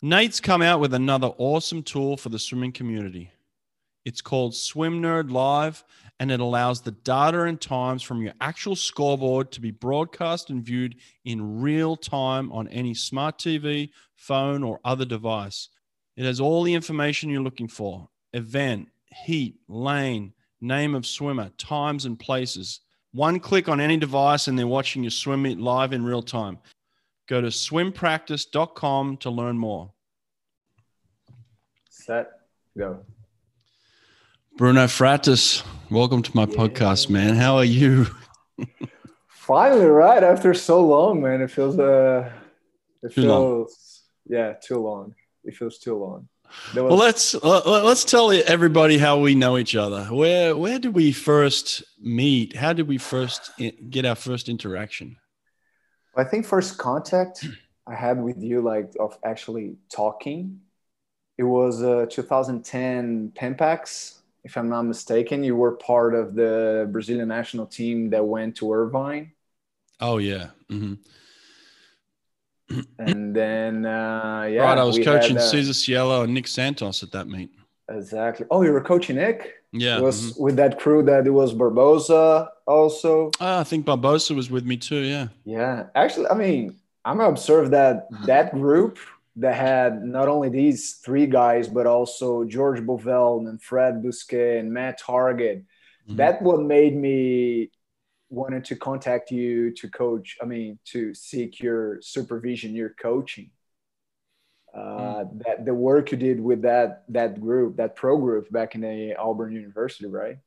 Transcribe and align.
Nate's 0.00 0.38
come 0.38 0.62
out 0.62 0.78
with 0.78 0.94
another 0.94 1.32
awesome 1.38 1.82
tool 1.82 2.16
for 2.16 2.28
the 2.28 2.38
swimming 2.38 2.70
community. 2.70 3.32
It's 4.04 4.20
called 4.20 4.54
Swim 4.54 5.02
Nerd 5.02 5.32
Live, 5.32 5.82
and 6.20 6.30
it 6.30 6.38
allows 6.38 6.80
the 6.80 6.92
data 6.92 7.42
and 7.42 7.60
times 7.60 8.04
from 8.04 8.22
your 8.22 8.32
actual 8.40 8.76
scoreboard 8.76 9.50
to 9.50 9.60
be 9.60 9.72
broadcast 9.72 10.50
and 10.50 10.62
viewed 10.62 10.94
in 11.24 11.60
real 11.60 11.96
time 11.96 12.52
on 12.52 12.68
any 12.68 12.94
smart 12.94 13.38
TV, 13.38 13.90
phone, 14.14 14.62
or 14.62 14.78
other 14.84 15.04
device. 15.04 15.68
It 16.16 16.24
has 16.24 16.38
all 16.38 16.62
the 16.62 16.74
information 16.74 17.28
you're 17.28 17.42
looking 17.42 17.66
for 17.66 18.08
event, 18.34 18.90
heat, 19.24 19.56
lane, 19.66 20.32
name 20.60 20.94
of 20.94 21.06
swimmer, 21.06 21.50
times, 21.58 22.04
and 22.04 22.16
places. 22.16 22.82
One 23.10 23.40
click 23.40 23.68
on 23.68 23.80
any 23.80 23.96
device, 23.96 24.46
and 24.46 24.56
they're 24.56 24.68
watching 24.68 25.02
your 25.02 25.10
swim 25.10 25.42
meet 25.42 25.58
live 25.58 25.92
in 25.92 26.04
real 26.04 26.22
time. 26.22 26.58
Go 27.28 27.42
to 27.42 27.48
swimpractice.com 27.48 29.18
to 29.18 29.30
learn 29.30 29.58
more. 29.58 29.92
Set, 31.90 32.30
go. 32.76 33.04
Bruno 34.56 34.86
Fratus, 34.86 35.62
welcome 35.90 36.22
to 36.22 36.34
my 36.34 36.46
yeah. 36.48 36.56
podcast, 36.56 37.10
man. 37.10 37.34
How 37.34 37.58
are 37.58 37.66
you? 37.66 38.06
Finally, 39.28 39.84
right 39.84 40.24
after 40.24 40.54
so 40.54 40.82
long, 40.86 41.20
man. 41.20 41.42
It 41.42 41.50
feels 41.50 41.78
uh, 41.78 42.32
it 43.02 43.12
too 43.12 43.22
feels 43.22 43.28
long. 43.28 44.38
yeah, 44.38 44.54
too 44.54 44.78
long. 44.78 45.14
It 45.44 45.54
feels 45.54 45.78
too 45.78 45.96
long. 45.98 46.28
Was- 46.74 46.82
well, 46.82 46.96
let's 46.96 47.34
let's 47.34 48.04
tell 48.04 48.32
everybody 48.32 48.96
how 48.96 49.20
we 49.20 49.34
know 49.34 49.58
each 49.58 49.76
other. 49.76 50.04
Where 50.04 50.56
where 50.56 50.78
did 50.78 50.94
we 50.94 51.12
first 51.12 51.82
meet? 52.00 52.56
How 52.56 52.72
did 52.72 52.88
we 52.88 52.96
first 52.96 53.50
get 53.90 54.06
our 54.06 54.14
first 54.14 54.48
interaction? 54.48 55.18
I 56.18 56.24
think 56.24 56.44
first 56.44 56.78
contact 56.78 57.46
I 57.86 57.94
had 57.94 58.20
with 58.20 58.42
you, 58.42 58.60
like 58.60 58.92
of 58.98 59.18
actually 59.24 59.76
talking, 59.88 60.60
it 61.38 61.44
was 61.44 61.82
uh, 61.82 62.06
2010 62.10 63.32
Pan 63.36 63.54
Pacs, 63.54 64.18
if 64.42 64.56
I'm 64.56 64.68
not 64.68 64.82
mistaken. 64.82 65.44
You 65.44 65.54
were 65.54 65.72
part 65.72 66.14
of 66.14 66.34
the 66.34 66.88
Brazilian 66.90 67.28
national 67.28 67.66
team 67.66 68.10
that 68.10 68.24
went 68.24 68.56
to 68.56 68.72
Irvine. 68.72 69.32
Oh 70.00 70.18
yeah. 70.18 70.48
Mm-hmm. 70.70 70.94
and 72.98 73.34
then 73.34 73.86
uh, 73.86 74.48
yeah, 74.50 74.62
right. 74.62 74.78
I 74.78 74.84
was 74.84 74.98
coaching 74.98 75.36
had, 75.36 75.42
uh, 75.42 75.50
Cesar 75.50 75.72
Cielo 75.72 76.24
and 76.24 76.34
Nick 76.34 76.48
Santos 76.48 77.02
at 77.02 77.12
that 77.12 77.28
meet. 77.28 77.50
Exactly. 77.88 78.44
Oh, 78.50 78.62
you 78.62 78.72
were 78.72 78.82
coaching 78.82 79.16
Nick. 79.16 79.57
Yeah, 79.72 79.98
it 79.98 80.02
was 80.02 80.32
mm-hmm. 80.32 80.42
with 80.42 80.56
that 80.56 80.78
crew 80.78 81.02
that 81.04 81.26
it 81.26 81.30
was 81.30 81.54
Barbosa 81.54 82.48
also. 82.66 83.30
Oh, 83.40 83.58
I 83.58 83.64
think 83.64 83.84
Barbosa 83.86 84.34
was 84.34 84.50
with 84.50 84.64
me 84.64 84.76
too. 84.76 85.00
Yeah. 85.00 85.28
Yeah, 85.44 85.86
actually, 85.94 86.28
I 86.28 86.34
mean, 86.34 86.76
I'm 87.04 87.18
gonna 87.18 87.28
observe 87.28 87.70
that 87.70 88.06
that 88.24 88.52
group 88.52 88.98
that 89.36 89.54
had 89.54 90.02
not 90.02 90.28
only 90.28 90.48
these 90.48 90.94
three 90.94 91.26
guys 91.26 91.68
but 91.68 91.86
also 91.86 92.44
George 92.44 92.80
Bovell 92.80 93.48
and 93.48 93.62
Fred 93.62 94.02
Bousquet 94.02 94.58
and 94.58 94.72
Matt 94.72 95.00
Targett. 95.00 95.64
Mm-hmm. 96.06 96.16
That 96.16 96.40
what 96.42 96.62
made 96.62 96.96
me 96.96 97.70
wanted 98.30 98.64
to 98.66 98.76
contact 98.76 99.30
you 99.30 99.70
to 99.72 99.88
coach. 99.88 100.36
I 100.42 100.46
mean, 100.46 100.78
to 100.86 101.14
seek 101.14 101.60
your 101.60 102.00
supervision, 102.00 102.74
your 102.74 102.94
coaching 103.00 103.50
uh, 104.78 105.24
mm. 105.24 105.44
that 105.44 105.64
the 105.64 105.74
work 105.74 106.12
you 106.12 106.18
did 106.18 106.40
with 106.40 106.62
that 106.62 107.04
that 107.08 107.40
group, 107.40 107.76
that 107.76 107.96
pro 107.96 108.16
group 108.16 108.50
back 108.50 108.74
in 108.74 108.82
the 108.82 109.14
Auburn 109.18 109.52
University, 109.52 110.06
right? 110.06 110.38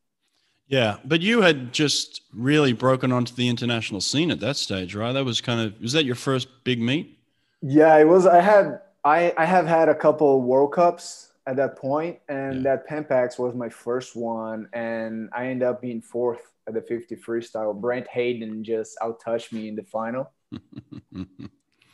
Yeah, 0.67 0.97
but 1.03 1.19
you 1.21 1.41
had 1.41 1.73
just 1.73 2.21
really 2.33 2.71
broken 2.71 3.11
onto 3.11 3.35
the 3.35 3.49
international 3.49 3.99
scene 3.99 4.31
at 4.31 4.39
that 4.39 4.55
stage, 4.55 4.95
right? 4.95 5.11
That 5.11 5.25
was 5.25 5.41
kind 5.41 5.59
of 5.59 5.79
was 5.81 5.93
that 5.93 6.05
your 6.05 6.15
first 6.15 6.47
big 6.63 6.79
meet? 6.79 7.19
Yeah, 7.61 7.97
it 7.97 8.05
was. 8.05 8.25
I 8.25 8.39
had 8.39 8.79
I 9.03 9.33
I 9.37 9.45
have 9.45 9.67
had 9.67 9.89
a 9.89 9.95
couple 9.95 10.41
World 10.41 10.73
Cups 10.73 11.33
at 11.45 11.57
that 11.57 11.77
point, 11.77 12.19
and 12.29 12.57
yeah. 12.57 12.61
that 12.63 12.87
Pan 12.87 13.03
Pacs 13.03 13.37
was 13.37 13.53
my 13.53 13.69
first 13.69 14.15
one, 14.15 14.69
and 14.73 15.29
I 15.33 15.47
ended 15.47 15.67
up 15.67 15.81
being 15.81 16.01
fourth 16.01 16.51
at 16.67 16.73
the 16.73 16.81
50 16.81 17.15
freestyle. 17.17 17.79
Brent 17.79 18.07
Hayden 18.07 18.63
just 18.63 18.97
outtouched 19.01 19.51
me 19.51 19.67
in 19.67 19.75
the 19.75 19.83
final. 19.83 20.31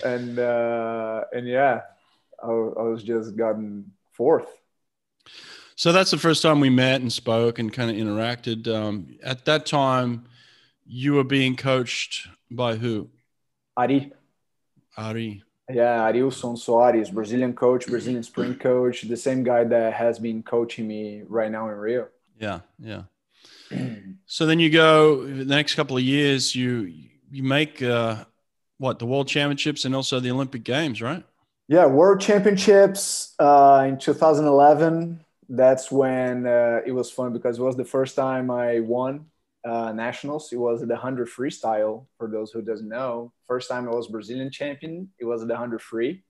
and 0.03 0.39
uh, 0.39 1.23
and 1.33 1.47
yeah, 1.47 1.81
I, 2.43 2.47
I 2.47 2.83
was 2.83 3.03
just 3.03 3.35
gotten 3.35 3.91
fourth. 4.13 4.47
So 5.75 5.91
that's 5.91 6.11
the 6.11 6.17
first 6.17 6.41
time 6.41 6.59
we 6.59 6.69
met 6.69 7.01
and 7.01 7.13
spoke 7.13 7.59
and 7.59 7.71
kind 7.71 7.91
of 7.91 7.97
interacted. 7.97 8.67
Um, 8.67 9.17
at 9.23 9.45
that 9.45 9.65
time, 9.65 10.25
you 10.85 11.13
were 11.13 11.23
being 11.23 11.55
coached 11.55 12.27
by 12.49 12.75
who? 12.75 13.09
Ari. 13.75 14.11
Ari. 14.97 15.43
Yeah, 15.69 16.09
Arilson 16.09 16.55
Soares, 16.55 17.13
Brazilian 17.13 17.53
coach, 17.53 17.87
Brazilian 17.87 18.23
sprint 18.23 18.59
coach, 18.59 19.01
the 19.01 19.17
same 19.17 19.43
guy 19.43 19.65
that 19.65 19.93
has 19.93 20.17
been 20.17 20.41
coaching 20.41 20.87
me 20.87 21.23
right 21.27 21.51
now 21.51 21.69
in 21.69 21.75
Rio. 21.75 22.07
Yeah, 22.39 22.61
yeah. 22.79 23.03
so 24.25 24.45
then 24.45 24.59
you 24.59 24.69
go 24.69 25.25
the 25.25 25.45
next 25.45 25.75
couple 25.75 25.97
of 25.97 26.03
years. 26.03 26.55
You 26.55 26.93
you 27.29 27.43
make 27.43 27.81
uh, 27.81 28.23
what 28.77 28.97
the 28.99 29.05
World 29.05 29.27
Championships 29.27 29.83
and 29.83 29.93
also 29.93 30.21
the 30.21 30.31
Olympic 30.31 30.63
Games, 30.63 31.01
right? 31.01 31.23
Yeah, 31.67 31.85
World 31.85 32.21
Championships 32.21 33.35
uh, 33.39 33.85
in 33.87 33.97
2011. 33.97 35.19
That's 35.49 35.91
when 35.91 36.45
uh, 36.45 36.79
it 36.85 36.91
was 36.91 37.11
fun 37.11 37.33
because 37.33 37.59
it 37.59 37.61
was 37.61 37.75
the 37.75 37.85
first 37.85 38.15
time 38.15 38.49
I 38.49 38.79
won 38.79 39.25
uh, 39.65 39.91
nationals. 39.91 40.51
It 40.53 40.57
was 40.57 40.81
the 40.81 40.87
100 40.87 41.27
freestyle. 41.27 42.05
For 42.17 42.29
those 42.29 42.51
who 42.51 42.61
doesn't 42.61 42.87
know, 42.87 43.33
first 43.47 43.69
time 43.69 43.87
I 43.87 43.91
was 43.91 44.07
Brazilian 44.07 44.51
champion. 44.51 45.09
It 45.19 45.25
was 45.25 45.41
the 45.41 45.47
100 45.53 45.81
free. 45.81 46.23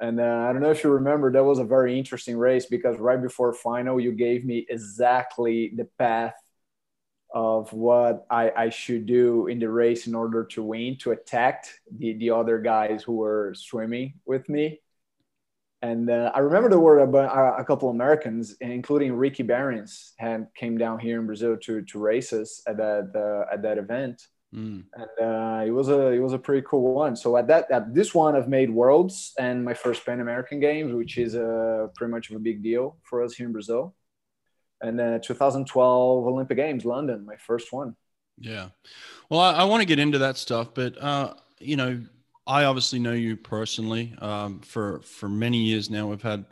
And 0.00 0.20
uh, 0.20 0.46
I 0.48 0.52
don't 0.52 0.62
know 0.62 0.70
if 0.70 0.82
you 0.84 0.90
remember, 0.90 1.30
that 1.32 1.44
was 1.44 1.60
a 1.60 1.64
very 1.64 1.96
interesting 1.98 2.36
race 2.36 2.66
because 2.66 2.98
right 2.98 3.22
before 3.22 3.52
final, 3.52 4.00
you 4.00 4.12
gave 4.12 4.44
me 4.44 4.66
exactly 4.68 5.72
the 5.76 5.86
path 5.98 6.34
of 7.34 7.72
what 7.72 8.26
I, 8.30 8.50
I, 8.56 8.68
should 8.68 9.06
do 9.06 9.46
in 9.46 9.58
the 9.58 9.68
race 9.68 10.06
in 10.06 10.14
order 10.14 10.44
to 10.44 10.62
win, 10.62 10.96
to 10.98 11.12
attack 11.12 11.66
the, 11.96 12.12
the 12.14 12.30
other 12.30 12.58
guys 12.58 13.02
who 13.02 13.14
were 13.16 13.54
swimming 13.56 14.14
with 14.26 14.48
me. 14.48 14.80
And 15.80 16.10
uh, 16.10 16.30
I 16.34 16.40
remember 16.40 16.68
there 16.68 16.78
were 16.78 17.00
a, 17.00 17.60
a, 17.60 17.64
couple 17.64 17.90
Americans, 17.90 18.54
including 18.60 19.14
Ricky 19.14 19.42
Berens, 19.42 20.12
had 20.18 20.46
came 20.54 20.78
down 20.78 21.00
here 21.00 21.18
in 21.18 21.26
Brazil 21.26 21.56
to 21.56 21.82
to 21.82 21.98
race 21.98 22.32
us 22.32 22.62
at 22.68 22.76
that 22.76 23.10
uh, 23.16 23.52
at 23.52 23.62
that 23.62 23.78
event, 23.78 24.22
mm. 24.54 24.84
and 24.94 25.10
uh, 25.20 25.64
it 25.66 25.72
was 25.72 25.88
a 25.88 26.12
it 26.12 26.20
was 26.20 26.34
a 26.34 26.38
pretty 26.38 26.64
cool 26.68 26.94
one. 26.94 27.16
So 27.16 27.36
at 27.36 27.48
that 27.48 27.68
at 27.72 27.92
this 27.92 28.14
one, 28.14 28.36
I've 28.36 28.48
made 28.48 28.70
worlds 28.70 29.32
and 29.40 29.64
my 29.64 29.74
first 29.74 30.06
Pan 30.06 30.20
American 30.20 30.60
Games, 30.60 30.94
which 30.94 31.18
is 31.18 31.34
a 31.34 31.90
pretty 31.96 32.12
much 32.12 32.30
of 32.30 32.36
a 32.36 32.40
big 32.40 32.62
deal 32.62 32.98
for 33.02 33.20
us 33.20 33.34
here 33.34 33.46
in 33.46 33.52
Brazil 33.52 33.92
and 34.82 34.98
then 34.98 35.20
2012 35.20 36.26
Olympic 36.26 36.56
Games, 36.56 36.84
London, 36.84 37.24
my 37.24 37.36
first 37.36 37.72
one. 37.72 37.96
Yeah. 38.38 38.68
Well, 39.30 39.40
I, 39.40 39.52
I 39.52 39.64
want 39.64 39.80
to 39.82 39.86
get 39.86 39.98
into 39.98 40.18
that 40.18 40.36
stuff, 40.36 40.74
but 40.74 41.00
uh, 41.00 41.34
you 41.58 41.76
know, 41.76 42.02
I 42.46 42.64
obviously 42.64 42.98
know 42.98 43.12
you 43.12 43.36
personally. 43.36 44.14
Um, 44.18 44.60
for 44.60 45.00
for 45.02 45.28
many 45.28 45.58
years 45.58 45.90
now, 45.90 46.08
we've 46.08 46.22
had 46.22 46.44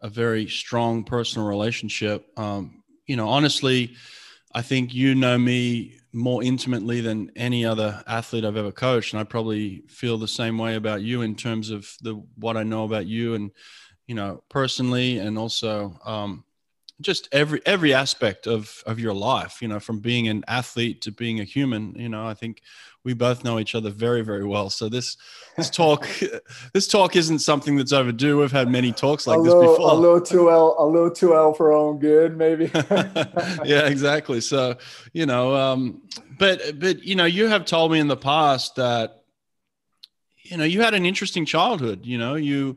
a 0.00 0.08
very 0.08 0.48
strong 0.48 1.04
personal 1.04 1.46
relationship. 1.46 2.26
Um, 2.38 2.82
you 3.06 3.16
know, 3.16 3.28
honestly, 3.28 3.94
I 4.54 4.62
think 4.62 4.94
you 4.94 5.14
know 5.14 5.36
me 5.36 5.98
more 6.12 6.42
intimately 6.42 7.00
than 7.00 7.30
any 7.36 7.64
other 7.66 8.02
athlete 8.06 8.44
I've 8.44 8.56
ever 8.56 8.72
coached, 8.72 9.12
and 9.12 9.20
I 9.20 9.24
probably 9.24 9.82
feel 9.88 10.16
the 10.16 10.28
same 10.28 10.56
way 10.56 10.76
about 10.76 11.02
you 11.02 11.22
in 11.22 11.34
terms 11.34 11.70
of 11.70 11.92
the 12.00 12.14
what 12.36 12.56
I 12.56 12.62
know 12.62 12.84
about 12.84 13.06
you 13.06 13.34
and 13.34 13.50
you 14.06 14.14
know 14.14 14.42
personally, 14.48 15.18
and 15.18 15.36
also 15.36 15.98
um, 16.04 16.44
just 17.00 17.28
every 17.32 17.60
every 17.64 17.94
aspect 17.94 18.46
of 18.46 18.82
of 18.86 18.98
your 18.98 19.14
life 19.14 19.62
you 19.62 19.68
know 19.68 19.78
from 19.78 20.00
being 20.00 20.28
an 20.28 20.44
athlete 20.48 21.00
to 21.00 21.12
being 21.12 21.40
a 21.40 21.44
human 21.44 21.94
you 21.94 22.08
know 22.08 22.26
i 22.26 22.34
think 22.34 22.60
we 23.08 23.14
both 23.14 23.42
know 23.42 23.58
each 23.58 23.74
other 23.74 23.88
very 23.90 24.22
very 24.22 24.44
well. 24.44 24.68
So 24.70 24.88
this 24.88 25.16
this 25.56 25.70
talk 25.70 26.06
this 26.74 26.86
talk 26.86 27.16
isn't 27.16 27.38
something 27.38 27.76
that's 27.76 27.92
overdue. 27.92 28.38
We've 28.38 28.52
had 28.52 28.68
many 28.68 28.92
talks 28.92 29.26
like 29.26 29.38
little, 29.38 29.60
this 29.62 29.70
before. 29.70 29.90
a 29.90 29.94
little 29.94 30.20
too 30.20 30.50
l 30.50 30.76
a 30.78 30.86
little 30.86 31.10
too 31.10 31.34
l 31.34 31.54
for 31.54 31.72
our 31.72 31.78
own 31.78 31.98
good 31.98 32.36
maybe. 32.36 32.70
Yeah 33.64 33.86
exactly. 33.86 34.40
So 34.40 34.76
you 35.12 35.26
know 35.26 35.54
um 35.54 36.02
but 36.38 36.78
but 36.78 37.02
you 37.02 37.16
know 37.16 37.24
you 37.24 37.46
have 37.46 37.64
told 37.64 37.92
me 37.92 37.98
in 37.98 38.08
the 38.08 38.16
past 38.16 38.76
that 38.76 39.22
you 40.42 40.56
know 40.56 40.64
you 40.64 40.82
had 40.82 40.94
an 40.94 41.04
interesting 41.06 41.44
childhood 41.44 42.00
you 42.04 42.18
know 42.18 42.34
you 42.34 42.76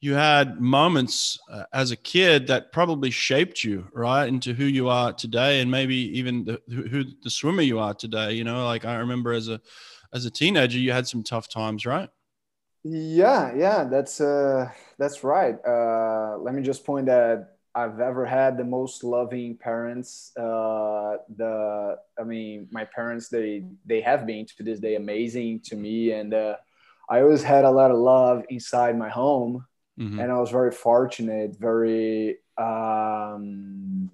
you 0.00 0.14
had 0.14 0.60
moments 0.60 1.38
uh, 1.50 1.64
as 1.72 1.90
a 1.90 1.96
kid 1.96 2.46
that 2.46 2.72
probably 2.72 3.10
shaped 3.10 3.64
you 3.64 3.86
right 3.92 4.26
into 4.26 4.52
who 4.52 4.64
you 4.64 4.88
are 4.88 5.12
today 5.12 5.60
and 5.60 5.70
maybe 5.70 5.96
even 6.18 6.44
the, 6.44 6.60
who 6.68 7.04
the 7.22 7.30
swimmer 7.30 7.62
you 7.62 7.78
are 7.78 7.94
today 7.94 8.32
you 8.32 8.44
know? 8.44 8.64
Like 8.64 8.84
i 8.84 8.96
remember 8.96 9.32
as 9.32 9.48
a 9.48 9.60
as 10.12 10.24
a 10.24 10.30
teenager 10.30 10.78
you 10.78 10.92
had 10.92 11.08
some 11.08 11.22
tough 11.22 11.48
times 11.48 11.86
right? 11.86 12.08
Yeah 12.84 13.54
yeah 13.54 13.84
that's 13.84 14.20
uh 14.20 14.70
that's 14.98 15.24
right. 15.24 15.56
Uh 15.66 16.36
let 16.38 16.54
me 16.54 16.62
just 16.62 16.84
point 16.84 17.06
that 17.06 17.56
I've 17.74 18.00
ever 18.00 18.24
had 18.24 18.56
the 18.56 18.64
most 18.64 19.04
loving 19.04 19.58
parents. 19.58 20.32
Uh, 20.34 21.18
the, 21.36 21.98
I 22.18 22.24
mean, 22.24 22.68
my 22.70 22.86
parents 22.86 23.28
they 23.28 23.64
they 23.84 24.00
have 24.00 24.26
been 24.26 24.46
to 24.46 24.62
this 24.62 24.80
day 24.80 24.94
amazing 24.94 25.60
to 25.64 25.76
me, 25.76 26.12
and 26.12 26.32
uh, 26.32 26.56
I 27.10 27.20
always 27.20 27.42
had 27.42 27.66
a 27.66 27.70
lot 27.70 27.90
of 27.90 27.98
love 27.98 28.44
inside 28.48 28.96
my 28.96 29.10
home 29.10 29.66
mm-hmm. 29.98 30.18
and 30.18 30.30
I 30.30 30.38
was 30.38 30.50
very 30.50 30.72
fortunate, 30.72 31.56
very 31.58 32.38
um, 32.58 34.10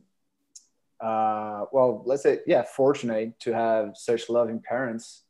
uh, 1.02 1.64
well, 1.72 2.02
let's 2.06 2.22
say, 2.22 2.38
yeah, 2.46 2.62
fortunate 2.62 3.38
to 3.40 3.52
have 3.52 3.96
such 3.96 4.28
loving 4.30 4.60
parents. 4.60 5.22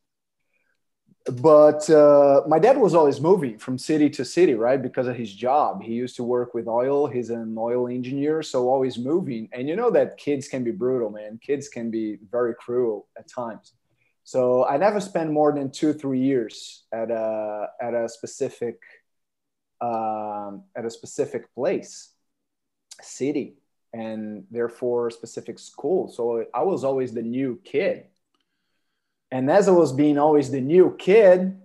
But 1.25 1.89
uh, 1.89 2.41
my 2.47 2.59
dad 2.59 2.77
was 2.77 2.93
always 2.93 3.21
moving 3.21 3.57
from 3.57 3.77
city 3.77 4.09
to 4.11 4.25
city, 4.25 4.55
right? 4.55 4.81
Because 4.81 5.07
of 5.07 5.15
his 5.15 5.33
job. 5.33 5.81
He 5.81 5.93
used 5.93 6.17
to 6.17 6.23
work 6.23 6.53
with 6.53 6.67
oil. 6.67 7.07
He's 7.07 7.29
an 7.29 7.55
oil 7.57 7.87
engineer, 7.87 8.43
so 8.43 8.67
always 8.67 8.97
moving. 8.97 9.47
And 9.53 9.69
you 9.69 9.75
know 9.77 9.89
that 9.91 10.17
kids 10.17 10.49
can 10.49 10.65
be 10.65 10.71
brutal, 10.71 11.09
man. 11.09 11.39
Kids 11.41 11.69
can 11.69 11.89
be 11.89 12.19
very 12.29 12.53
cruel 12.55 13.07
at 13.17 13.29
times. 13.29 13.73
So 14.25 14.65
I 14.65 14.77
never 14.77 14.99
spent 14.99 15.31
more 15.31 15.53
than 15.53 15.71
two, 15.71 15.93
three 15.93 16.19
years 16.19 16.83
at 16.93 17.09
a 17.09 17.67
at 17.81 17.93
a 17.93 18.07
specific 18.09 18.79
um, 19.83 20.63
at 20.75 20.85
a 20.85 20.89
specific 20.89 21.53
place, 21.53 22.13
city, 23.01 23.55
and 23.93 24.45
therefore 24.49 25.11
specific 25.11 25.59
school. 25.59 26.07
So 26.07 26.45
I 26.53 26.63
was 26.63 26.83
always 26.83 27.13
the 27.13 27.21
new 27.21 27.59
kid, 27.63 28.05
and 29.31 29.49
as 29.51 29.67
I 29.67 29.71
was 29.71 29.91
being 29.91 30.17
always 30.17 30.49
the 30.49 30.61
new 30.61 30.95
kid, 30.97 31.59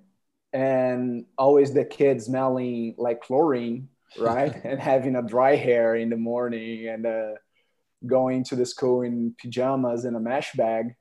and 0.53 1.27
always 1.37 1.73
the 1.73 1.85
kid 1.85 2.23
smelling 2.23 2.95
like 2.99 3.23
chlorine, 3.23 3.89
right, 4.19 4.55
and 4.65 4.81
having 4.81 5.17
a 5.17 5.23
dry 5.23 5.55
hair 5.55 5.95
in 5.95 6.11
the 6.11 6.17
morning 6.17 6.89
and 6.89 7.07
uh, 7.07 7.35
going 8.07 8.45
to 8.45 8.57
the 8.57 8.67
school 8.67 9.03
in 9.03 9.35
pajamas 9.41 10.05
and 10.05 10.17
a 10.17 10.21
mesh 10.21 10.53
bag 10.55 10.95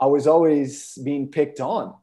I 0.00 0.06
was 0.06 0.26
always 0.26 0.98
being 1.02 1.30
picked 1.30 1.60
on. 1.60 1.94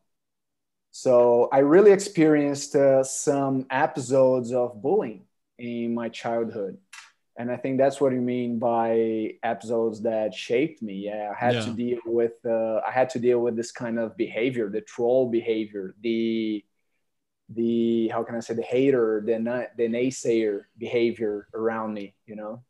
So 0.96 1.50
I 1.52 1.60
really 1.60 1.92
experienced 1.92 2.76
uh, 2.76 3.04
some 3.04 3.66
episodes 3.72 4.54
of 4.54 4.80
bullying 4.80 5.26
in 5.58 5.96
my 5.96 6.08
childhood. 6.10 6.78
And 7.36 7.50
I 7.50 7.58
think 7.58 7.80
that's 7.80 8.00
what 8.00 8.14
you 8.14 8.22
mean 8.22 8.60
by 8.60 9.38
episodes 9.42 10.04
that 10.04 10.36
shaped 10.36 10.84
me. 10.84 11.06
Yeah, 11.06 11.34
I 11.36 11.46
had 11.46 11.56
yeah. 11.56 11.66
to 11.66 11.72
deal 11.72 12.00
with 12.06 12.34
uh, 12.46 12.82
I 12.88 12.92
had 12.92 13.10
to 13.10 13.20
deal 13.20 13.40
with 13.40 13.56
this 13.56 13.72
kind 13.72 13.98
of 13.98 14.16
behavior, 14.16 14.70
the 14.70 14.82
troll 14.82 15.32
behavior, 15.32 15.96
the 16.00 16.64
the 17.50 18.10
how 18.10 18.22
can 18.22 18.36
I 18.36 18.40
say 18.42 18.54
the 18.54 18.62
hater, 18.62 19.24
the 19.26 19.68
the 19.76 19.88
naysayer 19.88 20.66
behavior 20.78 21.48
around 21.56 21.96
me. 21.96 22.14
You 22.28 22.36
know. 22.36 22.62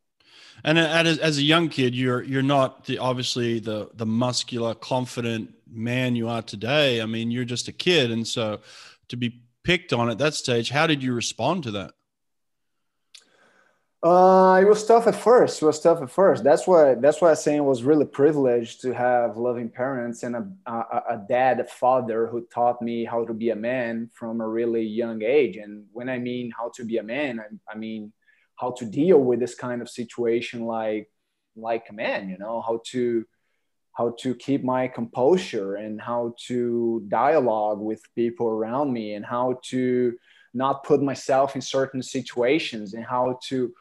And 0.63 0.77
as, 0.79 1.17
as 1.17 1.37
a 1.39 1.43
young 1.43 1.67
kid, 1.67 1.93
you're 1.93 2.23
you're 2.23 2.41
not 2.41 2.85
the, 2.85 2.99
obviously 2.99 3.59
the 3.59 3.89
the 3.95 4.05
muscular, 4.05 4.75
confident 4.75 5.53
man 5.73 6.15
you 6.15 6.29
are 6.29 6.41
today. 6.41 7.01
I 7.01 7.05
mean, 7.05 7.31
you're 7.31 7.45
just 7.45 7.67
a 7.67 7.73
kid, 7.73 8.11
and 8.11 8.27
so 8.27 8.61
to 9.09 9.17
be 9.17 9.41
picked 9.63 9.93
on 9.93 10.09
at 10.09 10.17
that 10.19 10.33
stage, 10.33 10.69
how 10.69 10.87
did 10.87 11.03
you 11.03 11.13
respond 11.13 11.63
to 11.63 11.71
that? 11.71 11.91
Uh, 14.01 14.59
it 14.61 14.67
was 14.67 14.85
tough 14.85 15.07
at 15.07 15.15
first. 15.15 15.61
It 15.61 15.65
was 15.65 15.79
tough 15.79 16.01
at 16.01 16.11
first. 16.11 16.43
That's 16.43 16.67
why. 16.67 16.95
That's 16.95 17.21
why 17.21 17.29
I'm 17.29 17.35
saying 17.37 17.59
it 17.59 17.61
was 17.61 17.83
really 17.83 18.05
privileged 18.05 18.81
to 18.81 18.93
have 18.93 19.37
loving 19.37 19.69
parents 19.69 20.23
and 20.23 20.35
a, 20.35 20.47
a, 20.65 20.73
a 21.11 21.25
dad, 21.29 21.61
a 21.61 21.63
father 21.63 22.27
who 22.27 22.45
taught 22.53 22.81
me 22.81 23.05
how 23.05 23.23
to 23.23 23.33
be 23.33 23.51
a 23.51 23.55
man 23.55 24.09
from 24.13 24.41
a 24.41 24.47
really 24.47 24.83
young 24.83 25.23
age. 25.23 25.55
And 25.55 25.85
when 25.93 26.09
I 26.09 26.19
mean 26.19 26.51
how 26.57 26.69
to 26.75 26.83
be 26.83 26.97
a 26.97 27.03
man, 27.03 27.39
I, 27.39 27.71
I 27.71 27.77
mean 27.77 28.11
how 28.55 28.71
to 28.71 28.85
deal 28.85 29.19
with 29.19 29.39
this 29.39 29.55
kind 29.55 29.81
of 29.81 29.89
situation 29.89 30.65
like 30.65 31.09
like 31.55 31.85
a 31.89 31.93
man 31.93 32.29
you 32.29 32.37
know 32.37 32.61
how 32.61 32.81
to 32.85 33.25
how 33.93 34.15
to 34.19 34.33
keep 34.35 34.63
my 34.63 34.87
composure 34.87 35.75
and 35.75 36.01
how 36.01 36.33
to 36.47 37.03
dialogue 37.07 37.79
with 37.79 38.01
people 38.15 38.47
around 38.47 38.91
me 38.91 39.13
and 39.13 39.25
how 39.25 39.59
to 39.63 40.13
not 40.53 40.83
put 40.83 41.01
myself 41.01 41.55
in 41.55 41.61
certain 41.61 42.01
situations 42.01 42.93
and 42.93 43.05
how 43.05 43.39
to 43.43 43.73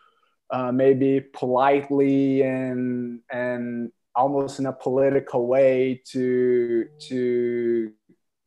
uh, 0.51 0.71
maybe 0.71 1.21
politely 1.21 2.43
and 2.43 3.21
and 3.31 3.91
almost 4.15 4.59
in 4.59 4.67
a 4.67 4.73
political 4.73 5.47
way 5.47 6.03
to 6.05 6.87
to 6.99 7.93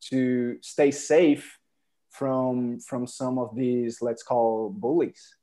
to 0.00 0.56
stay 0.60 0.90
safe 0.92 1.58
from 2.10 2.78
from 2.78 3.06
some 3.06 3.38
of 3.38 3.54
these 3.56 4.00
let's 4.00 4.22
call 4.22 4.70
bullies 4.70 5.34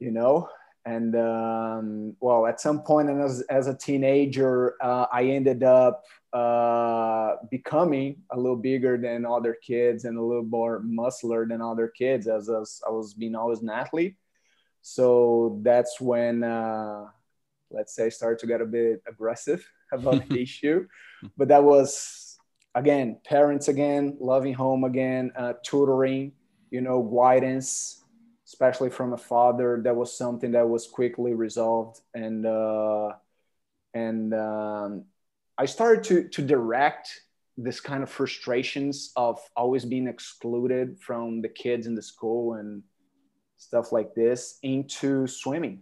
you 0.00 0.10
know 0.10 0.48
and 0.90 1.14
um, 1.16 2.16
well 2.20 2.46
at 2.46 2.60
some 2.60 2.82
point 2.82 3.08
and 3.10 3.20
as, 3.22 3.42
as 3.48 3.66
a 3.66 3.74
teenager 3.74 4.74
uh, 4.82 5.06
i 5.12 5.22
ended 5.24 5.62
up 5.62 6.04
uh, 6.32 7.34
becoming 7.50 8.16
a 8.30 8.36
little 8.36 8.56
bigger 8.56 8.96
than 8.96 9.26
other 9.26 9.56
kids 9.66 10.04
and 10.04 10.16
a 10.16 10.22
little 10.22 10.44
more 10.44 10.80
muscular 10.80 11.46
than 11.46 11.60
other 11.60 11.88
kids 11.88 12.28
as, 12.28 12.48
as 12.48 12.80
i 12.86 12.90
was 12.90 13.14
being 13.14 13.34
always 13.34 13.60
an 13.62 13.70
athlete. 13.70 14.16
So 14.82 15.60
that's 15.62 16.00
when 16.00 16.42
uh, 16.42 17.06
let's 17.70 17.94
say 17.94 18.10
started 18.10 18.38
to 18.40 18.46
get 18.46 18.60
a 18.60 18.66
bit 18.66 19.02
aggressive 19.06 19.66
about 19.92 20.28
the 20.28 20.40
issue. 20.46 20.86
But 21.36 21.48
that 21.48 21.62
was 21.62 22.38
again 22.74 23.18
parents 23.24 23.68
again 23.68 24.16
loving 24.20 24.54
home 24.54 24.84
again 24.84 25.32
uh, 25.36 25.54
tutoring 25.64 26.32
you 26.70 26.80
know 26.80 27.02
guidance 27.02 27.99
especially 28.60 28.90
from 28.90 29.14
a 29.14 29.16
father, 29.16 29.80
that 29.82 29.96
was 29.96 30.14
something 30.14 30.52
that 30.52 30.68
was 30.68 30.86
quickly 30.86 31.32
resolved. 31.32 32.00
And 32.12 32.44
uh, 32.44 33.12
and 33.94 34.34
um, 34.34 35.04
I 35.56 35.64
started 35.64 36.04
to 36.04 36.28
to 36.28 36.42
direct 36.42 37.22
this 37.56 37.80
kind 37.80 38.02
of 38.02 38.10
frustrations 38.10 39.12
of 39.16 39.40
always 39.56 39.86
being 39.86 40.06
excluded 40.06 40.98
from 41.00 41.40
the 41.40 41.48
kids 41.48 41.86
in 41.86 41.94
the 41.94 42.02
school 42.02 42.54
and 42.54 42.82
stuff 43.56 43.92
like 43.92 44.14
this 44.14 44.58
into 44.62 45.26
swimming 45.26 45.80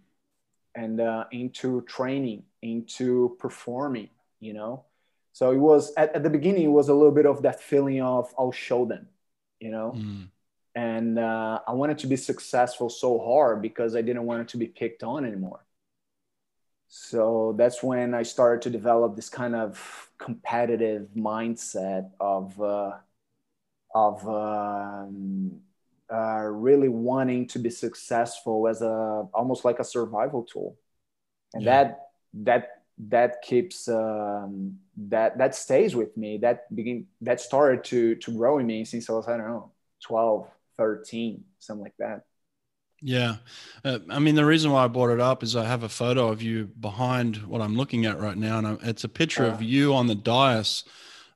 and 0.76 1.00
uh, 1.00 1.24
into 1.32 1.82
training, 1.82 2.44
into 2.62 3.36
performing. 3.40 4.08
You 4.38 4.52
know, 4.52 4.84
so 5.32 5.50
it 5.50 5.58
was 5.58 5.92
at, 5.96 6.14
at 6.14 6.22
the 6.22 6.30
beginning 6.30 6.62
it 6.62 6.76
was 6.80 6.90
a 6.90 6.94
little 6.94 7.14
bit 7.14 7.26
of 7.26 7.42
that 7.42 7.60
feeling 7.60 8.00
of 8.00 8.32
I'll 8.38 8.52
show 8.52 8.84
them. 8.84 9.08
You 9.58 9.72
know. 9.72 9.94
Mm 9.96 10.28
and 10.78 11.18
uh, 11.18 11.58
I 11.66 11.72
wanted 11.72 11.98
to 11.98 12.06
be 12.06 12.14
successful 12.14 12.88
so 12.88 13.18
hard 13.18 13.60
because 13.60 13.96
I 13.96 14.02
didn't 14.02 14.26
want 14.26 14.42
it 14.42 14.48
to 14.48 14.56
be 14.56 14.68
picked 14.68 15.02
on 15.02 15.24
anymore. 15.24 15.64
So 16.86 17.54
that's 17.58 17.82
when 17.82 18.14
I 18.14 18.22
started 18.22 18.62
to 18.62 18.70
develop 18.70 19.16
this 19.16 19.28
kind 19.28 19.56
of 19.56 19.72
competitive 20.18 21.08
mindset 21.16 22.10
of 22.20 22.60
uh, 22.62 22.92
of 23.92 24.16
um, 24.28 25.60
uh, 26.12 26.44
really 26.68 26.88
wanting 26.88 27.48
to 27.48 27.58
be 27.58 27.70
successful 27.70 28.68
as 28.68 28.80
a 28.80 29.26
almost 29.34 29.64
like 29.64 29.80
a 29.80 29.84
survival 29.84 30.44
tool, 30.44 30.76
and 31.54 31.64
yeah. 31.64 31.70
that 31.70 32.08
that 32.34 32.62
that 33.08 33.42
keeps 33.42 33.88
um, 33.88 34.78
that 34.96 35.38
that 35.38 35.56
stays 35.56 35.96
with 35.96 36.16
me. 36.16 36.38
That 36.38 36.72
begin 36.72 37.08
that 37.22 37.40
started 37.40 37.82
to 37.90 38.14
to 38.14 38.30
grow 38.30 38.58
in 38.58 38.66
me 38.66 38.84
since 38.84 39.10
I 39.10 39.14
was 39.14 39.26
I 39.26 39.36
don't 39.36 39.48
know 39.48 39.72
12 40.04 40.48
13, 40.78 41.44
something 41.58 41.82
like 41.82 41.96
that. 41.98 42.22
Yeah. 43.00 43.36
Uh, 43.84 43.98
I 44.10 44.18
mean, 44.18 44.34
the 44.34 44.44
reason 44.44 44.72
why 44.72 44.84
I 44.84 44.88
brought 44.88 45.10
it 45.10 45.20
up 45.20 45.42
is 45.42 45.54
I 45.54 45.64
have 45.64 45.82
a 45.82 45.88
photo 45.88 46.28
of 46.28 46.42
you 46.42 46.66
behind 46.80 47.36
what 47.46 47.60
I'm 47.60 47.76
looking 47.76 48.06
at 48.06 48.18
right 48.18 48.36
now. 48.36 48.58
And 48.58 48.78
it's 48.82 49.04
a 49.04 49.08
picture 49.08 49.44
uh, 49.44 49.52
of 49.52 49.62
you 49.62 49.94
on 49.94 50.06
the 50.06 50.14
dais 50.16 50.84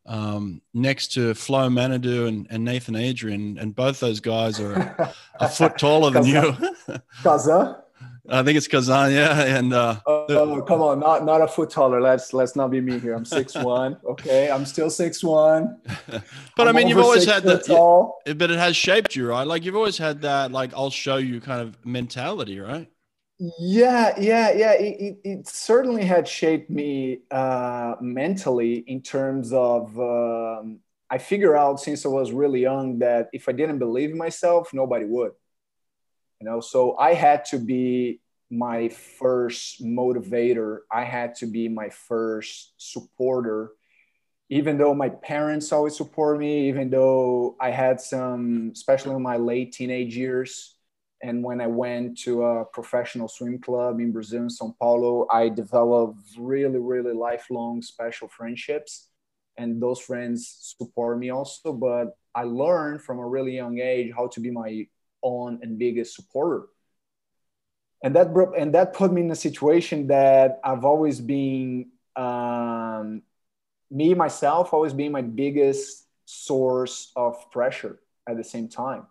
um, 0.06 0.60
next 0.74 1.12
to 1.12 1.34
Flo 1.34 1.68
Manaudou 1.68 2.26
and, 2.26 2.46
and, 2.50 2.64
Nathan 2.64 2.96
Adrian. 2.96 3.58
And 3.58 3.76
both 3.76 4.00
those 4.00 4.18
guys 4.18 4.58
are 4.58 5.14
a 5.38 5.48
foot 5.48 5.78
taller 5.78 6.10
than 6.10 6.26
you. 6.26 6.56
Kaza? 7.22 7.81
I 8.28 8.44
think 8.44 8.56
it's 8.56 8.68
Kazan, 8.68 9.12
yeah. 9.12 9.42
And 9.42 9.72
uh, 9.72 9.96
oh, 10.06 10.62
come 10.62 10.80
on, 10.80 11.00
not 11.00 11.24
not 11.24 11.40
a 11.42 11.48
foot 11.48 11.70
taller. 11.70 12.00
Let's 12.00 12.32
let's 12.32 12.54
not 12.54 12.70
be 12.70 12.80
me 12.80 13.00
here. 13.00 13.14
I'm 13.14 13.24
six 13.24 13.54
one. 13.56 13.96
Okay, 14.04 14.50
I'm 14.50 14.64
still 14.64 14.90
six 14.90 15.24
one. 15.24 15.80
but 16.56 16.68
I'm 16.68 16.68
i 16.68 16.72
mean, 16.72 16.88
you've 16.88 16.98
always 16.98 17.24
had 17.24 17.42
that. 17.44 17.66
Tall. 17.66 18.20
but 18.24 18.50
it 18.50 18.58
has 18.58 18.76
shaped 18.76 19.16
you, 19.16 19.28
right? 19.28 19.46
Like 19.46 19.64
you've 19.64 19.76
always 19.76 19.98
had 19.98 20.22
that. 20.22 20.52
Like 20.52 20.72
I'll 20.74 20.90
show 20.90 21.16
you 21.16 21.40
kind 21.40 21.62
of 21.62 21.84
mentality, 21.84 22.60
right? 22.60 22.88
Yeah, 23.58 24.14
yeah, 24.16 24.52
yeah. 24.52 24.72
It, 24.74 25.00
it, 25.00 25.18
it 25.24 25.48
certainly 25.48 26.04
had 26.04 26.28
shaped 26.28 26.70
me 26.70 27.22
uh, 27.30 27.96
mentally 28.00 28.84
in 28.86 29.02
terms 29.02 29.52
of. 29.52 29.98
Um, 29.98 30.78
I 31.10 31.18
figure 31.18 31.54
out 31.54 31.78
since 31.78 32.06
I 32.06 32.08
was 32.08 32.32
really 32.32 32.62
young 32.62 33.00
that 33.00 33.28
if 33.34 33.46
I 33.46 33.52
didn't 33.52 33.78
believe 33.78 34.12
in 34.12 34.16
myself, 34.16 34.72
nobody 34.72 35.04
would 35.04 35.32
you 36.42 36.50
know? 36.50 36.60
So 36.60 36.96
i 36.98 37.14
had 37.14 37.44
to 37.46 37.58
be 37.58 38.20
my 38.50 38.88
first 38.90 39.82
motivator. 39.82 40.80
I 40.90 41.04
had 41.04 41.34
to 41.36 41.46
be 41.46 41.68
my 41.68 41.88
first 41.88 42.74
supporter. 42.76 43.70
Even 44.50 44.76
though 44.76 44.92
my 44.92 45.08
parents 45.08 45.72
always 45.72 45.96
support 45.96 46.38
me 46.38 46.68
even 46.68 46.90
though 46.90 47.56
i 47.58 47.70
had 47.70 47.98
some 48.00 48.70
especially 48.74 49.14
in 49.14 49.22
my 49.22 49.38
late 49.38 49.72
teenage 49.72 50.14
years 50.14 50.76
and 51.22 51.42
when 51.42 51.58
i 51.62 51.66
went 51.66 52.18
to 52.24 52.44
a 52.44 52.64
professional 52.66 53.28
swim 53.28 53.58
club 53.58 53.98
in 53.98 54.12
brazil 54.12 54.50
sao 54.50 54.74
paulo 54.78 55.26
i 55.30 55.48
developed 55.48 56.18
really 56.36 56.80
really 56.92 57.14
lifelong 57.14 57.80
special 57.80 58.28
friendships. 58.28 59.08
And 59.56 59.80
those 59.84 60.00
friends 60.00 60.38
support 60.76 61.18
me 61.18 61.30
also 61.30 61.72
but 61.72 62.06
i 62.34 62.42
learned 62.44 63.00
from 63.00 63.18
a 63.20 63.26
really 63.34 63.54
young 63.62 63.78
age 63.78 64.12
how 64.18 64.26
to 64.34 64.40
be 64.40 64.50
my 64.50 64.70
on 65.22 65.60
and 65.62 65.78
biggest 65.78 66.14
supporter. 66.14 66.66
And 68.04 68.16
that 68.16 68.34
brought, 68.34 68.58
and 68.58 68.74
that 68.74 68.94
put 68.94 69.12
me 69.12 69.20
in 69.20 69.30
a 69.30 69.36
situation 69.36 70.08
that 70.08 70.60
I've 70.64 70.84
always 70.84 71.20
been 71.20 71.90
um, 72.16 73.22
me 73.90 74.14
myself 74.14 74.72
always 74.72 74.92
being 74.92 75.12
my 75.12 75.22
biggest 75.22 76.06
source 76.24 77.12
of 77.14 77.50
pressure 77.50 78.00
at 78.28 78.36
the 78.36 78.44
same 78.44 78.68
time. 78.68 79.06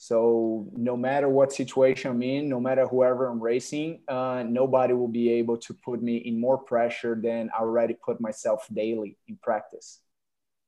So 0.00 0.70
no 0.76 0.96
matter 0.96 1.28
what 1.28 1.52
situation 1.52 2.12
I'm 2.12 2.22
in, 2.22 2.48
no 2.48 2.60
matter 2.60 2.86
whoever 2.86 3.26
I'm 3.26 3.40
racing, 3.40 4.02
uh, 4.06 4.44
nobody 4.46 4.94
will 4.94 5.08
be 5.08 5.32
able 5.32 5.58
to 5.58 5.74
put 5.74 6.00
me 6.00 6.18
in 6.18 6.38
more 6.38 6.56
pressure 6.56 7.18
than 7.20 7.50
I 7.52 7.62
already 7.62 7.94
put 7.94 8.20
myself 8.20 8.68
daily 8.72 9.16
in 9.26 9.36
practice. 9.42 9.98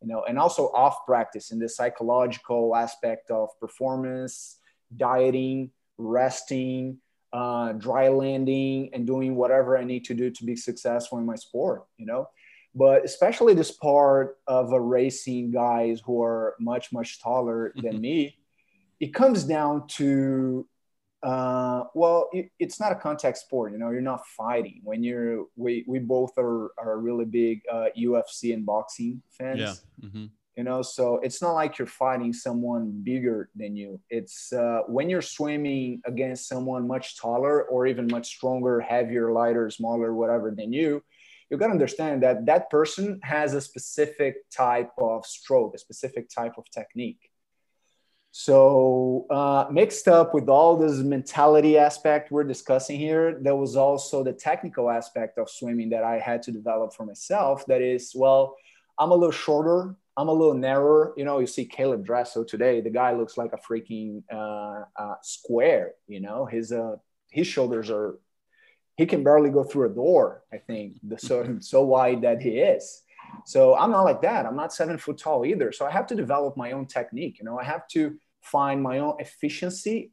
You 0.02 0.08
know, 0.08 0.24
and 0.28 0.38
also 0.38 0.68
off 0.68 1.04
practice 1.04 1.50
in 1.50 1.58
the 1.58 1.68
psychological 1.68 2.74
aspect 2.74 3.30
of 3.30 3.48
performance, 3.60 4.58
dieting, 4.96 5.70
resting, 5.98 6.98
uh, 7.32 7.72
dry 7.72 8.08
landing, 8.08 8.90
and 8.94 9.06
doing 9.06 9.36
whatever 9.36 9.76
I 9.76 9.84
need 9.84 10.04
to 10.06 10.14
do 10.14 10.30
to 10.30 10.44
be 10.44 10.56
successful 10.56 11.18
in 11.18 11.26
my 11.26 11.36
sport. 11.36 11.84
You 11.98 12.06
know, 12.06 12.28
but 12.74 13.04
especially 13.04 13.54
this 13.54 13.72
part 13.72 14.38
of 14.46 14.72
a 14.72 14.80
racing 14.80 15.50
guys 15.50 16.00
who 16.04 16.22
are 16.22 16.54
much 16.58 16.92
much 16.92 17.20
taller 17.20 17.72
than 17.76 18.00
me 18.08 18.36
it 19.00 19.14
comes 19.14 19.44
down 19.44 19.86
to 19.88 20.68
uh, 21.22 21.84
well 21.94 22.28
it, 22.32 22.50
it's 22.58 22.80
not 22.80 22.92
a 22.92 22.94
contact 22.94 23.38
sport 23.38 23.72
you 23.72 23.78
know 23.78 23.90
you're 23.90 24.00
not 24.00 24.26
fighting 24.26 24.80
when 24.84 25.02
you're 25.02 25.44
we, 25.56 25.84
we 25.86 25.98
both 25.98 26.32
are, 26.38 26.70
are 26.78 26.98
really 26.98 27.24
big 27.24 27.60
uh, 27.70 27.86
ufc 27.98 28.54
and 28.54 28.64
boxing 28.64 29.22
fans 29.30 29.58
yeah. 29.58 29.74
Mm-hmm. 30.06 30.26
you 30.56 30.64
know 30.64 30.80
so 30.80 31.18
it's 31.22 31.42
not 31.42 31.52
like 31.52 31.78
you're 31.78 31.86
fighting 31.86 32.32
someone 32.32 33.02
bigger 33.02 33.50
than 33.54 33.76
you 33.76 34.00
it's 34.08 34.52
uh, 34.52 34.80
when 34.86 35.10
you're 35.10 35.20
swimming 35.20 36.00
against 36.06 36.48
someone 36.48 36.88
much 36.88 37.18
taller 37.18 37.64
or 37.64 37.86
even 37.86 38.06
much 38.06 38.28
stronger 38.28 38.80
heavier 38.80 39.30
lighter 39.32 39.68
smaller 39.68 40.14
whatever 40.14 40.50
than 40.56 40.72
you 40.72 41.02
you 41.50 41.56
got 41.58 41.66
to 41.66 41.72
understand 41.72 42.22
that 42.22 42.46
that 42.46 42.70
person 42.70 43.18
has 43.22 43.54
a 43.54 43.60
specific 43.60 44.36
type 44.50 44.90
of 44.96 45.26
stroke 45.26 45.74
a 45.74 45.78
specific 45.78 46.30
type 46.30 46.54
of 46.56 46.64
technique 46.70 47.29
so, 48.32 49.26
uh, 49.28 49.66
mixed 49.72 50.06
up 50.06 50.34
with 50.34 50.48
all 50.48 50.76
this 50.76 50.98
mentality 50.98 51.76
aspect 51.76 52.30
we're 52.30 52.44
discussing 52.44 52.98
here, 52.98 53.38
there 53.40 53.56
was 53.56 53.76
also 53.76 54.22
the 54.22 54.32
technical 54.32 54.88
aspect 54.88 55.36
of 55.38 55.50
swimming 55.50 55.90
that 55.90 56.04
I 56.04 56.18
had 56.18 56.42
to 56.44 56.52
develop 56.52 56.94
for 56.94 57.04
myself. 57.04 57.66
That 57.66 57.82
is, 57.82 58.12
well, 58.14 58.56
I'm 58.98 59.10
a 59.10 59.14
little 59.14 59.32
shorter, 59.32 59.96
I'm 60.16 60.28
a 60.28 60.32
little 60.32 60.54
narrower. 60.54 61.12
You 61.16 61.24
know, 61.24 61.40
you 61.40 61.46
see 61.46 61.66
Caeleb 61.66 62.04
Dressel 62.04 62.44
today, 62.44 62.80
the 62.80 62.90
guy 62.90 63.12
looks 63.14 63.36
like 63.36 63.52
a 63.52 63.58
freaking 63.58 64.22
uh, 64.32 64.84
uh, 64.94 65.14
square. 65.22 65.94
You 66.06 66.20
know, 66.20 66.46
his 66.46 66.70
uh, 66.70 66.96
his 67.30 67.48
shoulders 67.48 67.90
are, 67.90 68.18
he 68.96 69.06
can 69.06 69.24
barely 69.24 69.50
go 69.50 69.64
through 69.64 69.90
a 69.90 69.94
door. 69.94 70.44
I 70.52 70.58
think 70.58 70.98
the 71.02 71.18
so 71.18 71.58
so 71.60 71.84
wide 71.84 72.22
that 72.22 72.40
he 72.40 72.58
is. 72.60 73.02
So 73.46 73.76
I'm 73.76 73.90
not 73.90 74.02
like 74.02 74.22
that. 74.22 74.46
I'm 74.46 74.56
not 74.56 74.72
seven 74.72 74.98
foot 74.98 75.18
tall 75.18 75.44
either. 75.44 75.72
So 75.72 75.86
I 75.86 75.90
have 75.90 76.06
to 76.08 76.14
develop 76.14 76.56
my 76.56 76.72
own 76.72 76.86
technique. 76.86 77.38
You 77.38 77.44
know, 77.44 77.58
I 77.58 77.64
have 77.64 77.86
to 77.88 78.16
find 78.42 78.82
my 78.82 78.98
own 78.98 79.14
efficiency 79.18 80.12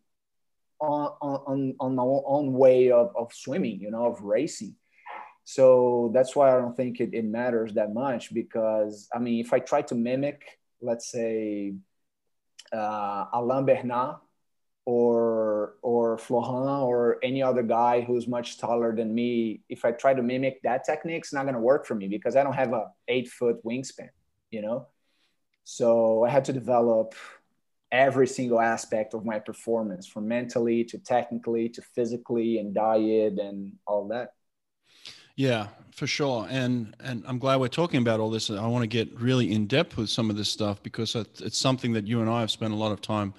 on, 0.79 1.11
on, 1.21 1.75
on 1.79 1.95
my 1.95 2.03
own 2.03 2.53
way 2.53 2.91
of, 2.91 3.13
of 3.15 3.33
swimming, 3.33 3.79
you 3.79 3.91
know, 3.91 4.05
of 4.05 4.21
racing. 4.21 4.75
So 5.43 6.11
that's 6.13 6.35
why 6.35 6.53
I 6.53 6.59
don't 6.59 6.75
think 6.75 6.99
it, 6.99 7.13
it 7.13 7.25
matters 7.25 7.73
that 7.73 7.93
much 7.93 8.33
because, 8.33 9.07
I 9.13 9.19
mean, 9.19 9.39
if 9.39 9.53
I 9.53 9.59
try 9.59 9.81
to 9.83 9.95
mimic, 9.95 10.43
let's 10.81 11.09
say, 11.09 11.73
uh, 12.73 13.25
Alain 13.33 13.65
Bernard 13.65 14.17
or 14.87 15.73
or 15.81 16.17
Florent 16.17 16.83
or 16.83 17.17
any 17.21 17.43
other 17.43 17.61
guy 17.61 17.99
who's 17.99 18.25
much 18.25 18.57
taller 18.57 18.95
than 18.95 19.13
me, 19.13 19.59
if 19.67 19.83
I 19.83 19.91
try 19.91 20.13
to 20.13 20.23
mimic 20.23 20.61
that 20.63 20.85
technique, 20.85 21.23
it's 21.23 21.33
not 21.33 21.43
going 21.43 21.55
to 21.55 21.59
work 21.59 21.85
for 21.85 21.93
me 21.93 22.07
because 22.07 22.37
I 22.37 22.43
don't 22.43 22.53
have 22.53 22.71
a 22.71 22.85
eight 23.09 23.27
foot 23.27 23.61
wingspan, 23.65 24.07
you 24.49 24.61
know. 24.61 24.87
So 25.65 26.23
I 26.23 26.29
had 26.29 26.45
to 26.45 26.53
develop 26.53 27.15
every 27.91 28.27
single 28.27 28.61
aspect 28.61 29.13
of 29.13 29.25
my 29.25 29.39
performance, 29.39 30.07
from 30.07 30.25
mentally 30.29 30.85
to 30.85 30.97
technically 30.99 31.67
to 31.67 31.81
physically 31.81 32.57
and 32.57 32.73
diet 32.73 33.39
and 33.39 33.73
all 33.85 34.07
that. 34.07 34.35
Yeah, 35.37 35.67
for 35.91 36.07
sure. 36.07 36.47
And 36.49 36.95
and 36.99 37.23
I'm 37.27 37.37
glad 37.37 37.59
we're 37.59 37.67
talking 37.67 38.01
about 38.01 38.19
all 38.19 38.31
this. 38.31 38.49
I 38.49 38.65
want 38.65 38.81
to 38.81 38.87
get 38.87 39.13
really 39.21 39.53
in 39.53 39.67
depth 39.67 39.95
with 39.95 40.09
some 40.09 40.31
of 40.31 40.35
this 40.35 40.49
stuff 40.49 40.81
because 40.81 41.15
it's 41.15 41.59
something 41.59 41.93
that 41.93 42.07
you 42.07 42.21
and 42.21 42.29
I 42.29 42.39
have 42.39 42.49
spent 42.49 42.73
a 42.73 42.75
lot 42.75 42.91
of 42.91 43.01
time 43.01 43.35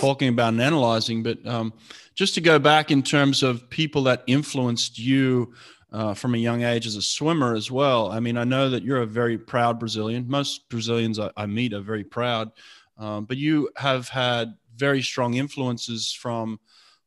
talking 0.00 0.28
about 0.28 0.48
and 0.48 0.60
analyzing. 0.60 1.22
But 1.22 1.46
um, 1.46 1.72
just 2.16 2.34
to 2.34 2.40
go 2.40 2.58
back 2.58 2.90
in 2.90 3.00
terms 3.00 3.44
of 3.44 3.70
people 3.70 4.02
that 4.04 4.24
influenced 4.26 4.98
you 4.98 5.54
uh, 5.92 6.14
from 6.14 6.34
a 6.34 6.38
young 6.38 6.64
age 6.64 6.84
as 6.84 6.96
a 6.96 7.02
swimmer 7.02 7.54
as 7.54 7.70
well. 7.70 8.10
I 8.10 8.18
mean, 8.18 8.36
I 8.36 8.42
know 8.42 8.68
that 8.68 8.82
you're 8.82 9.02
a 9.02 9.06
very 9.06 9.38
proud 9.38 9.78
Brazilian. 9.78 10.24
Most 10.28 10.68
Brazilians 10.68 11.20
I, 11.20 11.30
I 11.36 11.46
meet 11.46 11.72
are 11.72 11.80
very 11.80 12.02
proud, 12.02 12.50
um, 12.98 13.24
but 13.24 13.36
you 13.36 13.70
have 13.76 14.08
had 14.08 14.54
very 14.76 15.00
strong 15.00 15.34
influences 15.34 16.12
from 16.12 16.58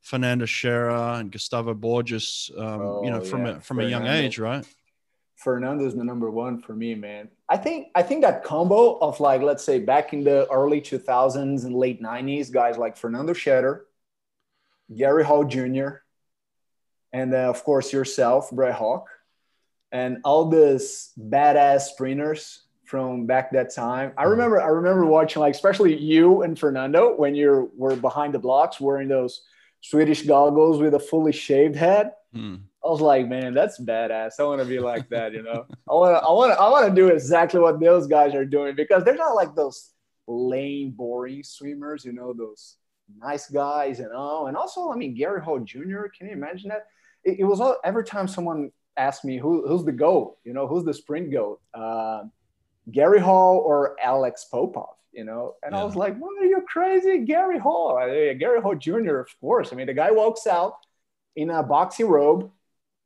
Fernando 0.02 0.46
Scherer 0.46 1.18
and 1.18 1.30
Gustavo 1.30 1.74
Borges, 1.74 2.50
um, 2.56 2.80
oh, 2.80 3.04
you 3.04 3.10
know, 3.10 3.20
from 3.20 3.46
yeah. 3.46 3.52
a, 3.52 3.60
from 3.60 3.76
Fernando. 3.78 3.86
a 3.86 3.90
young 3.90 4.06
age, 4.06 4.38
right? 4.38 4.66
Fernando's 5.36 5.96
the 5.96 6.04
number 6.04 6.30
one 6.30 6.60
for 6.60 6.74
me, 6.74 6.94
man. 6.94 7.28
I 7.48 7.56
think 7.56 7.88
I 7.94 8.02
think 8.02 8.22
that 8.22 8.44
combo 8.44 8.98
of 8.98 9.20
like 9.20 9.40
let's 9.40 9.64
say 9.64 9.78
back 9.78 10.12
in 10.12 10.22
the 10.22 10.46
early 10.50 10.82
2000s 10.82 11.64
and 11.64 11.74
late 11.74 12.02
90s, 12.02 12.52
guys 12.52 12.76
like 12.76 12.98
Fernando 12.98 13.32
Scherer, 13.32 13.86
Gary 14.94 15.24
Hall 15.24 15.44
Jr., 15.44 16.02
and 17.12 17.34
uh, 17.34 17.48
of 17.48 17.64
course 17.64 17.92
yourself, 17.92 18.50
Brett 18.50 18.74
Hawke, 18.74 19.08
and 19.90 20.18
all 20.24 20.48
these 20.50 21.10
badass 21.18 21.82
sprinters 21.82 22.62
from 22.84 23.24
back 23.24 23.52
that 23.52 23.74
time. 23.74 24.12
I 24.18 24.22
mm-hmm. 24.22 24.30
remember 24.32 24.60
I 24.60 24.66
remember 24.66 25.06
watching 25.06 25.40
like 25.40 25.54
especially 25.54 25.96
you 25.96 26.42
and 26.42 26.58
Fernando 26.58 27.16
when 27.16 27.34
you 27.34 27.70
were 27.76 27.96
behind 27.96 28.34
the 28.34 28.38
blocks 28.38 28.78
wearing 28.78 29.08
those 29.08 29.42
Swedish 29.80 30.22
goggles 30.22 30.80
with 30.80 30.94
a 30.94 30.98
fully 30.98 31.32
shaved 31.32 31.76
head. 31.76 32.12
Hmm. 32.34 32.56
I 32.84 32.88
was 32.88 33.00
like, 33.00 33.28
man, 33.28 33.52
that's 33.52 33.80
badass. 33.80 34.40
I 34.40 34.44
want 34.44 34.62
to 34.62 34.66
be 34.66 34.78
like 34.78 35.08
that, 35.10 35.32
you 35.32 35.42
know. 35.42 35.66
I 35.88 35.92
want 35.92 36.16
to, 36.16 36.26
I 36.26 36.32
want 36.32 36.52
to, 36.52 36.60
I 36.60 36.68
want 36.70 36.88
to 36.88 36.94
do 36.94 37.08
exactly 37.08 37.60
what 37.60 37.78
those 37.78 38.06
guys 38.06 38.34
are 38.34 38.44
doing 38.44 38.74
because 38.74 39.04
they're 39.04 39.16
not 39.16 39.34
like 39.34 39.54
those 39.54 39.90
lame, 40.26 40.92
boring 40.92 41.42
swimmers, 41.42 42.04
you 42.04 42.12
know, 42.12 42.32
those 42.32 42.76
nice 43.18 43.50
guys 43.50 44.00
and 44.00 44.12
all. 44.12 44.46
And 44.46 44.56
also, 44.56 44.90
I 44.90 44.96
mean, 44.96 45.14
Gary 45.14 45.42
Hall 45.42 45.60
Jr. 45.60 46.04
Can 46.16 46.28
you 46.28 46.32
imagine 46.32 46.70
that? 46.70 46.86
It, 47.24 47.40
it 47.40 47.44
was 47.44 47.60
all 47.60 47.76
every 47.84 48.04
time 48.04 48.26
someone 48.26 48.70
asked 48.96 49.24
me 49.24 49.36
who, 49.36 49.66
who's 49.68 49.84
the 49.84 49.92
goat, 49.92 50.38
you 50.44 50.54
know, 50.54 50.66
who's 50.66 50.84
the 50.84 50.94
sprint 50.94 51.30
goat, 51.30 51.60
uh, 51.74 52.22
Gary 52.90 53.20
Hall 53.20 53.58
or 53.58 53.96
Alex 54.02 54.46
Popov 54.50 54.94
you 55.12 55.24
know? 55.24 55.54
And 55.62 55.74
yeah. 55.74 55.80
I 55.80 55.84
was 55.84 55.96
like, 55.96 56.16
what 56.18 56.40
are 56.42 56.46
you 56.46 56.62
crazy? 56.68 57.24
Gary 57.24 57.58
Hall, 57.58 57.98
uh, 57.98 58.34
Gary 58.34 58.60
Hall 58.60 58.74
Jr., 58.74 59.18
of 59.18 59.28
course. 59.40 59.72
I 59.72 59.76
mean, 59.76 59.86
the 59.86 59.94
guy 59.94 60.10
walks 60.10 60.46
out 60.46 60.74
in 61.36 61.50
a 61.50 61.62
boxy 61.62 62.06
robe 62.06 62.50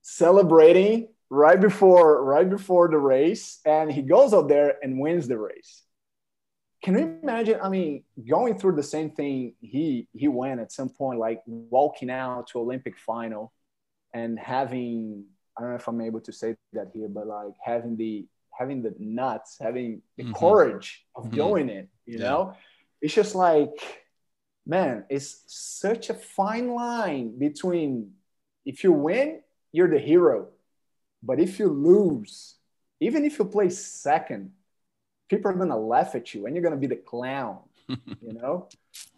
celebrating 0.03 1.09
right 1.31 1.61
before 1.61 2.23
right 2.23 2.49
before 2.49 2.89
the 2.89 2.99
race 2.99 3.59
and 3.65 3.91
he 3.91 4.03
goes 4.03 4.35
out 4.35 4.49
there 4.49 4.77
and 4.83 4.99
wins 4.99 5.27
the 5.27 5.37
race 5.37 5.83
can 6.83 6.95
you 6.95 7.19
imagine 7.23 7.59
i 7.63 7.69
mean 7.69 8.05
going 8.29 8.57
through 8.59 8.77
the 8.77 8.83
same 8.83 9.11
thing 9.11 9.55
he 9.61 10.07
he 10.13 10.29
went 10.29 10.61
at 10.61 10.71
some 10.71 10.89
point 10.91 11.19
like 11.19 11.41
walking 11.47 12.11
out 12.11 12.47
to 12.47 12.59
olympic 12.59 12.99
final 12.99 13.53
and 14.13 14.39
having 14.39 15.25
i 15.57 15.63
don't 15.63 15.71
know 15.71 15.77
if 15.77 15.89
i'm 15.89 16.01
able 16.01 16.21
to 16.21 16.33
say 16.33 16.55
that 16.75 16.91
here 16.93 17.09
but 17.09 17.27
like 17.27 17.55
having 17.65 17.97
the 17.97 18.27
having 18.59 18.83
the 18.83 18.95
nuts, 18.99 19.57
having 19.61 20.03
the 20.17 20.25
mm-hmm. 20.25 20.33
courage 20.35 21.05
of 21.15 21.25
mm-hmm. 21.25 21.37
doing 21.37 21.69
it, 21.69 21.89
you 22.07 22.19
yeah. 22.19 22.25
know? 22.25 22.57
It's 23.01 23.15
just 23.15 23.35
like, 23.35 23.71
man, 24.67 25.05
it's 25.11 25.43
such 25.47 26.11
a 26.11 26.15
fine 26.15 26.75
line 26.75 27.39
between 27.39 28.13
if 28.65 28.83
you 28.83 28.93
win, 28.93 29.41
you're 29.73 29.91
the 29.91 29.99
hero. 29.99 30.49
But 31.23 31.41
if 31.41 31.59
you 31.59 31.69
lose, 31.69 32.55
even 33.01 33.25
if 33.25 33.39
you 33.39 33.45
play 33.45 33.71
second, 33.71 34.53
people 35.29 35.51
are 35.51 35.55
gonna 35.55 35.79
laugh 35.79 36.15
at 36.15 36.33
you 36.35 36.47
and 36.47 36.55
you're 36.55 36.63
gonna 36.63 36.77
be 36.77 36.87
the 36.87 36.97
clown, 36.97 37.59
you 37.89 38.33
know? 38.33 38.69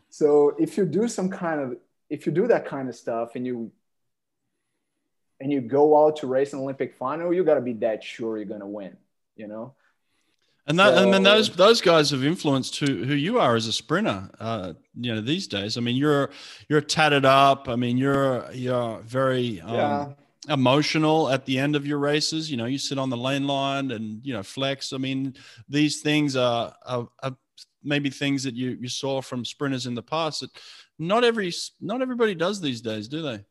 So 0.09 0.57
if 0.59 0.77
you 0.77 0.87
do 0.87 1.09
some 1.09 1.29
kind 1.29 1.61
of 1.61 1.77
if 2.09 2.25
you 2.25 2.33
do 2.33 2.47
that 2.47 2.67
kind 2.67 2.89
of 2.89 2.95
stuff 2.95 3.35
and 3.35 3.47
you 3.47 3.71
and 5.41 5.53
you 5.53 5.61
go 5.61 6.07
out 6.07 6.17
to 6.17 6.27
race 6.27 6.53
an 6.55 6.61
Olympic 6.61 6.95
final, 6.95 7.35
you 7.35 7.45
gotta 7.45 7.61
be 7.61 7.75
that 7.75 8.03
sure 8.03 8.37
you're 8.37 8.47
gonna 8.47 8.67
win 8.67 8.97
you 9.37 9.47
know. 9.47 9.75
And 10.69 10.79
that, 10.81 10.95
so, 10.95 11.03
and 11.05 11.15
then 11.15 11.23
those 11.23 11.51
those 11.51 11.81
guys 11.81 12.11
have 12.11 12.25
influenced 12.25 12.77
who 12.79 13.05
who 13.05 13.15
you 13.15 13.39
are 13.39 13.55
as 13.55 13.69
a 13.69 13.73
sprinter. 13.73 14.29
Uh, 14.41 14.73
you 14.95 15.15
know, 15.15 15.21
these 15.21 15.47
days. 15.47 15.77
I 15.77 15.81
mean, 15.81 15.95
you're 15.95 16.31
you're 16.69 16.81
tatted 16.81 17.25
up. 17.25 17.69
I 17.69 17.77
mean, 17.77 17.97
you're 17.97 18.51
you're 18.53 19.01
very 19.03 19.61
um, 19.61 19.75
yeah. 19.75 20.09
emotional 20.49 21.31
at 21.31 21.47
the 21.47 21.59
end 21.59 21.77
of 21.77 21.87
your 21.87 21.99
races. 21.99 22.51
You 22.51 22.57
know, 22.57 22.65
you 22.65 22.79
sit 22.79 22.99
on 22.99 23.11
the 23.11 23.17
lane 23.17 23.47
line 23.47 23.93
and 23.93 24.27
you 24.27 24.33
know 24.33 24.43
flex. 24.43 24.93
I 24.93 24.99
mean, 24.99 25.37
these 25.69 26.01
things 26.01 26.35
are, 26.35 26.75
are, 26.85 27.09
are 27.23 27.37
maybe 27.85 28.11
things 28.11 28.43
that 28.43 28.57
you 28.57 28.77
you 28.81 28.89
saw 28.89 29.23
from 29.23 29.45
sprinters 29.45 29.87
in 29.87 29.95
the 29.95 30.03
past 30.03 30.41
that 30.41 30.51
not 30.99 31.23
every 31.23 31.53
not 31.81 32.03
everybody 32.03 32.35
does 32.35 32.61
these 32.61 32.81
days, 32.81 33.07
do 33.07 33.23
they? 33.23 33.45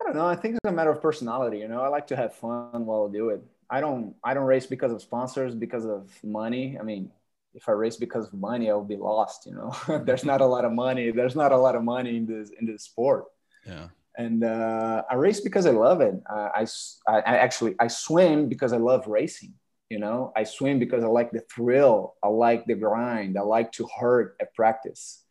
I 0.00 0.04
don't 0.04 0.16
know. 0.16 0.26
I 0.26 0.34
think 0.34 0.56
it's 0.56 0.68
a 0.68 0.72
matter 0.72 0.90
of 0.90 1.00
personality. 1.00 1.58
You 1.58 1.68
know, 1.68 1.80
I 1.80 1.88
like 1.88 2.08
to 2.08 2.16
have 2.16 2.34
fun 2.34 2.84
while 2.86 3.08
I 3.08 3.12
do 3.12 3.28
it. 3.30 3.42
I 3.70 3.80
don't. 3.80 4.14
I 4.22 4.34
don't 4.34 4.44
race 4.44 4.66
because 4.66 4.92
of 4.92 5.02
sponsors, 5.02 5.54
because 5.54 5.84
of 5.84 6.10
money. 6.22 6.76
I 6.78 6.82
mean, 6.82 7.10
if 7.54 7.68
I 7.68 7.72
race 7.72 7.96
because 7.96 8.28
of 8.28 8.34
money, 8.34 8.70
I 8.70 8.74
will 8.74 8.84
be 8.84 8.96
lost. 8.96 9.46
You 9.46 9.54
know, 9.54 10.02
there's 10.04 10.24
not 10.24 10.40
a 10.40 10.46
lot 10.46 10.64
of 10.64 10.72
money. 10.72 11.10
There's 11.10 11.36
not 11.36 11.52
a 11.52 11.56
lot 11.56 11.76
of 11.76 11.82
money 11.82 12.16
in 12.16 12.26
this 12.26 12.50
in 12.58 12.66
this 12.66 12.84
sport. 12.84 13.24
Yeah. 13.66 13.88
And 14.16 14.44
uh, 14.44 15.02
I 15.10 15.14
race 15.14 15.40
because 15.40 15.66
I 15.66 15.70
love 15.70 16.00
it. 16.00 16.14
Uh, 16.30 16.48
I, 16.54 16.66
I 17.08 17.36
actually 17.38 17.74
I 17.80 17.88
swim 17.88 18.48
because 18.48 18.72
I 18.72 18.76
love 18.76 19.06
racing. 19.06 19.54
You 19.90 19.98
know, 19.98 20.32
I 20.36 20.44
swim 20.44 20.78
because 20.78 21.04
I 21.04 21.08
like 21.08 21.30
the 21.30 21.42
thrill. 21.52 22.14
I 22.22 22.28
like 22.28 22.64
the 22.66 22.74
grind. 22.74 23.36
I 23.38 23.42
like 23.42 23.72
to 23.72 23.88
hurt 23.98 24.36
at 24.40 24.54
practice. 24.54 25.24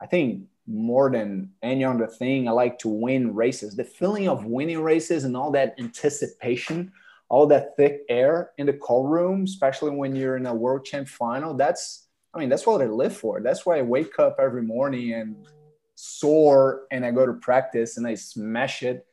I 0.00 0.06
think 0.06 0.44
more 0.66 1.10
than 1.10 1.50
any 1.62 1.84
other 1.84 2.06
thing, 2.06 2.48
I 2.48 2.52
like 2.52 2.78
to 2.80 2.88
win 2.88 3.34
races. 3.34 3.76
The 3.76 3.84
feeling 3.84 4.28
of 4.28 4.44
winning 4.44 4.82
races 4.82 5.24
and 5.24 5.36
all 5.36 5.50
that 5.52 5.74
anticipation, 5.78 6.92
all 7.32 7.46
that 7.46 7.74
thick 7.78 8.02
air 8.10 8.50
in 8.58 8.66
the 8.66 8.74
call 8.74 9.06
room, 9.08 9.44
especially 9.44 9.90
when 9.90 10.14
you're 10.14 10.36
in 10.36 10.44
a 10.44 10.54
world 10.54 10.84
champ 10.84 11.08
final, 11.08 11.54
that's, 11.54 12.08
I 12.34 12.38
mean, 12.38 12.50
that's 12.50 12.66
what 12.66 12.82
I 12.82 12.84
live 12.84 13.16
for. 13.16 13.40
That's 13.40 13.64
why 13.64 13.78
I 13.78 13.82
wake 13.82 14.18
up 14.18 14.36
every 14.38 14.60
morning 14.60 15.14
and 15.14 15.36
soar 15.94 16.82
and 16.90 17.06
I 17.06 17.10
go 17.10 17.24
to 17.24 17.32
practice 17.32 17.96
and 17.96 18.06
I 18.06 18.16
smash 18.16 18.82
it 18.82 19.06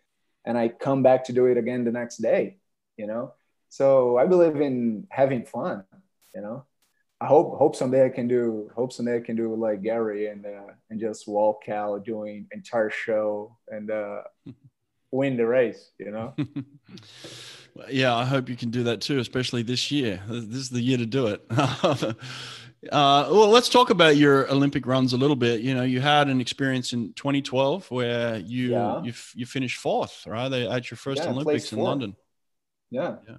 and 0.43 0.57
I 0.57 0.67
come 0.67 1.01
back 1.01 1.23
to 1.25 1.33
do 1.33 1.45
it 1.45 1.55
again 1.55 1.85
the 1.85 1.93
next 1.93 2.17
day, 2.17 2.57
you 2.97 3.07
know? 3.07 3.35
So 3.69 4.17
I 4.17 4.25
believe 4.25 4.59
in 4.59 5.07
having 5.09 5.45
fun, 5.45 5.85
you 6.35 6.41
know? 6.41 6.65
I 7.21 7.25
hope 7.25 7.57
hope 7.57 7.75
someday 7.75 8.05
I 8.05 8.09
can 8.09 8.27
do 8.27 8.69
hope 8.75 8.91
someday 8.93 9.17
I 9.17 9.21
can 9.21 9.35
do 9.35 9.53
like 9.53 9.81
Gary 9.81 10.27
and 10.27 10.45
uh, 10.45 10.71
and 10.89 11.01
just 11.01 11.27
walk 11.27 11.67
out 11.67 12.05
doing 12.05 12.47
entire 12.53 12.89
show 12.89 13.57
and 13.67 13.91
uh, 13.91 14.21
win 15.11 15.35
the 15.35 15.45
race. 15.45 15.91
You 15.99 16.11
know. 16.11 16.33
yeah, 17.89 18.15
I 18.15 18.25
hope 18.25 18.49
you 18.49 18.55
can 18.55 18.69
do 18.69 18.83
that 18.83 19.01
too, 19.01 19.19
especially 19.19 19.63
this 19.63 19.91
year. 19.91 20.21
This 20.27 20.59
is 20.59 20.69
the 20.69 20.81
year 20.81 20.97
to 20.97 21.05
do 21.05 21.27
it. 21.27 21.43
uh, 21.49 22.13
well, 22.91 23.49
let's 23.49 23.69
talk 23.69 23.89
about 23.89 24.17
your 24.17 24.51
Olympic 24.51 24.85
runs 24.85 25.13
a 25.13 25.17
little 25.17 25.35
bit. 25.35 25.61
You 25.61 25.75
know, 25.75 25.83
you 25.83 26.01
had 26.01 26.27
an 26.27 26.41
experience 26.41 26.93
in 26.93 27.13
2012 27.13 27.89
where 27.91 28.37
you 28.37 28.71
yeah. 28.71 29.01
you, 29.03 29.13
you 29.35 29.45
finished 29.45 29.77
fourth, 29.77 30.25
right? 30.27 30.51
At 30.51 30.91
your 30.91 30.97
first 30.97 31.23
yeah, 31.23 31.29
Olympics 31.29 31.71
in 31.71 31.79
London. 31.79 32.15
Yeah. 32.89 33.15
Yeah. 33.27 33.37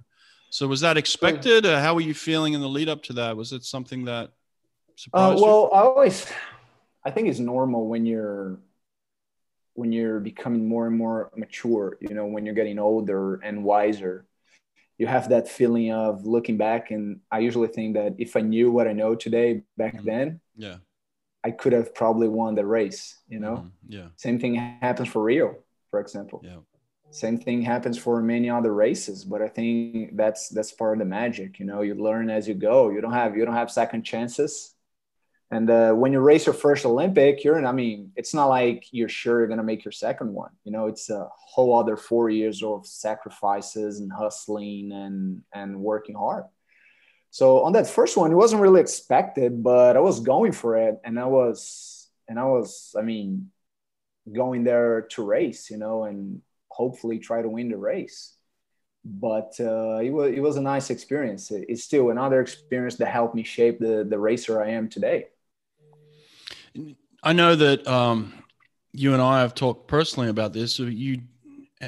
So 0.49 0.67
was 0.67 0.81
that 0.81 0.97
expected? 0.97 1.65
Uh, 1.65 1.79
how 1.79 1.95
were 1.95 2.01
you 2.01 2.13
feeling 2.13 2.53
in 2.53 2.61
the 2.61 2.67
lead 2.67 2.89
up 2.89 3.03
to 3.03 3.13
that? 3.13 3.37
Was 3.37 3.53
it 3.53 3.63
something 3.63 4.05
that 4.05 4.25
uh, 4.25 4.31
surprised 4.95 5.39
uh, 5.39 5.45
well, 5.45 5.69
you? 5.71 5.77
I 5.77 5.81
always, 5.81 6.27
I 7.05 7.11
think 7.11 7.29
it's 7.29 7.39
normal 7.39 7.87
when 7.87 8.05
you're 8.05 8.59
when 9.81 9.91
you're 9.91 10.19
becoming 10.19 10.67
more 10.67 10.85
and 10.85 10.95
more 10.95 11.31
mature. 11.35 11.97
You 11.99 12.13
know, 12.13 12.27
when 12.27 12.45
you're 12.45 12.55
getting 12.55 12.77
older 12.77 13.35
and 13.43 13.63
wiser, 13.63 14.25
you 14.99 15.07
have 15.07 15.29
that 15.29 15.49
feeling 15.49 15.91
of 15.91 16.25
looking 16.25 16.57
back. 16.57 16.91
And 16.91 17.21
I 17.31 17.39
usually 17.39 17.67
think 17.67 17.95
that 17.95 18.13
if 18.19 18.35
I 18.35 18.41
knew 18.41 18.71
what 18.71 18.87
I 18.87 18.93
know 18.93 19.15
today 19.15 19.63
back 19.75 19.95
mm-hmm. 19.95 20.05
then, 20.05 20.41
yeah, 20.55 20.77
I 21.43 21.49
could 21.49 21.73
have 21.73 21.95
probably 21.95 22.27
won 22.27 22.53
the 22.53 22.65
race. 22.65 23.17
You 23.27 23.39
know, 23.39 23.55
mm-hmm. 23.55 23.93
yeah. 23.97 24.07
Same 24.15 24.39
thing 24.39 24.53
happens 24.55 25.09
for 25.09 25.23
Rio, 25.23 25.57
for 25.89 25.99
example. 25.99 26.41
Yeah 26.43 26.57
same 27.13 27.37
thing 27.37 27.61
happens 27.61 27.97
for 27.97 28.21
many 28.21 28.49
other 28.49 28.73
races 28.73 29.25
but 29.25 29.41
i 29.41 29.47
think 29.47 30.15
that's 30.15 30.47
that's 30.47 30.71
part 30.71 30.93
of 30.93 30.99
the 30.99 31.05
magic 31.05 31.59
you 31.59 31.65
know 31.65 31.81
you 31.81 31.93
learn 31.93 32.29
as 32.29 32.47
you 32.47 32.53
go 32.53 32.89
you 32.89 33.01
don't 33.01 33.11
have 33.11 33.35
you 33.35 33.43
don't 33.43 33.53
have 33.53 33.69
second 33.69 34.03
chances 34.03 34.75
and 35.51 35.69
uh, 35.69 35.91
when 35.91 36.11
you 36.11 36.19
race 36.19 36.45
your 36.45 36.53
first 36.53 36.85
olympic 36.85 37.43
you're 37.43 37.63
i 37.65 37.71
mean 37.71 38.11
it's 38.15 38.33
not 38.33 38.47
like 38.47 38.85
you're 38.91 39.09
sure 39.09 39.39
you're 39.39 39.47
going 39.47 39.57
to 39.57 39.63
make 39.63 39.83
your 39.85 39.91
second 39.91 40.33
one 40.33 40.51
you 40.63 40.71
know 40.71 40.87
it's 40.87 41.09
a 41.09 41.27
whole 41.37 41.77
other 41.77 41.97
four 41.97 42.29
years 42.29 42.63
of 42.63 42.85
sacrifices 42.85 43.99
and 43.99 44.11
hustling 44.11 44.91
and 44.91 45.41
and 45.53 45.77
working 45.79 46.15
hard 46.15 46.45
so 47.29 47.63
on 47.63 47.73
that 47.73 47.87
first 47.87 48.17
one 48.17 48.31
it 48.31 48.35
wasn't 48.35 48.61
really 48.61 48.81
expected 48.81 49.63
but 49.63 49.95
i 49.95 49.99
was 49.99 50.19
going 50.19 50.51
for 50.51 50.77
it 50.77 50.99
and 51.03 51.19
i 51.19 51.25
was 51.25 52.09
and 52.27 52.39
i 52.39 52.43
was 52.43 52.95
i 52.97 53.01
mean 53.01 53.51
going 54.31 54.63
there 54.63 55.01
to 55.09 55.23
race 55.23 55.69
you 55.69 55.77
know 55.77 56.03
and 56.03 56.41
hopefully 56.71 57.19
try 57.19 57.41
to 57.41 57.49
win 57.49 57.69
the 57.69 57.77
race. 57.77 58.33
But 59.03 59.53
uh, 59.59 59.97
it, 59.97 60.11
was, 60.11 60.31
it 60.33 60.39
was 60.39 60.57
a 60.57 60.61
nice 60.61 60.89
experience. 60.89 61.51
It's 61.51 61.83
still 61.83 62.09
another 62.09 62.39
experience 62.41 62.95
that 62.97 63.07
helped 63.07 63.35
me 63.35 63.43
shape 63.43 63.79
the, 63.79 64.05
the 64.07 64.19
racer 64.19 64.61
I 64.61 64.71
am 64.71 64.89
today. 64.89 65.27
I 67.23 67.33
know 67.33 67.55
that 67.55 67.87
um, 67.87 68.33
you 68.93 69.13
and 69.13 69.21
I 69.21 69.41
have 69.41 69.53
talked 69.53 69.87
personally 69.87 70.29
about 70.29 70.53
this. 70.53 70.75
So 70.75 70.83
you 70.83 71.21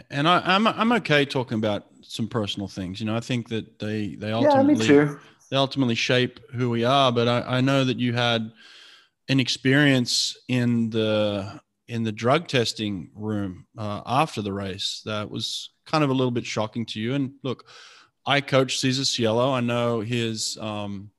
and 0.09 0.27
I, 0.27 0.41
I'm 0.45 0.67
I'm 0.67 0.91
okay 0.93 1.25
talking 1.25 1.57
about 1.57 1.85
some 2.01 2.27
personal 2.27 2.67
things. 2.67 2.99
You 2.99 3.05
know, 3.05 3.15
I 3.15 3.19
think 3.19 3.49
that 3.49 3.79
they 3.79 4.15
they 4.15 4.31
ultimately 4.31 4.87
yeah, 4.87 5.15
they 5.49 5.57
ultimately 5.57 5.95
shape 5.95 6.39
who 6.51 6.69
we 6.69 6.83
are. 6.83 7.11
But 7.11 7.27
I, 7.27 7.57
I 7.57 7.61
know 7.61 7.83
that 7.83 7.99
you 7.99 8.13
had 8.13 8.51
an 9.29 9.39
experience 9.39 10.37
in 10.47 10.89
the 10.89 11.61
in 11.87 12.03
the 12.03 12.11
drug 12.11 12.47
testing 12.47 13.09
room 13.13 13.67
uh, 13.77 14.01
after 14.05 14.41
the 14.41 14.53
race 14.53 15.01
that 15.05 15.29
was 15.29 15.71
kind 15.85 16.03
of 16.03 16.09
a 16.09 16.13
little 16.13 16.31
bit 16.31 16.45
shocking 16.45 16.85
to 16.87 16.99
you. 16.99 17.13
And 17.13 17.33
look, 17.43 17.67
I 18.25 18.41
coach 18.41 18.79
Cesar 18.79 19.05
Cielo. 19.05 19.51
I 19.51 19.59
know 19.59 19.99
his 19.99 20.57
um, 20.61 21.11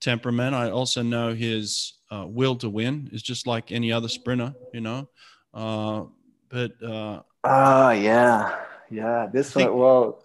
temperament. 0.00 0.54
I 0.54 0.70
also 0.70 1.02
know 1.02 1.34
his 1.34 1.94
uh, 2.12 2.26
will 2.26 2.56
to 2.56 2.68
win 2.68 3.08
is 3.12 3.22
just 3.22 3.46
like 3.46 3.72
any 3.72 3.90
other 3.90 4.08
sprinter, 4.08 4.54
you 4.74 4.80
know. 4.80 5.08
Uh, 5.54 6.04
but 6.50 6.72
uh, 6.82 7.22
oh 7.44 7.90
yeah, 7.90 8.58
yeah. 8.90 9.28
This 9.32 9.52
think, 9.52 9.70
one, 9.70 9.78
well, 9.78 10.22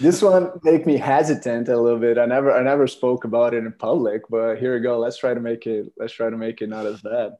this 0.00 0.20
one 0.20 0.50
make 0.62 0.86
me 0.86 0.98
hesitant 0.98 1.68
a 1.68 1.80
little 1.80 1.98
bit. 1.98 2.18
I 2.18 2.26
never, 2.26 2.52
I 2.52 2.62
never 2.62 2.86
spoke 2.86 3.24
about 3.24 3.54
it 3.54 3.64
in 3.64 3.72
public, 3.72 4.22
but 4.28 4.56
here 4.56 4.74
we 4.74 4.80
go. 4.80 4.98
Let's 4.98 5.16
try 5.16 5.32
to 5.32 5.40
make 5.40 5.66
it. 5.66 5.90
Let's 5.96 6.12
try 6.12 6.28
to 6.28 6.36
make 6.36 6.60
it 6.60 6.68
not 6.68 6.86
as 6.86 7.00
bad. 7.00 7.32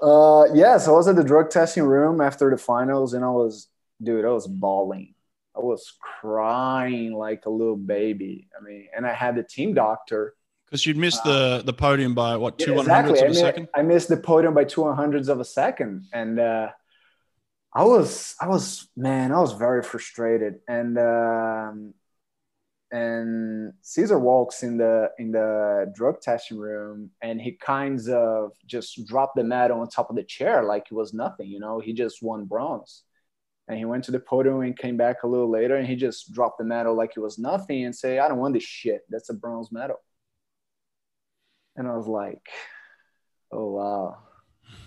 Uh, 0.00 0.46
yes, 0.54 0.88
I 0.88 0.92
was 0.92 1.08
at 1.08 1.16
the 1.16 1.24
drug 1.24 1.50
testing 1.50 1.82
room 1.82 2.20
after 2.20 2.50
the 2.50 2.56
finals, 2.56 3.14
and 3.14 3.24
I 3.24 3.30
was, 3.30 3.68
dude, 4.02 4.24
I 4.24 4.30
was 4.30 4.46
bawling. 4.46 5.14
I 5.56 5.60
was 5.60 5.92
crying 6.00 7.12
like 7.12 7.46
a 7.46 7.50
little 7.50 7.76
baby. 7.76 8.48
I 8.56 8.62
mean, 8.62 8.86
and 8.96 9.04
I 9.04 9.12
had 9.12 9.34
the 9.34 9.42
team 9.42 9.74
doctor 9.74 10.34
because 10.68 10.84
you'd 10.86 10.96
missed 10.96 11.24
the 11.24 11.62
the 11.64 11.72
podium 11.72 12.14
by 12.14 12.36
what 12.36 12.58
two 12.58 12.74
yeah, 12.74 12.80
exactly. 12.80 13.20
of 13.20 13.30
a 13.30 13.34
second. 13.34 13.68
I 13.74 13.82
missed 13.82 14.08
the 14.08 14.16
podium 14.16 14.54
by 14.54 14.64
two 14.64 14.90
hundredths 14.92 15.28
of 15.28 15.40
a 15.40 15.44
second, 15.44 16.06
and 16.12 16.38
uh, 16.38 16.68
I 17.74 17.84
was, 17.84 18.34
I 18.40 18.48
was, 18.48 18.88
man, 18.96 19.32
I 19.32 19.40
was 19.40 19.52
very 19.52 19.82
frustrated, 19.82 20.60
and 20.68 20.98
um, 20.98 21.94
and 22.90 23.72
Cesar 23.82 24.18
walks 24.18 24.62
in 24.62 24.78
the 24.78 25.10
in 25.18 25.32
the 25.32 25.92
drug 25.94 26.20
testing 26.20 26.58
room 26.58 27.10
and 27.20 27.40
he 27.40 27.52
kinds 27.52 28.08
of 28.08 28.52
just 28.66 29.06
dropped 29.06 29.36
the 29.36 29.44
medal 29.44 29.80
on 29.80 29.88
top 29.88 30.08
of 30.08 30.16
the 30.16 30.22
chair 30.22 30.62
like 30.62 30.86
it 30.90 30.94
was 30.94 31.12
nothing, 31.12 31.48
you 31.48 31.60
know. 31.60 31.80
He 31.80 31.92
just 31.92 32.22
won 32.22 32.46
bronze. 32.46 33.02
And 33.68 33.76
he 33.76 33.84
went 33.84 34.04
to 34.04 34.10
the 34.10 34.20
podium 34.20 34.62
and 34.62 34.78
came 34.78 34.96
back 34.96 35.22
a 35.22 35.26
little 35.26 35.50
later 35.50 35.76
and 35.76 35.86
he 35.86 35.96
just 35.96 36.32
dropped 36.32 36.56
the 36.56 36.64
medal 36.64 36.96
like 36.96 37.12
it 37.14 37.20
was 37.20 37.38
nothing 37.38 37.84
and 37.84 37.94
say, 37.94 38.18
I 38.18 38.26
don't 38.26 38.38
want 38.38 38.54
this 38.54 38.62
shit. 38.62 39.02
That's 39.10 39.28
a 39.28 39.34
bronze 39.34 39.70
medal. 39.70 40.00
And 41.78 41.88
I 41.88 41.96
was 41.96 42.06
like, 42.06 42.46
oh 43.50 43.70
wow. 43.70 44.18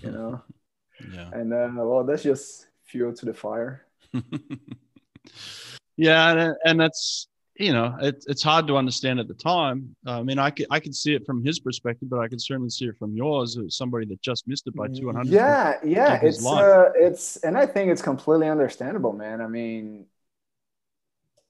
You 0.04 0.12
know? 0.12 0.42
yeah. 1.14 1.32
And 1.34 1.52
uh, 1.52 1.70
well, 1.74 2.04
that's 2.04 2.24
just 2.24 2.68
fuel 2.86 3.14
to 3.14 3.26
the 3.26 3.34
fire. 3.34 3.88
yeah, 5.98 6.32
and, 6.32 6.56
and 6.66 6.80
that's 6.80 7.28
you 7.62 7.74
know, 7.74 7.96
it, 8.02 8.24
it's 8.28 8.42
hard 8.42 8.66
to 8.68 8.78
understand 8.78 9.20
at 9.20 9.28
the 9.28 9.34
time. 9.36 9.96
I 10.08 10.24
mean, 10.24 10.40
I 10.40 10.50
could, 10.50 10.66
I 10.72 10.80
could 10.80 10.96
see 10.96 11.14
it 11.14 11.26
from 11.26 11.44
his 11.44 11.60
perspective, 11.60 12.10
but 12.10 12.20
I 12.20 12.28
can 12.28 12.40
certainly 12.40 12.70
see 12.70 12.86
it 12.86 12.98
from 12.98 13.16
yours 13.16 13.58
as 13.58 13.76
somebody 13.76 14.06
that 14.08 14.22
just 14.22 14.48
missed 14.48 14.66
it 14.68 14.76
by 14.76 14.88
200. 14.88 15.28
Yeah. 15.28 15.78
Yeah. 15.84 16.20
It's, 16.24 16.46
uh, 16.46 16.90
it's, 16.96 17.38
and 17.38 17.56
I 17.58 17.68
think 17.68 17.92
it's 17.92 18.02
completely 18.02 18.50
understandable, 18.50 19.14
man. 19.14 19.42
I 19.42 19.48
mean, 19.48 20.06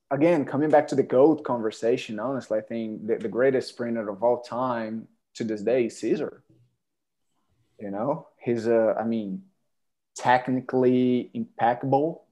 again, 0.10 0.44
coming 0.44 0.70
back 0.70 0.90
to 0.90 0.96
the 0.96 1.04
GOAT 1.04 1.44
conversation, 1.46 2.20
honestly, 2.20 2.58
I 2.58 2.62
think 2.62 3.08
the, 3.08 3.16
the 3.16 3.30
greatest 3.30 3.70
sprinter 3.70 4.10
of 4.10 4.22
all 4.22 4.42
time 4.42 5.08
to 5.36 5.44
this 5.44 5.62
day 5.62 5.86
is 5.86 6.00
Cesar. 6.00 6.44
You 7.80 7.92
know, 7.92 8.28
he's, 8.38 8.68
uh, 8.68 8.96
I 9.00 9.06
mean, 9.06 9.44
technically 10.16 11.32
impeccable 11.34 12.26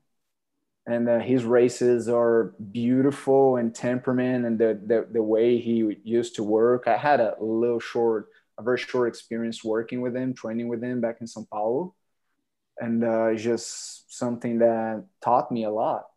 and 0.85 1.07
uh, 1.07 1.19
his 1.19 1.43
races 1.43 2.09
are 2.09 2.55
beautiful 2.71 3.57
and 3.57 3.73
temperament 3.75 4.45
and 4.45 4.57
the, 4.57 4.79
the, 4.85 5.07
the 5.11 5.21
way 5.21 5.59
he 5.59 5.97
used 6.03 6.35
to 6.35 6.43
work 6.43 6.87
i 6.87 6.97
had 6.97 7.19
a 7.19 7.35
little 7.39 7.79
short 7.79 8.27
a 8.57 8.63
very 8.63 8.77
short 8.77 9.07
experience 9.07 9.63
working 9.63 10.01
with 10.01 10.15
him 10.15 10.33
training 10.33 10.67
with 10.67 10.83
him 10.83 10.99
back 10.99 11.17
in 11.21 11.27
sao 11.27 11.45
paulo 11.51 11.93
and 12.79 13.03
uh, 13.03 13.33
just 13.35 14.11
something 14.17 14.59
that 14.59 15.03
taught 15.23 15.51
me 15.51 15.63
a 15.63 15.71
lot 15.71 16.07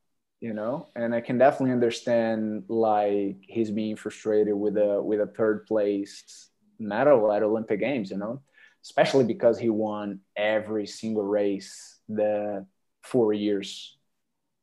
you 0.40 0.52
know 0.52 0.88
and 0.96 1.14
i 1.14 1.20
can 1.20 1.38
definitely 1.38 1.72
understand 1.72 2.64
like 2.68 3.36
he's 3.42 3.70
being 3.70 3.94
frustrated 3.94 4.54
with 4.54 4.76
a 4.76 5.00
with 5.02 5.20
a 5.20 5.26
third 5.26 5.64
place 5.66 6.48
medal 6.82 7.32
at 7.32 7.42
olympic 7.42 7.80
games 7.80 8.10
you 8.10 8.16
know 8.16 8.40
especially 8.84 9.24
because 9.24 9.58
he 9.58 9.70
won 9.70 10.20
every 10.36 10.86
single 10.86 11.22
race 11.22 12.00
the 12.08 12.66
four 13.02 13.32
years 13.32 13.96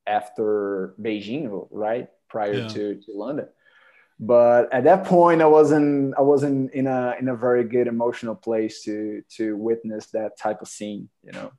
after 0.06 0.94
Beijing, 1.00 1.66
right? 1.70 2.08
Prior 2.28 2.54
yeah. 2.54 2.68
to, 2.68 2.94
to 2.94 3.12
London. 3.14 3.48
But 4.18 4.72
at 4.72 4.84
that 4.84 5.04
point, 5.04 5.40
I 5.40 5.46
wasn't 5.46 6.14
I 6.18 6.20
wasn't 6.20 6.74
in 6.74 6.86
a 6.86 7.14
in 7.18 7.28
a 7.28 7.36
very 7.36 7.64
good 7.64 7.86
emotional 7.86 8.34
place 8.34 8.82
to 8.84 9.22
to 9.36 9.56
witness 9.56 10.08
that 10.08 10.38
type 10.38 10.60
of 10.60 10.68
scene, 10.68 11.08
you 11.22 11.32
know. 11.32 11.52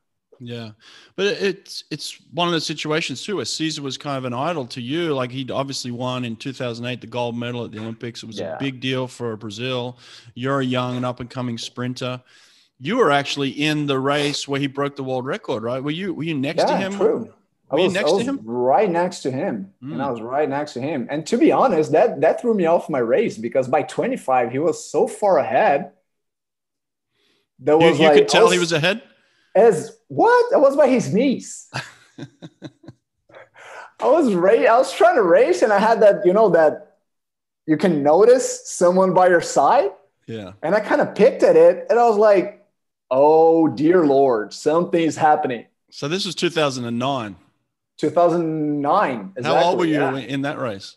Yeah, 0.44 0.72
but 1.16 1.28
it's 1.28 1.84
it's 1.92 2.20
one 2.32 2.48
of 2.48 2.54
the 2.56 2.62
situations 2.62 3.24
too 3.24 3.36
where 3.36 3.46
Cesar 3.46 3.84
was 3.84 3.96
kind 3.96 4.18
of 4.18 4.26
an 4.26 4.34
idol 4.34 4.66
to 4.68 4.82
you. 4.82 5.14
Like 5.14 5.30
he'd 5.30 5.52
obviously 5.52 5.92
won 5.92 6.26
in 6.26 6.36
2008 6.36 7.00
the 7.00 7.06
gold 7.06 7.38
medal 7.38 7.64
at 7.64 7.72
the 7.72 7.78
Olympics. 7.78 8.24
It 8.24 8.26
was 8.26 8.40
yeah. 8.40 8.56
a 8.56 8.60
big 8.60 8.80
deal 8.80 9.08
for 9.08 9.38
Brazil. 9.38 10.00
You're 10.34 10.62
a 10.62 10.66
young 10.66 10.98
and 10.98 11.06
up 11.06 11.20
and 11.20 11.30
coming 11.30 11.60
sprinter. 11.60 12.24
You 12.80 12.98
were 12.98 13.12
actually 13.12 13.52
in 13.52 13.86
the 13.86 14.00
race 14.00 14.48
where 14.48 14.60
he 14.60 14.66
broke 14.66 14.96
the 14.96 15.04
world 15.04 15.28
record, 15.28 15.62
right? 15.62 15.82
Were 15.84 15.92
you 15.92 16.12
were 16.12 16.24
you 16.24 16.34
next 16.34 16.62
yeah, 16.62 16.66
to 16.72 16.78
him? 16.78 16.94
True. 16.94 17.34
Were 17.70 17.80
I 17.80 17.84
was, 17.84 17.94
next 17.94 18.10
I 18.10 18.14
was 18.14 18.24
to 18.24 18.30
him? 18.32 18.40
Right 18.44 18.90
next 18.90 19.20
to 19.20 19.32
him, 19.32 19.72
mm. 19.84 19.94
and 19.94 20.02
I 20.02 20.10
was 20.10 20.22
right 20.22 20.50
next 20.50 20.74
to 20.74 20.82
him. 20.82 21.06
And 21.12 21.24
to 21.28 21.38
be 21.38 21.52
honest, 21.52 21.92
that 21.92 22.20
that 22.22 22.42
threw 22.42 22.56
me 22.56 22.66
off 22.66 22.90
my 22.90 22.98
race 22.98 23.38
because 23.38 23.68
by 23.68 23.84
25 23.84 24.52
he 24.52 24.58
was 24.58 24.90
so 24.90 25.08
far 25.08 25.38
ahead. 25.38 25.92
That 27.60 27.78
was 27.78 28.00
you, 28.00 28.06
you 28.06 28.10
like, 28.10 28.18
could 28.18 28.28
tell 28.28 28.46
was, 28.46 28.54
he 28.54 28.60
was 28.60 28.72
ahead 28.72 29.04
as 29.56 29.98
what? 30.08 30.54
I 30.54 30.58
was 30.58 30.76
by 30.76 30.88
his 30.88 31.14
knees. 31.14 31.70
I 34.00 34.08
was 34.08 34.34
ra- 34.34 34.52
I 34.52 34.78
was 34.78 34.92
trying 34.94 35.16
to 35.16 35.24
race, 35.24 35.62
and 35.62 35.72
I 35.72 35.80
had 35.80 36.02
that, 36.02 36.26
you 36.26 36.34
know, 36.34 36.50
that 36.50 36.98
you 37.68 37.78
can 37.78 38.02
notice 38.04 38.70
someone 38.70 39.14
by 39.14 39.28
your 39.28 39.42
side. 39.42 39.92
Yeah. 40.26 40.54
And 40.64 40.74
I 40.74 40.80
kind 40.80 41.02
of 41.02 41.14
picked 41.14 41.44
at 41.44 41.56
it, 41.56 41.86
and 41.90 42.00
I 42.00 42.08
was 42.08 42.18
like, 42.18 42.66
"Oh 43.12 43.68
dear 43.68 44.06
Lord, 44.06 44.54
something's 44.54 45.16
happening." 45.16 45.66
So 45.92 46.08
this 46.08 46.26
was 46.26 46.36
2009. 46.36 47.36
2009. 47.98 49.34
Exactly, 49.38 49.44
How 49.44 49.70
old 49.70 49.80
were 49.80 49.86
you 49.86 50.00
yeah. 50.00 50.18
in 50.18 50.42
that 50.44 50.58
race? 50.58 50.96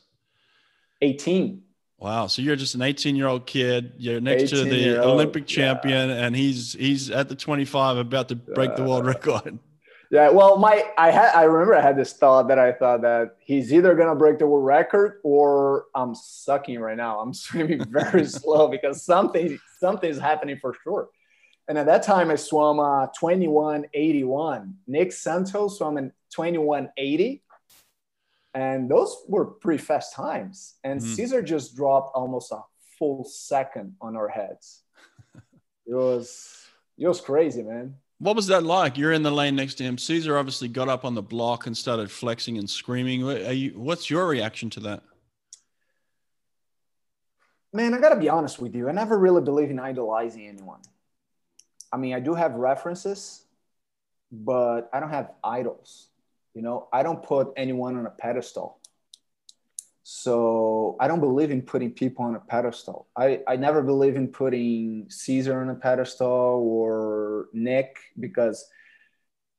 18. 1.02 1.63
Wow. 1.98 2.26
So 2.26 2.42
you're 2.42 2.56
just 2.56 2.74
an 2.74 2.82
18 2.82 3.16
year 3.16 3.26
old 3.26 3.46
kid. 3.46 3.92
You're 3.98 4.20
next 4.20 4.50
to 4.50 4.64
the 4.64 5.02
Olympic 5.02 5.46
champion, 5.46 6.10
yeah. 6.10 6.26
and 6.26 6.36
he's 6.36 6.74
he's 6.74 7.10
at 7.10 7.28
the 7.28 7.34
25 7.34 7.96
about 7.96 8.28
to 8.28 8.36
break 8.36 8.70
uh, 8.70 8.76
the 8.76 8.84
world 8.84 9.06
record. 9.06 9.58
Yeah. 10.10 10.28
Well, 10.28 10.58
my 10.58 10.84
I 10.96 11.10
had 11.10 11.34
I 11.34 11.42
remember 11.42 11.74
I 11.74 11.80
had 11.80 11.96
this 11.96 12.12
thought 12.12 12.46
that 12.46 12.58
I 12.58 12.70
thought 12.70 13.02
that 13.02 13.36
he's 13.40 13.72
either 13.72 13.96
gonna 13.96 14.14
break 14.14 14.38
the 14.38 14.46
world 14.46 14.64
record 14.64 15.18
or 15.24 15.86
I'm 15.92 16.14
sucking 16.14 16.78
right 16.78 16.96
now. 16.96 17.18
I'm 17.18 17.34
swimming 17.44 17.84
very 17.86 18.24
slow 18.26 18.68
because 18.68 19.02
something 19.02 19.58
something's 19.80 20.18
happening 20.18 20.58
for 20.60 20.76
sure. 20.84 21.08
And 21.66 21.78
at 21.78 21.86
that 21.86 22.04
time, 22.04 22.30
I 22.30 22.36
swam 22.36 22.78
uh, 22.78 23.06
2181. 23.18 24.74
Nick 24.86 25.10
Santos 25.12 25.78
swam 25.78 25.96
in 25.96 26.12
2180 26.30 27.42
and 28.54 28.88
those 28.88 29.16
were 29.28 29.44
pretty 29.46 29.82
fast 29.82 30.14
times. 30.14 30.74
And 30.84 31.00
mm. 31.00 31.04
Cesar 31.04 31.42
just 31.42 31.76
dropped 31.76 32.16
almost 32.16 32.52
a 32.52 32.60
full 32.98 33.24
second 33.24 33.94
on 34.00 34.16
our 34.16 34.28
heads. 34.28 34.82
it 35.86 35.94
was 35.94 36.56
it 36.96 37.08
was 37.08 37.20
crazy, 37.20 37.62
man. 37.62 37.96
What 38.18 38.36
was 38.36 38.46
that 38.46 38.62
like? 38.62 38.96
You're 38.96 39.12
in 39.12 39.24
the 39.24 39.30
lane 39.30 39.56
next 39.56 39.74
to 39.74 39.84
him. 39.84 39.98
Cesar 39.98 40.38
obviously 40.38 40.68
got 40.68 40.88
up 40.88 41.04
on 41.04 41.14
the 41.14 41.22
block 41.22 41.66
and 41.66 41.76
started 41.76 42.10
flexing 42.10 42.58
and 42.58 42.70
screaming. 42.70 43.20
You, 43.20 43.72
what's 43.72 44.08
your 44.08 44.26
reaction 44.28 44.70
to 44.70 44.80
that? 44.80 45.02
Man, 47.72 47.92
I 47.92 47.98
gotta 47.98 48.16
be 48.16 48.28
honest 48.28 48.60
with 48.60 48.76
you. 48.76 48.88
I 48.88 48.92
never 48.92 49.18
really 49.18 49.42
believe 49.42 49.70
in 49.70 49.80
idolizing 49.80 50.46
anyone. 50.46 50.80
I 51.92 51.96
mean, 51.96 52.14
I 52.14 52.20
do 52.20 52.34
have 52.34 52.54
references, 52.54 53.42
but 54.30 54.88
I 54.92 55.00
don't 55.00 55.10
have 55.10 55.32
idols. 55.42 56.08
You 56.54 56.62
know, 56.62 56.88
I 56.92 57.02
don't 57.02 57.22
put 57.22 57.48
anyone 57.56 57.96
on 57.96 58.06
a 58.06 58.10
pedestal. 58.10 58.78
So 60.04 60.96
I 61.00 61.08
don't 61.08 61.20
believe 61.20 61.50
in 61.50 61.62
putting 61.62 61.90
people 61.90 62.26
on 62.26 62.36
a 62.36 62.40
pedestal. 62.40 63.08
I, 63.16 63.40
I 63.48 63.56
never 63.56 63.82
believe 63.82 64.16
in 64.16 64.28
putting 64.28 65.06
Cesar 65.08 65.60
on 65.60 65.70
a 65.70 65.74
pedestal 65.74 66.28
or 66.28 67.48
Nick 67.54 67.96
because 68.20 68.68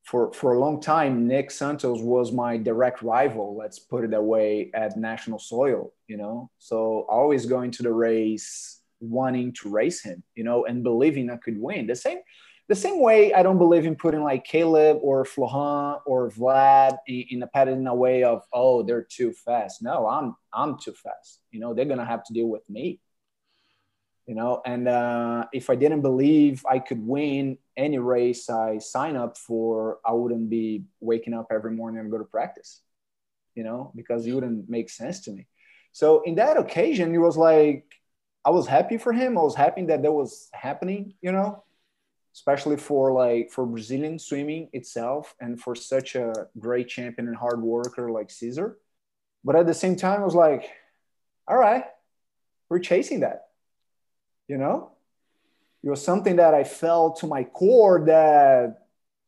for 0.04 0.32
for 0.34 0.54
a 0.54 0.60
long 0.60 0.80
time 0.80 1.28
Nick 1.28 1.50
Santos 1.50 2.00
was 2.00 2.32
my 2.32 2.58
direct 2.58 3.02
rival. 3.02 3.58
Let's 3.58 3.80
put 3.80 4.04
it 4.04 4.12
that 4.12 4.24
way 4.24 4.70
at 4.76 4.98
national 4.98 5.40
soil. 5.40 5.94
You 6.08 6.18
know, 6.18 6.52
so 6.60 7.08
always 7.10 7.48
going 7.48 7.72
to 7.72 7.84
the 7.84 7.92
race 7.92 8.82
wanting 9.00 9.52
to 9.54 9.70
race 9.70 10.04
him. 10.04 10.22
You 10.36 10.44
know, 10.44 10.66
and 10.66 10.84
believing 10.84 11.32
I 11.32 11.38
could 11.38 11.60
win. 11.60 11.88
The 11.88 11.96
same 11.96 12.20
the 12.68 12.76
same 12.76 13.00
way 13.00 13.34
I 13.34 13.44
don't 13.44 13.58
believe 13.58 13.86
in 13.86 13.96
putting 13.96 14.24
like 14.24 14.48
Caeleb 14.48 15.00
or 15.02 15.24
Florent 15.24 16.02
or 16.06 16.32
Vlad 16.32 16.98
in, 17.08 17.26
in 17.30 17.44
a 17.44 17.48
pattern 17.48 17.80
in 17.80 17.88
a 17.88 17.96
way 17.96 18.24
of 18.24 18.44
oh 18.52 18.84
they're 18.84 19.04
too 19.04 19.34
fast. 19.34 19.82
No, 19.84 20.08
I'm 20.08 20.36
I'm 20.54 20.80
too 20.80 20.94
fast. 20.94 21.42
You 21.52 21.60
know 21.60 21.74
they're 21.74 21.86
gonna 21.86 22.06
have 22.06 22.24
to 22.26 22.34
deal 22.34 22.48
with 22.48 22.68
me. 22.70 23.00
You 24.26 24.34
know, 24.34 24.62
and 24.66 24.88
uh, 24.88 25.46
if 25.54 25.70
I 25.70 25.76
didn't 25.76 26.02
believe 26.02 26.66
I 26.68 26.80
could 26.80 27.06
win 27.06 27.60
any 27.78 28.00
race 28.00 28.50
I 28.50 28.80
sign 28.80 29.16
up 29.16 29.38
for, 29.38 30.00
I 30.04 30.14
wouldn't 30.14 30.50
be 30.50 30.86
waking 31.00 31.36
up 31.36 31.48
every 31.52 31.72
morning 31.72 32.00
and 32.00 32.10
go 32.10 32.18
to 32.18 32.24
practice. 32.24 32.82
You 33.54 33.64
know, 33.64 33.92
because 33.96 34.26
it 34.26 34.34
wouldn't 34.34 34.68
make 34.68 34.90
sense 34.90 35.22
to 35.22 35.32
me. 35.32 35.48
So 35.92 36.24
in 36.24 36.36
that 36.36 36.58
occasion, 36.58 37.14
it 37.14 37.20
was 37.20 37.38
like 37.38 37.86
I 38.44 38.50
was 38.50 38.66
happy 38.66 38.98
for 38.98 39.14
him. 39.14 39.38
I 39.38 39.42
was 39.42 39.56
happy 39.56 39.86
that 39.86 40.02
that 40.02 40.12
was 40.12 40.50
happening. 40.52 41.14
You 41.22 41.32
know, 41.32 41.64
especially 42.36 42.76
for 42.76 43.14
like 43.14 43.50
for 43.50 43.66
Brazilian 43.66 44.20
swimming 44.20 44.68
itself 44.74 45.34
and 45.40 45.60
for 45.60 45.74
such 45.74 46.16
a 46.16 46.48
great 46.60 46.90
champion 46.90 47.30
and 47.30 47.38
hard 47.38 47.62
worker 47.62 48.12
like 48.12 48.30
Cesar. 48.30 48.78
But 49.46 49.56
at 49.56 49.68
the 49.68 49.74
same 49.74 49.96
time, 49.96 50.22
I 50.22 50.26
was 50.26 50.36
like, 50.36 50.70
all 51.48 51.56
right, 51.56 51.86
we're 52.68 52.80
chasing 52.80 53.22
that. 53.22 53.48
You 54.50 54.58
know? 54.58 54.92
It 55.82 55.90
was 55.90 56.04
something 56.04 56.36
that 56.36 56.54
I 56.54 56.66
felt 56.66 57.20
to 57.20 57.28
my 57.28 57.46
core 57.46 58.04
that 58.06 58.82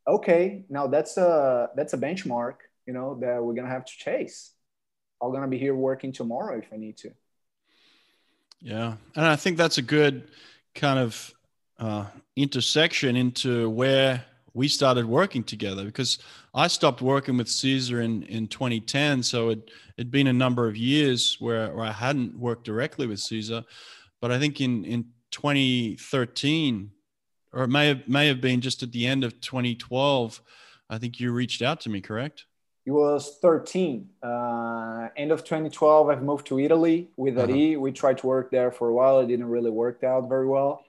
okay, 0.06 0.66
now 0.70 0.88
that's 0.88 1.16
a 1.18 1.70
that's 1.76 1.94
a 1.94 1.98
benchmark, 1.98 2.56
you 2.86 2.94
know, 2.94 3.18
that 3.22 3.42
we're 3.42 3.54
gonna 3.54 3.70
have 3.70 3.86
to 3.86 3.98
chase. 3.98 4.52
I'm 5.22 5.32
gonna 5.32 5.48
be 5.48 5.58
here 5.58 5.76
working 5.76 6.12
tomorrow 6.12 6.58
if 6.58 6.68
I 6.74 6.78
need 6.78 6.98
to. 6.98 7.12
Yeah. 8.60 8.96
And 9.16 9.26
I 9.26 9.38
think 9.38 9.56
that's 9.58 9.78
a 9.78 9.82
good 9.82 10.30
kind 10.76 11.00
of 11.00 11.34
uh, 11.80 12.06
intersection 12.36 13.16
into 13.16 13.70
where 13.70 14.26
we 14.58 14.68
started 14.68 15.06
working 15.06 15.44
together 15.44 15.86
because 15.86 16.18
I 16.54 16.68
stopped 16.68 17.02
working 17.02 17.38
with 17.38 17.48
Cesar 17.48 18.02
in, 18.02 18.24
in 18.24 18.48
2010. 18.48 19.22
So 19.22 19.50
it, 19.50 19.70
it'd 19.98 20.12
been 20.12 20.28
a 20.28 20.34
number 20.34 20.68
of 20.68 20.76
years 20.76 21.38
where, 21.40 21.72
where 21.74 21.86
I 21.86 21.92
hadn't 21.92 22.38
worked 22.38 22.64
directly 22.64 23.06
with 23.06 23.20
Cesar. 23.20 23.64
But 24.20 24.32
I 24.32 24.40
think 24.40 24.60
in, 24.60 24.84
in 24.84 25.06
2013, 25.30 26.92
or 27.54 27.64
it 27.64 27.68
may 27.68 27.88
have, 27.90 28.08
may 28.08 28.28
have 28.28 28.42
been 28.42 28.60
just 28.60 28.82
at 28.82 28.92
the 28.92 29.06
end 29.06 29.24
of 29.24 29.40
2012, 29.42 30.42
I 30.90 30.98
think 30.98 31.20
you 31.20 31.32
reached 31.32 31.62
out 31.62 31.80
to 31.82 31.90
me, 31.90 32.02
correct? 32.02 32.46
It 32.88 32.92
was 32.92 33.38
13. 33.42 34.10
Uh, 34.24 35.10
end 35.16 35.32
of 35.32 35.44
2012, 35.44 36.10
I've 36.10 36.24
moved 36.24 36.48
to 36.48 36.58
Italy 36.58 37.10
with 37.16 37.38
uh-huh. 37.38 37.52
Ari. 37.52 37.78
We 37.78 37.92
tried 37.92 38.18
to 38.20 38.28
work 38.28 38.50
there 38.50 38.72
for 38.72 38.88
a 38.90 38.94
while. 38.94 39.20
It 39.20 39.28
didn't 39.28 39.50
really 39.50 39.70
work 39.70 40.04
out 40.04 40.28
very 40.28 40.48
well 40.48 40.87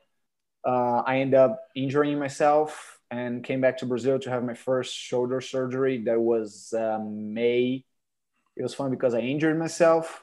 uh, 0.69 1.03
I 1.07 1.21
ended 1.21 1.41
up 1.41 1.65
injuring 1.75 2.19
myself 2.19 3.01
and 3.11 3.43
came 3.43 3.63
back 3.63 3.79
to 3.79 3.87
Brazil 3.87 4.19
to 4.19 4.29
have 4.29 4.45
my 4.45 4.53
first 4.53 4.95
shoulder 4.95 5.41
surgery. 5.41 6.05
That 6.05 6.21
was 6.21 6.75
um, 6.77 7.33
May. 7.33 7.85
It 8.55 8.63
was 8.63 8.75
fun 8.75 8.91
because 8.91 9.15
I 9.15 9.21
injured 9.21 9.59
myself. 9.59 10.23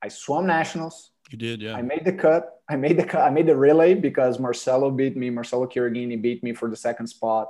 I 0.00 0.06
swam 0.06 0.46
nationals. 0.46 1.10
You 1.30 1.38
did, 1.38 1.60
yeah. 1.60 1.74
I 1.74 1.82
made 1.82 2.04
the 2.04 2.12
cut. 2.12 2.60
I 2.68 2.76
made 2.76 2.98
the 2.98 3.04
cut. 3.04 3.22
I 3.22 3.30
made 3.30 3.48
the 3.48 3.56
relay 3.56 3.94
because 3.94 4.38
Marcelo 4.38 4.92
beat 4.92 5.16
me. 5.16 5.28
Marcelo 5.28 5.66
Chierighini 5.66 6.22
beat 6.22 6.44
me 6.44 6.52
for 6.52 6.70
the 6.70 6.76
second 6.76 7.08
spot 7.08 7.48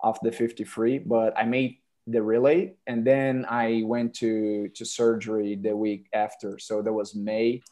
off 0.00 0.20
the 0.22 0.30
53. 0.30 0.98
But 1.00 1.36
I 1.36 1.44
made 1.44 1.78
the 2.06 2.22
relay, 2.22 2.74
and 2.86 3.04
then 3.04 3.46
I 3.48 3.82
went 3.84 4.14
to 4.16 4.68
to 4.76 4.84
surgery 4.84 5.56
the 5.56 5.76
week 5.76 6.06
after. 6.12 6.56
So 6.60 6.82
that 6.82 6.92
was 6.92 7.16
May 7.16 7.62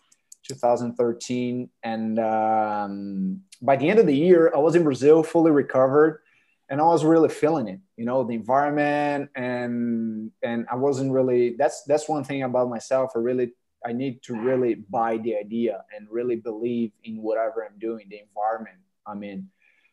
2013, 0.55 1.69
and 1.83 2.19
um, 2.19 3.41
by 3.61 3.77
the 3.77 3.89
end 3.89 3.99
of 3.99 4.07
the 4.07 4.17
year, 4.17 4.53
I 4.55 4.59
was 4.59 4.75
in 4.75 4.85
Brazil, 4.85 5.23
fully 5.23 5.51
recovered, 5.51 6.21
and 6.69 6.81
I 6.81 6.85
was 6.85 7.05
really 7.05 7.29
feeling 7.29 7.69
it. 7.69 7.81
You 7.97 8.05
know, 8.05 8.25
the 8.25 8.35
environment, 8.35 9.31
and 9.35 10.31
and 10.43 10.67
I 10.71 10.77
wasn't 10.77 11.13
really. 11.13 11.57
That's 11.59 11.83
that's 11.85 12.09
one 12.09 12.25
thing 12.25 12.43
about 12.43 12.69
myself. 12.69 13.13
I 13.15 13.19
really 13.19 13.53
I 13.85 13.93
need 13.93 14.23
to 14.25 14.35
really 14.35 14.75
buy 14.75 15.19
the 15.19 15.37
idea 15.37 15.85
and 15.97 16.07
really 16.11 16.37
believe 16.37 16.93
in 17.05 17.23
whatever 17.23 17.65
I'm 17.65 17.79
doing, 17.79 18.07
the 18.09 18.21
environment 18.21 18.77
I'm 19.07 19.23
in. 19.23 19.49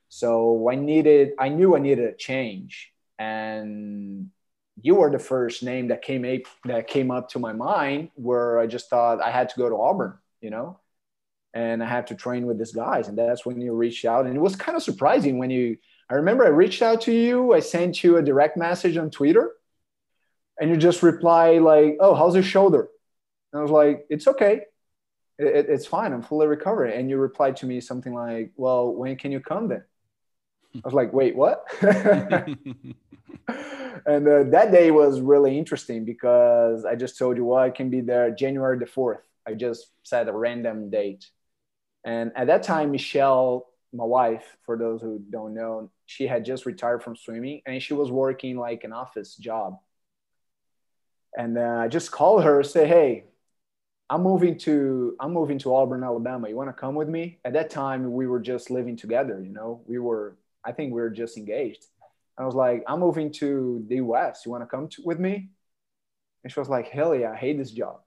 So 0.09 0.69
I 0.71 0.75
needed, 0.75 1.33
I 1.37 1.49
knew 1.49 1.75
I 1.75 1.79
needed 1.79 2.05
a 2.05 2.15
change, 2.15 2.91
and 3.19 4.29
you 4.81 4.95
were 4.95 5.11
the 5.11 5.19
first 5.19 5.61
name 5.61 5.89
that 5.89 6.01
came 6.01 6.25
up, 6.25 6.41
that 6.65 6.87
came 6.87 7.11
up 7.11 7.29
to 7.29 7.39
my 7.39 7.53
mind 7.53 8.09
where 8.15 8.59
I 8.59 8.65
just 8.65 8.89
thought 8.89 9.21
I 9.21 9.29
had 9.29 9.49
to 9.49 9.57
go 9.57 9.69
to 9.69 9.75
Auburn. 9.75 10.17
You 10.41 10.49
know, 10.49 10.79
and 11.53 11.83
I 11.83 11.87
had 11.87 12.07
to 12.07 12.15
train 12.15 12.45
with 12.45 12.57
these 12.57 12.71
guys. 12.71 13.07
And 13.07 13.17
that's 13.17 13.45
when 13.45 13.59
you 13.59 13.73
reached 13.73 14.05
out. 14.05 14.25
And 14.25 14.35
it 14.35 14.39
was 14.39 14.55
kind 14.55 14.75
of 14.75 14.83
surprising 14.83 15.37
when 15.37 15.49
you, 15.49 15.77
I 16.09 16.15
remember 16.15 16.45
I 16.45 16.49
reached 16.49 16.81
out 16.81 17.01
to 17.01 17.11
you, 17.11 17.53
I 17.53 17.59
sent 17.59 18.03
you 18.03 18.17
a 18.17 18.21
direct 18.21 18.57
message 18.57 18.97
on 18.97 19.09
Twitter, 19.09 19.51
and 20.59 20.69
you 20.69 20.77
just 20.77 21.03
reply 21.03 21.59
like, 21.59 21.97
"Oh, 21.99 22.15
how's 22.15 22.33
your 22.33 22.43
shoulder?" 22.43 22.89
And 23.51 23.59
I 23.59 23.61
was 23.61 23.71
like, 23.71 24.05
"It's 24.09 24.27
okay, 24.27 24.61
it, 25.37 25.67
it's 25.69 25.85
fine. 25.85 26.13
I'm 26.13 26.21
fully 26.21 26.47
recovered." 26.47 26.87
And 26.87 27.09
you 27.09 27.17
replied 27.17 27.55
to 27.57 27.65
me 27.65 27.79
something 27.79 28.13
like, 28.13 28.51
"Well, 28.57 28.93
when 28.93 29.15
can 29.15 29.31
you 29.31 29.39
come 29.39 29.69
then?" 29.69 29.83
I 30.75 30.81
was 30.83 30.93
like, 30.93 31.13
"Wait, 31.13 31.35
what?" 31.35 31.65
and 31.81 32.57
uh, 34.27 34.43
that 34.45 34.71
day 34.71 34.91
was 34.91 35.21
really 35.21 35.57
interesting 35.57 36.05
because 36.05 36.85
I 36.85 36.95
just 36.95 37.17
told 37.17 37.37
you, 37.37 37.45
"Well, 37.45 37.63
I 37.63 37.69
can 37.69 37.89
be 37.89 38.01
there 38.01 38.31
January 38.31 38.77
the 38.77 38.85
fourth." 38.85 39.28
I 39.49 39.53
just 39.55 39.87
set 40.03 40.27
a 40.27 40.33
random 40.33 40.89
date, 40.89 41.29
and 42.03 42.31
at 42.35 42.47
that 42.47 42.63
time, 42.63 42.91
Michelle, 42.91 43.67
my 43.91 44.05
wife, 44.05 44.45
for 44.65 44.77
those 44.77 45.01
who 45.01 45.19
don't 45.29 45.53
know, 45.53 45.91
she 46.05 46.27
had 46.27 46.45
just 46.45 46.65
retired 46.65 47.03
from 47.03 47.15
swimming 47.15 47.61
and 47.65 47.81
she 47.81 47.93
was 47.95 48.11
working 48.11 48.55
like 48.57 48.83
an 48.83 48.93
office 48.93 49.35
job 49.35 49.79
and 51.35 51.57
uh, 51.57 51.81
I 51.83 51.87
just 51.87 52.11
called 52.11 52.43
her, 52.43 52.63
say, 52.63 52.87
hey, 52.87 53.25
I'm 54.09 54.23
moving 54.23 54.57
to 54.59 55.15
I'm 55.19 55.33
moving 55.33 55.59
to 55.59 55.75
Auburn, 55.75 56.03
Alabama. 56.03 56.49
You 56.49 56.55
want 56.55 56.69
to 56.69 56.73
come 56.73 56.95
with 56.95 57.07
me? 57.07 57.39
At 57.45 57.53
that 57.53 57.69
time, 57.69 58.11
we 58.13 58.25
were 58.27 58.39
just 58.39 58.71
living 58.71 58.95
together. 58.97 59.41
You 59.43 59.51
know, 59.51 59.81
we 59.85 59.99
were 59.99 60.37
I 60.63 60.71
think 60.71 60.93
we 60.93 61.01
were 61.01 61.11
just 61.11 61.37
engaged. 61.37 61.85
I 62.37 62.45
was 62.45 62.55
like, 62.55 62.83
I'm 62.87 63.01
moving 63.01 63.31
to 63.33 63.85
the 63.87 63.97
U.S. 63.97 64.43
You 64.45 64.51
want 64.51 64.63
to 64.63 64.67
come 64.67 64.87
to, 64.89 65.01
with 65.03 65.19
me? 65.19 65.49
And 66.43 66.51
she 66.51 66.59
was 66.59 66.69
like, 66.69 66.87
Hell 66.89 67.15
yeah, 67.15 67.31
I 67.31 67.35
hate 67.35 67.57
this 67.57 67.71
job. 67.71 68.01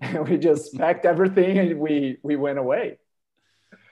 And 0.00 0.28
we 0.28 0.36
just 0.36 0.76
packed 0.76 1.04
everything 1.04 1.58
and 1.58 1.78
we 1.78 2.18
we 2.22 2.36
went 2.36 2.58
away. 2.58 2.98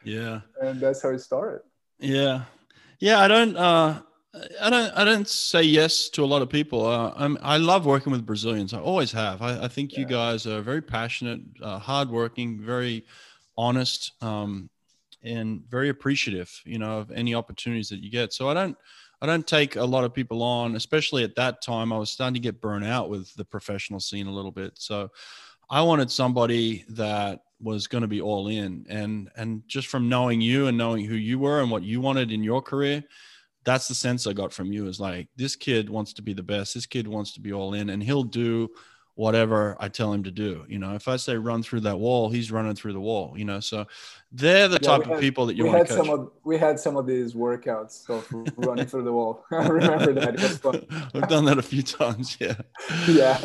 Yeah. 0.05 0.41
And 0.61 0.81
that's 0.81 1.03
how 1.03 1.11
it 1.11 1.21
started. 1.21 1.63
Yeah. 1.99 2.45
Yeah. 3.01 3.21
I 3.21 3.29
don't. 3.29 3.57
uh 3.57 4.01
I 4.61 4.71
don't. 4.71 4.93
I 4.95 5.05
don't 5.05 5.29
say 5.29 5.63
yes 5.63 6.09
to 6.11 6.25
a 6.25 6.27
lot 6.27 6.43
of 6.43 6.51
people. 6.51 6.85
Uh, 6.85 7.37
i 7.43 7.57
love 7.57 7.87
working 7.87 8.13
with 8.13 8.27
Brazilians. 8.27 8.75
I 8.75 8.81
always 8.81 9.13
have. 9.13 9.41
I, 9.41 9.65
I 9.65 9.69
think 9.69 9.93
yeah. 9.93 10.01
you 10.01 10.07
guys 10.07 10.47
are 10.47 10.61
very 10.61 10.83
passionate, 10.83 11.41
uh, 11.63 11.79
hardworking, 11.79 12.61
very 12.61 13.07
honest, 13.57 14.13
um, 14.23 14.69
and 15.23 15.63
very 15.69 15.89
appreciative. 15.89 16.61
You 16.67 16.79
know, 16.79 16.99
of 16.99 17.11
any 17.13 17.35
opportunities 17.35 17.89
that 17.89 18.03
you 18.03 18.11
get. 18.11 18.33
So 18.33 18.49
I 18.49 18.55
don't. 18.55 18.77
I 19.23 19.27
don't 19.27 19.47
take 19.47 19.77
a 19.77 19.85
lot 19.85 20.05
of 20.05 20.13
people 20.13 20.43
on, 20.43 20.77
especially 20.77 21.25
at 21.25 21.37
that 21.37 21.63
time. 21.63 21.91
I 21.91 21.97
was 21.97 22.11
starting 22.11 22.35
to 22.35 22.41
get 22.41 22.61
burnt 22.61 22.85
out 22.85 23.09
with 23.09 23.35
the 23.37 23.47
professional 23.47 24.01
scene 24.01 24.27
a 24.27 24.33
little 24.33 24.53
bit. 24.53 24.73
So 24.75 25.11
I 25.69 25.83
wanted 25.83 26.11
somebody 26.11 26.85
that 26.91 27.41
was 27.61 27.87
going 27.87 28.03
to 28.03 28.09
be 28.09 28.21
all 28.21 28.49
in, 28.49 28.87
and 28.89 29.31
and 29.37 29.63
just 29.67 29.89
from 29.89 30.09
knowing 30.09 30.41
you 30.41 30.67
and 30.67 30.77
knowing 30.77 31.05
who 31.05 31.15
you 31.17 31.39
were 31.39 31.61
and 31.61 31.71
what 31.71 31.83
you 31.83 32.01
wanted 32.01 32.31
in 32.31 32.43
your 32.43 32.63
career 32.63 33.05
that's 33.67 33.89
the 33.89 33.95
sense 33.95 34.27
I 34.27 34.33
got 34.33 34.53
from 34.53 34.73
you 34.73 34.87
is 34.87 35.01
like 35.01 35.29
this 35.37 35.57
kid 35.57 35.91
wants 35.91 36.15
to 36.15 36.23
be 36.23 36.33
the 36.33 36.43
best. 36.43 36.73
This 36.73 36.87
kid 36.87 37.07
wants 37.07 37.33
to 37.33 37.41
be 37.41 37.53
all 37.53 37.75
in, 37.75 37.91
and 37.91 38.03
he'll 38.03 38.23
do 38.23 38.71
whatever 39.17 39.77
I 39.81 39.89
tell 39.89 40.13
him 40.13 40.23
to 40.23 40.31
do. 40.31 40.65
You 40.69 40.79
know, 40.79 40.95
if 40.95 41.09
I 41.09 41.17
say 41.17 41.37
run 41.37 41.63
through 41.63 41.81
that 41.81 41.99
wall, 41.99 42.31
he's 42.31 42.53
running 42.53 42.77
through 42.77 42.93
the 42.93 43.01
wall. 43.01 43.35
You 43.37 43.45
know, 43.45 43.61
so 43.61 43.87
they're 44.31 44.69
the 44.69 44.79
yeah, 44.81 44.89
type 44.89 45.05
had, 45.05 45.15
of 45.15 45.21
people 45.21 45.47
that 45.47 45.57
you 45.57 45.67
want 45.67 45.89
to 45.89 45.95
coach. 45.95 46.07
Some 46.07 46.15
of, 46.15 46.31
we 46.45 46.57
had 46.57 46.79
some 46.79 46.97
of 46.97 47.07
these 47.07 47.35
workouts 47.35 48.09
of 48.09 48.29
running 48.57 48.87
through 48.87 49.03
the 49.03 49.13
wall. 49.13 49.45
I 49.51 49.67
remember 49.67 50.13
that. 50.13 50.35
It 50.35 50.43
was 50.43 50.59
fun. 50.59 50.87
I've 51.15 51.29
done 51.29 51.45
that 51.47 51.59
a 51.59 51.63
few 51.63 51.83
times. 51.83 52.37
Yeah. 52.41 52.55
Yeah. 53.09 53.41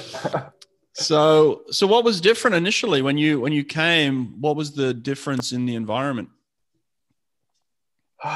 So, 0.93 1.63
so 1.71 1.87
what 1.87 2.03
was 2.03 2.19
different 2.21 2.55
initially 2.55 3.01
when 3.01 3.17
you 3.17 3.39
when 3.39 3.53
you 3.53 3.63
came? 3.63 4.39
What 4.41 4.55
was 4.55 4.73
the 4.73 4.93
difference 4.93 5.51
in 5.51 5.65
the 5.65 5.75
environment? 5.75 6.29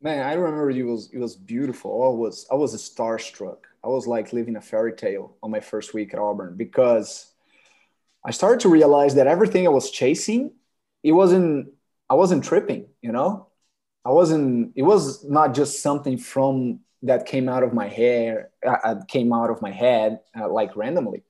Man, 0.00 0.24
I 0.24 0.34
remember 0.34 0.70
it 0.70 0.82
was 0.84 1.10
it 1.12 1.18
was 1.18 1.36
beautiful. 1.36 2.04
I 2.04 2.16
was 2.16 2.46
I 2.50 2.54
was 2.54 2.74
starstruck. 2.76 3.58
I 3.84 3.88
was 3.88 4.06
like 4.06 4.32
living 4.32 4.56
a 4.56 4.60
fairy 4.60 4.92
tale 4.92 5.36
on 5.42 5.50
my 5.50 5.60
first 5.60 5.94
week 5.94 6.14
at 6.14 6.20
Auburn 6.20 6.56
because 6.56 7.32
I 8.24 8.30
started 8.30 8.60
to 8.60 8.68
realize 8.68 9.14
that 9.16 9.26
everything 9.26 9.66
I 9.66 9.70
was 9.70 9.90
chasing, 9.90 10.52
it 11.02 11.12
wasn't 11.12 11.72
I 12.08 12.14
wasn't 12.14 12.44
tripping, 12.44 12.86
you 13.02 13.12
know? 13.12 13.48
I 14.04 14.10
wasn't 14.10 14.72
it 14.76 14.82
was 14.82 15.24
not 15.24 15.54
just 15.54 15.82
something 15.82 16.16
from 16.16 16.80
that 17.02 17.26
came 17.26 17.48
out 17.48 17.62
of 17.62 17.72
my 17.72 17.88
hair, 17.88 18.50
uh, 18.66 18.76
uh 18.84 19.04
came 19.06 19.32
out 19.32 19.50
of 19.50 19.62
my 19.62 19.70
head 19.70 20.20
uh, 20.38 20.48
like 20.48 20.76
randomly. 20.76 21.22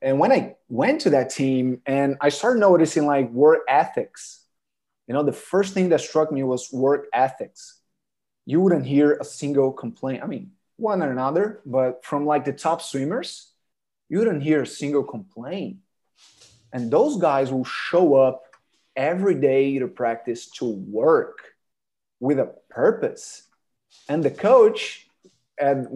And 0.00 0.18
when 0.18 0.32
I 0.32 0.56
went 0.68 1.02
to 1.02 1.10
that 1.10 1.30
team 1.30 1.80
and 1.86 2.16
I 2.20 2.30
started 2.30 2.58
noticing 2.58 3.06
like 3.06 3.30
work 3.30 3.60
ethics, 3.68 4.44
you 5.06 5.14
know, 5.14 5.22
the 5.22 5.32
first 5.32 5.74
thing 5.74 5.90
that 5.90 6.00
struck 6.00 6.32
me 6.32 6.42
was 6.42 6.72
work 6.72 7.06
ethics 7.12 7.82
you 8.44 8.60
wouldn't 8.60 8.86
hear 8.86 9.14
a 9.14 9.24
single 9.24 9.72
complaint. 9.72 10.22
I 10.22 10.26
mean, 10.26 10.52
one 10.76 11.02
or 11.02 11.10
another, 11.10 11.60
but 11.64 12.04
from 12.04 12.26
like 12.26 12.44
the 12.44 12.52
top 12.52 12.82
swimmers, 12.82 13.52
you 14.08 14.18
wouldn't 14.18 14.42
hear 14.42 14.62
a 14.62 14.66
single 14.66 15.04
complaint. 15.04 15.78
And 16.72 16.90
those 16.90 17.18
guys 17.18 17.52
will 17.52 17.64
show 17.64 18.14
up 18.14 18.42
every 18.96 19.34
day 19.34 19.78
to 19.78 19.86
practice 19.86 20.50
to 20.50 20.64
work 20.64 21.38
with 22.20 22.38
a 22.38 22.54
purpose. 22.70 23.42
And 24.12 24.22
the 24.22 24.30
coach, 24.30 25.08
and 25.58 25.86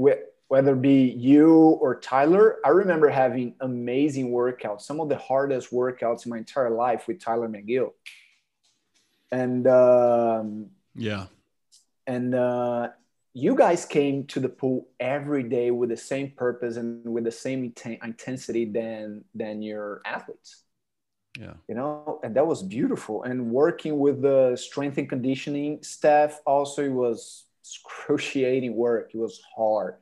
whether 0.48 0.72
it 0.72 0.80
be 0.80 1.02
you 1.02 1.52
or 1.52 2.00
Tyler, 2.00 2.56
I 2.64 2.70
remember 2.70 3.10
having 3.10 3.54
amazing 3.60 4.30
workouts, 4.30 4.80
some 4.82 5.00
of 5.00 5.10
the 5.10 5.18
hardest 5.18 5.70
workouts 5.70 6.24
in 6.24 6.30
my 6.30 6.38
entire 6.38 6.70
life 6.70 7.06
with 7.06 7.20
Tyler 7.20 7.46
McGill. 7.46 7.92
And 9.30 9.66
um, 9.66 10.68
yeah, 10.94 11.26
and 12.06 12.34
uh, 12.34 12.88
you 13.34 13.54
guys 13.54 13.84
came 13.84 14.24
to 14.28 14.40
the 14.40 14.48
pool 14.48 14.88
every 14.98 15.42
day 15.42 15.70
with 15.70 15.90
the 15.90 15.96
same 15.98 16.30
purpose 16.30 16.78
and 16.78 17.04
with 17.04 17.24
the 17.24 17.30
same 17.30 17.74
intensity 18.02 18.64
than 18.64 19.26
than 19.34 19.60
your 19.60 20.00
athletes. 20.06 20.62
Yeah. 21.38 21.52
You 21.68 21.74
know 21.74 22.20
and 22.24 22.34
that 22.34 22.46
was 22.46 22.62
beautiful. 22.62 23.24
And 23.24 23.50
working 23.50 23.98
with 23.98 24.22
the 24.22 24.56
strength 24.56 24.96
and 24.96 25.06
conditioning 25.06 25.82
staff 25.82 26.40
also 26.46 26.82
it 26.82 26.92
was 26.92 27.42
excruciating 27.66 28.74
work. 28.74 29.10
It 29.14 29.18
was 29.18 29.40
hard. 29.56 29.96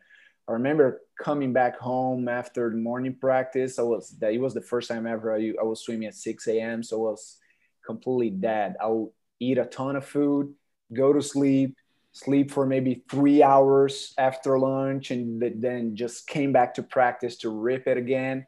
I 0.47 0.53
remember 0.53 1.01
coming 1.23 1.53
back 1.53 1.79
home 1.79 2.29
after 2.29 2.69
the 2.71 2.77
morning 2.77 3.17
practice. 3.19 3.79
I 3.79 3.83
was 3.83 4.11
that 4.21 4.33
it 4.33 4.41
was 4.41 4.53
the 4.53 4.61
first 4.61 4.89
time 4.89 5.07
ever 5.07 5.35
i, 5.35 5.53
I 5.59 5.65
was 5.65 5.81
swimming 5.81 6.09
at 6.09 6.15
6 6.15 6.49
a.m 6.49 6.83
so 6.83 6.97
i 6.97 7.11
was 7.11 7.39
completely 7.87 8.31
dead. 8.31 8.77
I 8.83 8.87
would 8.89 9.11
eat 9.41 9.59
a 9.59 9.65
ton 9.65 9.97
of 9.97 10.05
food 10.05 10.55
go 10.93 11.13
to 11.13 11.23
sleep 11.23 11.77
sleep 12.13 12.51
for 12.51 12.65
maybe 12.65 13.03
three 13.11 13.43
hours 13.43 14.15
after 14.19 14.59
lunch 14.59 15.11
and 15.11 15.43
then 15.61 15.97
just 15.97 16.29
came 16.29 16.53
back 16.53 16.75
to 16.75 16.83
practice 16.83 17.37
to 17.39 17.49
rip 17.49 17.89
it 17.89 17.97
again 17.97 18.47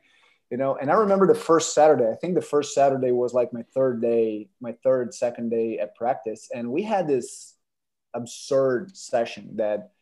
you 0.50 0.56
know? 0.56 0.76
And 0.76 0.90
i 0.90 0.94
remember 0.94 1.26
the 1.26 1.34
first 1.34 1.74
saturday. 1.74 2.08
I 2.08 2.14
think 2.14 2.34
the 2.34 2.42
first 2.42 2.74
saturday 2.74 3.10
was 3.10 3.34
like 3.34 3.52
my 3.52 3.64
third 3.74 4.00
day 4.00 4.48
my 4.60 4.74
third 4.84 5.12
second 5.12 5.50
day 5.50 5.78
at 5.78 5.96
practice. 5.96 6.48
And 6.54 6.70
we 6.70 6.82
had 6.82 7.08
this 7.08 7.55
absurd 8.14 8.96
session 8.96 9.56
that 9.56 9.92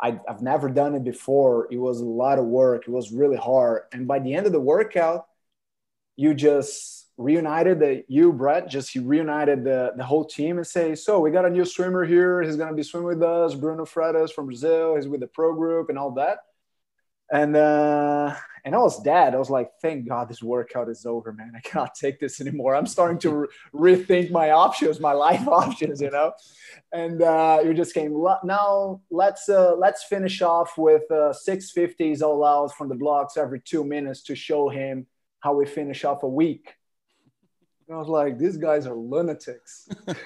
I, 0.00 0.20
have 0.28 0.42
never 0.42 0.68
done 0.68 0.94
it 0.94 1.04
before. 1.04 1.68
It 1.70 1.78
was 1.78 2.00
a 2.00 2.04
lot 2.04 2.38
of 2.38 2.44
work. 2.44 2.82
It 2.86 2.90
was 2.90 3.12
really 3.12 3.36
hard. 3.36 3.82
And 3.92 4.06
by 4.06 4.18
the 4.18 4.34
end 4.34 4.46
of 4.46 4.52
the 4.52 4.60
workout 4.60 5.26
you 6.16 6.34
just 6.34 7.06
reunited 7.18 7.78
the 7.78 8.04
you 8.08 8.32
Brett 8.32 8.68
just 8.68 8.94
reunited 8.94 9.64
the, 9.64 9.92
the 9.96 10.04
whole 10.04 10.24
team 10.24 10.58
and 10.58 10.66
say 10.66 10.94
so 10.94 11.20
we 11.20 11.30
got 11.30 11.44
a 11.44 11.50
new 11.50 11.64
swimmer 11.64 12.04
here. 12.04 12.42
He's 12.42 12.56
to 12.56 12.74
be 12.74 12.82
swimming 12.82 13.08
with 13.08 13.22
us 13.22 13.54
Bruno 13.54 13.84
Fratus 13.84 14.32
from 14.32 14.46
Brazil. 14.46 14.96
He's 14.96 15.08
with 15.08 15.20
the 15.20 15.26
pro 15.26 15.54
group 15.54 15.88
and 15.88 15.98
all 15.98 16.10
that 16.12 16.38
and 17.30 17.56
uh 17.56 18.34
and 18.64 18.74
I 18.74 18.78
was 18.78 19.00
dead. 19.02 19.34
I 19.34 19.38
was 19.38 19.50
like 19.50 19.70
thank 19.80 20.08
God 20.08 20.28
this 20.28 20.42
workout 20.42 20.88
is 20.88 21.06
over 21.06 21.32
man. 21.32 21.52
I 21.56 21.60
cannot 21.60 21.94
take 21.94 22.20
this 22.20 22.40
anymore. 22.40 22.74
I'm 22.74 22.86
starting 22.86 23.18
to 23.20 23.48
re- 23.72 23.96
rethink 23.96 24.30
my 24.30 24.50
options 24.50 25.00
my 25.00 25.12
life 25.12 25.46
options 25.48 26.00
you 26.00 26.10
know? 26.10 26.32
And 26.92 27.22
uh 27.22 27.60
you 27.64 27.74
just 27.74 27.94
came 27.94 28.12
now 28.44 29.00
let's 29.10 29.48
uh 29.48 29.74
let's 29.76 30.04
finish 30.04 30.42
off 30.42 30.76
with 30.76 31.02
uh 31.10 31.32
650s 31.48 32.22
all 32.22 32.44
out 32.44 32.74
from 32.74 32.88
the 32.88 32.94
blocks 32.94 33.36
every 33.36 33.60
two 33.60 33.84
minutes 33.84 34.22
to 34.24 34.34
show 34.34 34.68
him 34.68 35.06
how 35.40 35.54
we 35.54 35.66
finish 35.66 36.04
off 36.04 36.22
a 36.22 36.28
week. 36.28 36.74
And 37.86 37.96
I 37.96 38.00
was 38.00 38.08
like, 38.08 38.36
these 38.36 38.56
guys 38.56 38.86
are 38.86 38.96
lunatics. 38.96 39.88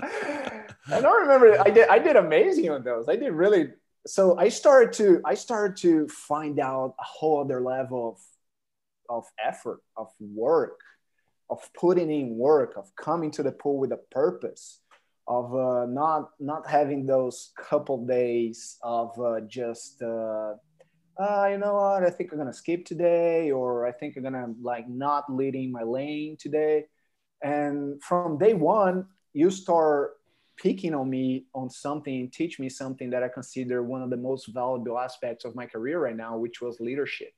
and 0.00 1.06
I 1.06 1.12
remember 1.20 1.60
I 1.60 1.70
did 1.70 1.88
I 1.88 1.98
did 1.98 2.16
amazing 2.16 2.70
on 2.70 2.84
those. 2.84 3.08
I 3.08 3.16
did 3.16 3.32
really 3.32 3.70
so 4.08 4.38
I 4.38 4.48
started 4.48 4.92
to 4.94 5.20
I 5.24 5.34
started 5.34 5.76
to 5.78 6.08
find 6.08 6.58
out 6.58 6.94
a 6.98 7.04
whole 7.04 7.40
other 7.40 7.60
level 7.60 8.10
of 8.10 8.18
of 9.10 9.24
effort, 9.44 9.80
of 9.96 10.08
work, 10.20 10.80
of 11.50 11.60
putting 11.74 12.10
in 12.10 12.36
work, 12.36 12.74
of 12.76 12.94
coming 12.96 13.30
to 13.32 13.42
the 13.42 13.52
pool 13.52 13.78
with 13.78 13.92
a 13.92 14.00
purpose, 14.10 14.80
of 15.26 15.54
uh, 15.54 15.86
not 15.86 16.30
not 16.40 16.66
having 16.66 17.06
those 17.06 17.52
couple 17.56 18.06
days 18.06 18.78
of 18.82 19.18
uh, 19.20 19.40
just 19.40 20.02
uh, 20.02 20.54
uh, 21.18 21.48
you 21.50 21.58
know 21.58 21.74
what, 21.74 22.04
I 22.04 22.10
think 22.10 22.32
I'm 22.32 22.38
gonna 22.38 22.52
skip 22.52 22.84
today, 22.84 23.50
or 23.50 23.86
I 23.86 23.92
think 23.92 24.16
I'm 24.16 24.22
gonna 24.22 24.54
like 24.62 24.88
not 24.88 25.24
leading 25.32 25.72
my 25.72 25.82
lane 25.82 26.36
today. 26.38 26.86
And 27.42 28.02
from 28.02 28.38
day 28.38 28.54
one, 28.54 29.06
you 29.32 29.50
start 29.50 30.17
picking 30.58 30.94
on 30.94 31.08
me 31.08 31.46
on 31.54 31.70
something, 31.70 32.30
teach 32.30 32.58
me 32.58 32.68
something 32.68 33.10
that 33.10 33.22
I 33.22 33.28
consider 33.28 33.82
one 33.82 34.02
of 34.02 34.10
the 34.10 34.16
most 34.16 34.48
valuable 34.48 34.98
aspects 34.98 35.44
of 35.44 35.54
my 35.54 35.66
career 35.66 36.00
right 36.00 36.16
now, 36.16 36.36
which 36.36 36.60
was 36.60 36.80
leadership. 36.80 37.32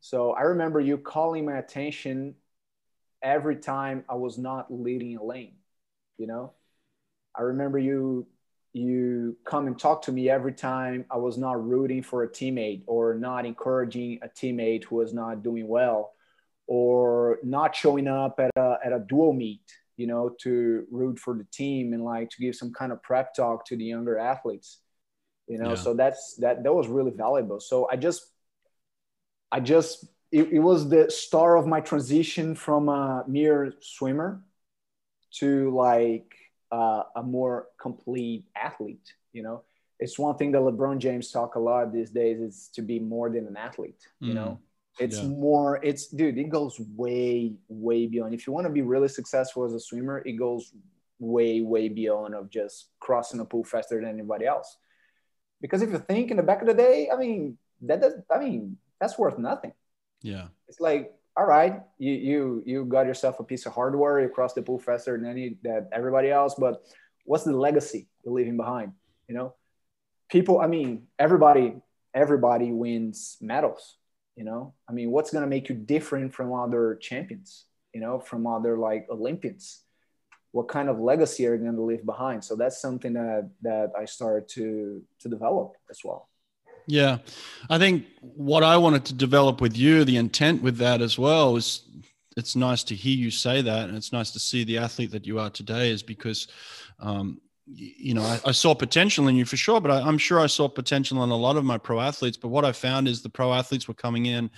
So 0.00 0.32
I 0.32 0.42
remember 0.42 0.80
you 0.80 0.98
calling 0.98 1.46
my 1.46 1.58
attention 1.58 2.34
every 3.22 3.56
time 3.56 4.04
I 4.08 4.14
was 4.14 4.36
not 4.38 4.72
leading 4.72 5.16
a 5.16 5.24
lane, 5.24 5.56
you 6.18 6.26
know? 6.26 6.52
I 7.34 7.42
remember 7.42 7.78
you 7.78 8.26
you 8.72 9.36
come 9.46 9.66
and 9.66 9.78
talk 9.78 10.02
to 10.02 10.12
me 10.12 10.28
every 10.28 10.52
time 10.52 11.06
I 11.10 11.16
was 11.16 11.38
not 11.38 11.66
rooting 11.66 12.02
for 12.02 12.24
a 12.24 12.28
teammate 12.28 12.82
or 12.86 13.14
not 13.14 13.46
encouraging 13.46 14.18
a 14.22 14.28
teammate 14.28 14.84
who 14.84 14.96
was 14.96 15.14
not 15.14 15.42
doing 15.42 15.66
well 15.66 16.12
or 16.66 17.38
not 17.42 17.74
showing 17.74 18.06
up 18.06 18.38
at 18.38 18.50
a, 18.56 18.76
at 18.84 18.92
a 18.92 18.98
dual 18.98 19.32
meet, 19.32 19.62
you 19.96 20.06
know, 20.06 20.30
to 20.40 20.84
root 20.90 21.18
for 21.18 21.34
the 21.34 21.46
team 21.52 21.92
and 21.92 22.04
like 22.04 22.30
to 22.30 22.36
give 22.40 22.54
some 22.54 22.72
kind 22.72 22.92
of 22.92 23.02
prep 23.02 23.34
talk 23.34 23.64
to 23.66 23.76
the 23.76 23.84
younger 23.84 24.18
athletes, 24.18 24.80
you 25.46 25.58
know, 25.58 25.70
yeah. 25.70 25.74
so 25.74 25.94
that's, 25.94 26.36
that, 26.36 26.62
that 26.62 26.72
was 26.72 26.88
really 26.88 27.12
valuable. 27.12 27.60
So 27.60 27.88
I 27.90 27.96
just, 27.96 28.26
I 29.50 29.60
just, 29.60 30.06
it, 30.32 30.48
it 30.52 30.58
was 30.58 30.88
the 30.88 31.10
start 31.10 31.58
of 31.58 31.66
my 31.66 31.80
transition 31.80 32.54
from 32.54 32.88
a 32.88 33.24
mere 33.26 33.74
swimmer 33.80 34.42
to 35.38 35.70
like 35.74 36.34
uh, 36.72 37.04
a 37.14 37.22
more 37.22 37.68
complete 37.80 38.44
athlete. 38.56 39.12
You 39.32 39.42
know, 39.42 39.62
it's 39.98 40.18
one 40.18 40.36
thing 40.36 40.52
that 40.52 40.60
LeBron 40.60 40.98
James 40.98 41.30
talk 41.30 41.54
a 41.54 41.60
lot 41.60 41.92
these 41.92 42.10
days 42.10 42.40
is 42.40 42.70
to 42.74 42.82
be 42.82 42.98
more 42.98 43.30
than 43.30 43.46
an 43.46 43.56
athlete. 43.56 44.02
You 44.20 44.32
mm. 44.32 44.34
know, 44.34 44.60
it's 44.98 45.18
yeah. 45.18 45.28
more. 45.28 45.80
It's 45.82 46.08
dude. 46.08 46.38
It 46.38 46.48
goes 46.48 46.80
way 46.96 47.52
way 47.68 48.06
beyond. 48.06 48.34
If 48.34 48.46
you 48.46 48.52
want 48.52 48.66
to 48.66 48.72
be 48.72 48.82
really 48.82 49.08
successful 49.08 49.64
as 49.64 49.72
a 49.72 49.80
swimmer, 49.80 50.22
it 50.24 50.32
goes 50.32 50.72
way 51.18 51.60
way 51.60 51.88
beyond 51.88 52.34
of 52.34 52.50
just 52.50 52.88
crossing 53.00 53.40
a 53.40 53.44
pool 53.44 53.64
faster 53.64 54.00
than 54.00 54.08
anybody 54.08 54.46
else. 54.46 54.76
Because 55.60 55.82
if 55.82 55.90
you 55.90 55.98
think 55.98 56.30
in 56.30 56.36
the 56.36 56.42
back 56.42 56.60
of 56.60 56.68
the 56.68 56.74
day, 56.74 57.08
I 57.12 57.16
mean, 57.16 57.58
that 57.82 58.00
does. 58.00 58.14
I 58.34 58.38
mean, 58.38 58.78
that's 59.00 59.18
worth 59.18 59.38
nothing. 59.38 59.72
Yeah. 60.22 60.48
It's 60.68 60.80
like 60.80 61.12
all 61.36 61.44
right, 61.44 61.82
you 61.98 62.12
you 62.12 62.62
you 62.64 62.84
got 62.86 63.06
yourself 63.06 63.40
a 63.40 63.44
piece 63.44 63.66
of 63.66 63.74
hardware, 63.74 64.20
you 64.20 64.28
crossed 64.28 64.54
the 64.54 64.62
pool 64.62 64.78
faster 64.78 65.16
than 65.18 65.28
any 65.28 65.58
that 65.62 65.88
everybody 65.92 66.30
else, 66.30 66.54
but 66.54 66.82
what's 67.26 67.44
the 67.44 67.52
legacy 67.52 68.08
you're 68.24 68.32
leaving 68.32 68.56
behind? 68.56 68.92
You 69.28 69.34
know, 69.34 69.54
people. 70.30 70.60
I 70.60 70.66
mean, 70.66 71.02
everybody 71.18 71.74
everybody 72.14 72.72
wins 72.72 73.36
medals. 73.42 73.98
You 74.36 74.44
know, 74.44 74.74
I 74.88 74.92
mean, 74.92 75.10
what's 75.10 75.32
gonna 75.32 75.46
make 75.46 75.68
you 75.68 75.74
different 75.74 76.34
from 76.34 76.52
other 76.52 76.96
champions? 77.00 77.64
You 77.92 78.00
know, 78.00 78.20
from 78.20 78.46
other 78.46 78.76
like 78.78 79.06
Olympians. 79.10 79.82
What 80.52 80.68
kind 80.68 80.88
of 80.88 80.98
legacy 80.98 81.46
are 81.46 81.54
you 81.54 81.60
going 81.60 81.76
to 81.76 81.82
leave 81.82 82.06
behind? 82.06 82.42
So 82.42 82.56
that's 82.56 82.80
something 82.80 83.12
that 83.12 83.50
that 83.60 83.92
I 83.98 84.06
started 84.06 84.48
to 84.50 85.02
to 85.20 85.28
develop 85.28 85.74
as 85.90 86.00
well. 86.02 86.30
Yeah. 86.86 87.18
I 87.68 87.78
think 87.78 88.06
what 88.20 88.62
I 88.62 88.78
wanted 88.78 89.04
to 89.06 89.14
develop 89.14 89.60
with 89.60 89.76
you, 89.76 90.04
the 90.04 90.16
intent 90.16 90.62
with 90.62 90.78
that 90.78 91.02
as 91.02 91.18
well, 91.18 91.56
is 91.56 91.82
it's 92.38 92.56
nice 92.56 92.84
to 92.84 92.94
hear 92.94 93.16
you 93.16 93.30
say 93.30 93.60
that. 93.60 93.88
And 93.88 93.98
it's 93.98 94.12
nice 94.12 94.30
to 94.30 94.38
see 94.38 94.64
the 94.64 94.78
athlete 94.78 95.10
that 95.10 95.26
you 95.26 95.38
are 95.38 95.50
today, 95.50 95.90
is 95.90 96.02
because, 96.02 96.48
um, 97.00 97.38
you 97.66 98.14
know, 98.14 98.22
I, 98.22 98.40
I, 98.46 98.52
saw 98.52 98.74
potential 98.74 99.26
in 99.28 99.34
you 99.34 99.44
for 99.44 99.56
sure, 99.56 99.80
but 99.80 99.90
I, 99.90 100.00
I'm 100.00 100.18
sure 100.18 100.38
I 100.38 100.46
saw 100.46 100.68
potential 100.68 101.24
in 101.24 101.30
a 101.30 101.36
lot 101.36 101.56
of 101.56 101.64
my 101.64 101.78
pro 101.78 102.00
athletes. 102.00 102.36
But 102.36 102.48
what 102.48 102.64
I 102.64 102.72
found 102.72 103.08
is 103.08 103.22
the 103.22 103.28
pro 103.28 103.52
athletes 103.52 103.88
were 103.88 103.94
coming 103.94 104.26
in 104.26 104.50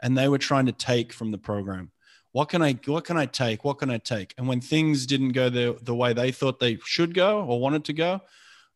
and 0.00 0.16
they 0.16 0.28
were 0.28 0.38
trying 0.38 0.66
to 0.66 0.72
take 0.72 1.12
from 1.12 1.30
the 1.30 1.38
program. 1.38 1.90
What 2.32 2.48
can 2.48 2.62
I 2.62 2.78
what 2.86 3.04
can 3.04 3.16
I 3.16 3.26
take? 3.26 3.64
What 3.64 3.78
can 3.78 3.90
I 3.90 3.98
take? 3.98 4.34
And 4.38 4.48
when 4.48 4.60
things 4.60 5.06
didn't 5.06 5.32
go 5.32 5.50
the 5.50 5.78
the 5.82 5.94
way 5.94 6.14
they 6.14 6.32
thought 6.32 6.58
they 6.58 6.78
should 6.84 7.14
go 7.14 7.44
or 7.44 7.60
wanted 7.60 7.84
to 7.84 7.92
go, 7.92 8.20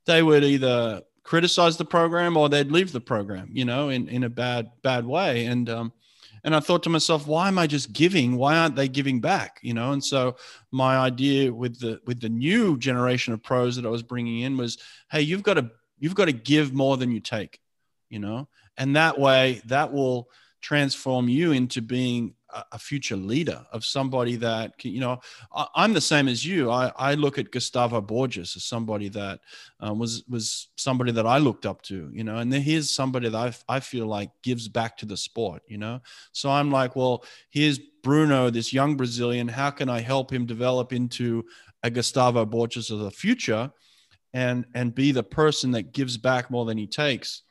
they 0.06 0.22
would 0.22 0.44
either 0.44 1.02
criticize 1.28 1.76
the 1.76 1.84
program 1.84 2.38
or 2.38 2.48
they'd 2.48 2.72
leave 2.72 2.90
the 2.90 3.00
program, 3.00 3.50
you 3.52 3.66
know, 3.66 3.90
in, 3.90 4.08
in 4.08 4.24
a 4.24 4.30
bad, 4.30 4.70
bad 4.82 5.04
way. 5.04 5.44
And, 5.44 5.68
um, 5.68 5.92
and 6.44 6.54
I 6.54 6.60
thought 6.60 6.82
to 6.84 6.90
myself, 6.90 7.26
why 7.26 7.48
am 7.48 7.58
I 7.58 7.66
just 7.66 7.92
giving? 7.92 8.36
Why 8.36 8.56
aren't 8.56 8.76
they 8.76 8.88
giving 8.88 9.20
back? 9.20 9.58
You 9.62 9.74
know, 9.74 9.92
and 9.92 10.04
so 10.04 10.36
my 10.70 10.96
idea 10.98 11.52
with 11.52 11.78
the 11.80 12.00
with 12.06 12.20
the 12.20 12.28
new 12.28 12.78
generation 12.78 13.32
of 13.32 13.42
pros 13.42 13.76
that 13.76 13.86
I 13.86 13.90
was 13.90 14.02
bringing 14.02 14.40
in 14.40 14.56
was, 14.56 14.78
hey, 15.10 15.22
you've 15.22 15.42
got 15.42 15.54
to 15.54 15.70
you've 15.98 16.14
got 16.14 16.26
to 16.26 16.32
give 16.32 16.72
more 16.72 16.96
than 16.96 17.10
you 17.10 17.20
take, 17.20 17.60
you 18.08 18.18
know, 18.18 18.48
and 18.76 18.96
that 18.96 19.18
way 19.18 19.62
that 19.66 19.92
will 19.92 20.28
transform 20.60 21.28
you 21.28 21.52
into 21.52 21.82
being 21.82 22.34
a 22.72 22.78
future 22.78 23.16
leader 23.16 23.64
of 23.72 23.84
somebody 23.84 24.36
that 24.36 24.76
can, 24.78 24.92
you 24.92 25.00
know 25.00 25.20
I, 25.54 25.84
am 25.84 25.92
the 25.92 26.00
same 26.00 26.28
as 26.28 26.44
you. 26.44 26.70
I, 26.70 26.92
I 26.96 27.14
look 27.14 27.38
at 27.38 27.50
gustavo 27.50 28.00
borges 28.00 28.54
as 28.56 28.64
somebody 28.64 29.08
that 29.10 29.40
um, 29.80 29.98
was 29.98 30.24
was 30.28 30.68
somebody 30.76 31.12
that 31.12 31.26
i 31.26 31.38
looked 31.38 31.66
up 31.66 31.82
to 31.82 32.10
you 32.12 32.24
know 32.24 32.36
and 32.36 32.52
then 32.52 32.62
here's 32.62 32.90
somebody 32.90 33.28
that 33.28 33.54
I, 33.68 33.76
I 33.76 33.80
feel 33.80 34.06
like 34.06 34.30
gives 34.42 34.68
back 34.68 34.96
to 34.98 35.06
the 35.06 35.16
sport 35.16 35.62
you 35.68 35.78
know? 35.78 36.00
So 36.32 36.50
i'm 36.50 36.70
like 36.70 36.96
well 36.96 37.24
here's 37.50 37.78
bruno 37.78 38.50
this 38.50 38.72
young 38.72 38.96
brazilian. 38.96 39.48
How 39.48 39.70
can 39.70 39.88
i 39.88 40.00
help 40.00 40.32
him 40.32 40.46
develop 40.46 40.92
into 40.92 41.44
a 41.82 41.90
gustavo 41.90 42.44
borges 42.44 42.90
of 42.90 43.00
the 43.00 43.10
future 43.10 43.70
and 44.32 44.66
and 44.74 44.94
be 44.94 45.12
the 45.12 45.22
person 45.22 45.70
that 45.72 45.92
gives 45.92 46.16
back 46.16 46.50
more 46.50 46.64
than 46.64 46.78
he 46.78 46.86
takes 46.86 47.42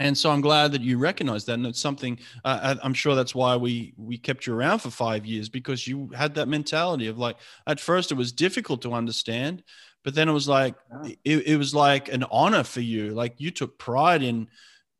and 0.00 0.16
so 0.16 0.30
I'm 0.30 0.40
glad 0.40 0.72
that 0.72 0.80
you 0.80 0.96
recognize 0.98 1.44
that, 1.44 1.52
and 1.52 1.66
it's 1.66 1.80
something. 1.80 2.18
Uh, 2.42 2.74
I'm 2.82 2.94
sure 2.94 3.14
that's 3.14 3.34
why 3.34 3.54
we 3.56 3.92
we 3.98 4.16
kept 4.16 4.46
you 4.46 4.54
around 4.54 4.78
for 4.78 4.90
five 4.90 5.26
years 5.26 5.48
because 5.48 5.86
you 5.86 6.10
had 6.16 6.34
that 6.34 6.48
mentality 6.48 7.06
of 7.06 7.18
like. 7.18 7.36
At 7.66 7.78
first, 7.78 8.10
it 8.10 8.14
was 8.14 8.32
difficult 8.32 8.80
to 8.82 8.94
understand, 8.94 9.62
but 10.02 10.14
then 10.14 10.28
it 10.28 10.32
was 10.32 10.48
like 10.48 10.74
yeah. 11.04 11.12
it, 11.24 11.46
it 11.46 11.56
was 11.56 11.74
like 11.74 12.08
an 12.08 12.24
honor 12.30 12.64
for 12.64 12.80
you. 12.80 13.10
Like 13.10 13.34
you 13.38 13.50
took 13.50 13.78
pride 13.78 14.22
in 14.22 14.48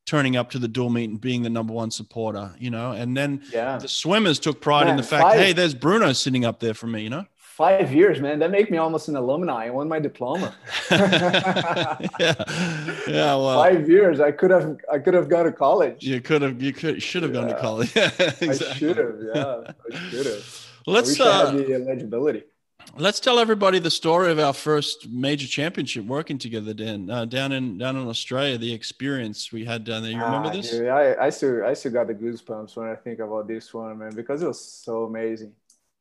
turning 0.05 0.37
up 0.37 0.51
to 0.51 0.59
the 0.59 0.69
dual 0.69 0.91
meet 0.91 1.09
and 1.09 1.21
being 1.21 1.43
the 1.43 1.51
number 1.51 1.73
one 1.73 1.91
supporter, 1.91 2.55
you 2.59 2.71
know. 2.71 2.93
And 2.93 3.17
then 3.17 3.43
yeah. 3.53 3.79
the 3.79 3.89
swimmers 3.89 4.39
took 4.39 4.61
pride 4.61 4.85
Man, 4.85 4.91
in 4.91 4.97
the 4.99 5.03
fact, 5.03 5.23
five, 5.23 5.39
hey, 5.39 5.53
there's 5.55 5.75
Bruno 5.75 6.13
sitting 6.13 6.45
up 6.45 6.61
there 6.61 6.75
for 6.75 6.87
me, 6.87 7.03
you 7.03 7.11
know 7.11 7.25
five 7.51 7.93
years, 7.93 8.21
man. 8.21 8.39
That 8.39 8.51
make 8.51 8.71
me 8.71 8.79
almost 8.79 9.09
an 9.09 9.17
alumni. 9.17 9.67
I 9.67 9.71
won 9.71 9.89
my 9.89 9.99
diploma. 9.99 10.55
yeah, 10.91 11.97
yeah. 12.19 13.35
Well, 13.35 13.63
five 13.63 13.89
years. 13.89 14.21
I 14.21 14.31
could 14.31 14.51
have. 14.51 14.79
I 14.91 14.99
could 14.99 15.15
have 15.15 15.29
gone 15.29 15.45
to 15.45 15.53
college. 15.53 16.03
You 16.03 16.21
could 16.21 16.43
have. 16.43 16.63
You 16.63 16.73
could. 16.73 17.03
Should 17.03 17.23
have 17.23 17.35
yeah. 17.35 17.41
gone 17.41 17.49
to 17.49 17.59
college. 17.59 17.97
exactly. 17.97 18.49
I 18.49 18.75
should 18.75 18.97
have. 18.97 19.15
Yeah, 19.35 19.73
I 19.93 20.11
should 20.11 20.27
have. 20.27 20.67
Let's. 20.87 21.21
Uh, 21.21 21.53
the 21.53 21.75
eligibility. 21.75 22.45
Let's 22.97 23.21
tell 23.21 23.39
everybody 23.39 23.79
the 23.79 23.91
story 23.91 24.33
of 24.33 24.39
our 24.41 24.53
first 24.53 25.09
major 25.09 25.47
championship 25.47 26.05
working 26.07 26.39
together, 26.39 26.75
Dan, 26.75 27.09
uh, 27.09 27.25
down 27.25 27.53
in 27.53 27.79
down 27.79 27.97
in 27.97 28.09
Australia. 28.09 28.59
The 28.59 28.73
experience 28.73 29.53
we 29.53 29.65
had 29.65 29.85
down 29.85 30.03
there. 30.03 30.13
You 30.13 30.23
remember 30.23 30.49
ah, 30.49 30.53
this? 30.53 30.71
Dude, 30.71 30.89
I, 30.89 31.27
I 31.27 31.31
still 31.31 31.65
I 31.65 31.75
still 31.75 31.93
got 31.93 32.07
the 32.07 32.15
goosebumps 32.15 32.77
when 32.77 32.89
I 32.89 32.97
think 32.97 33.21
about 33.21 33.47
this 33.47 33.73
one, 33.73 33.99
man, 33.99 34.15
because 34.15 34.43
it 34.43 34.49
was 34.49 34.61
so 34.61 35.05
amazing. 35.05 35.53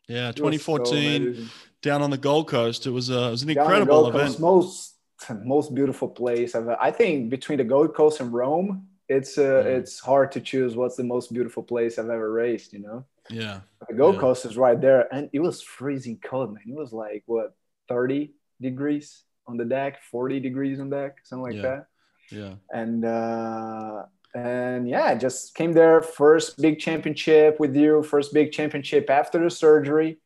Yeah, 0.10 0.32
2014 0.32 1.36
so 1.36 1.44
down 1.82 2.02
on 2.02 2.10
the 2.10 2.18
Gold 2.18 2.48
Coast. 2.48 2.86
It 2.88 2.92
was, 2.92 3.10
a, 3.10 3.28
it 3.28 3.32
was 3.32 3.44
an 3.44 3.52
incredible 3.52 4.08
event. 4.08 4.28
Coast, 4.28 4.40
most 4.40 4.96
most 5.44 5.76
beautiful 5.76 6.08
place. 6.08 6.56
I've, 6.56 6.68
I 6.70 6.92
think 6.92 7.30
between 7.30 7.58
the 7.58 7.64
Gold 7.64 7.94
Coast 7.94 8.20
and 8.20 8.34
Rome, 8.34 8.88
it's 9.08 9.38
uh, 9.38 9.64
mm. 9.64 9.66
it's 9.66 10.00
hard 10.00 10.32
to 10.34 10.42
choose 10.42 10.76
what's 10.76 10.96
the 10.96 11.04
most 11.04 11.34
beautiful 11.34 11.64
place 11.64 12.00
I've 12.00 12.10
ever 12.10 12.32
raced. 12.32 12.74
You 12.74 12.80
know. 12.80 13.06
Yeah. 13.30 13.62
The 13.88 13.96
Gold 13.96 14.16
yeah. 14.16 14.22
Coast 14.22 14.46
is 14.46 14.58
right 14.58 14.80
there, 14.80 15.14
and 15.14 15.30
it 15.34 15.40
was 15.40 15.62
freezing 15.62 16.20
cold, 16.24 16.54
man. 16.54 16.64
It 16.68 16.76
was 16.76 16.94
like 16.94 17.24
what 17.26 17.54
30 17.88 18.34
degrees 18.62 19.24
on 19.48 19.58
the 19.58 19.66
deck, 19.66 20.02
40 20.12 20.40
degrees 20.40 20.80
on 20.80 20.90
deck, 20.90 21.18
something 21.24 21.44
like 21.44 21.56
yeah. 21.56 21.62
that. 21.62 21.86
Yeah. 22.32 22.54
And 22.72 23.06
uh, 23.06 24.04
and 24.46 24.88
yeah, 24.88 25.16
just 25.16 25.56
came 25.56 25.74
there 25.74 26.02
first 26.02 26.58
big 26.58 26.80
championship 26.80 27.60
with 27.60 27.76
you, 27.76 28.04
first 28.04 28.34
big 28.34 28.52
championship 28.52 29.10
after 29.10 29.44
the 29.44 29.50
surgery. 29.50 30.20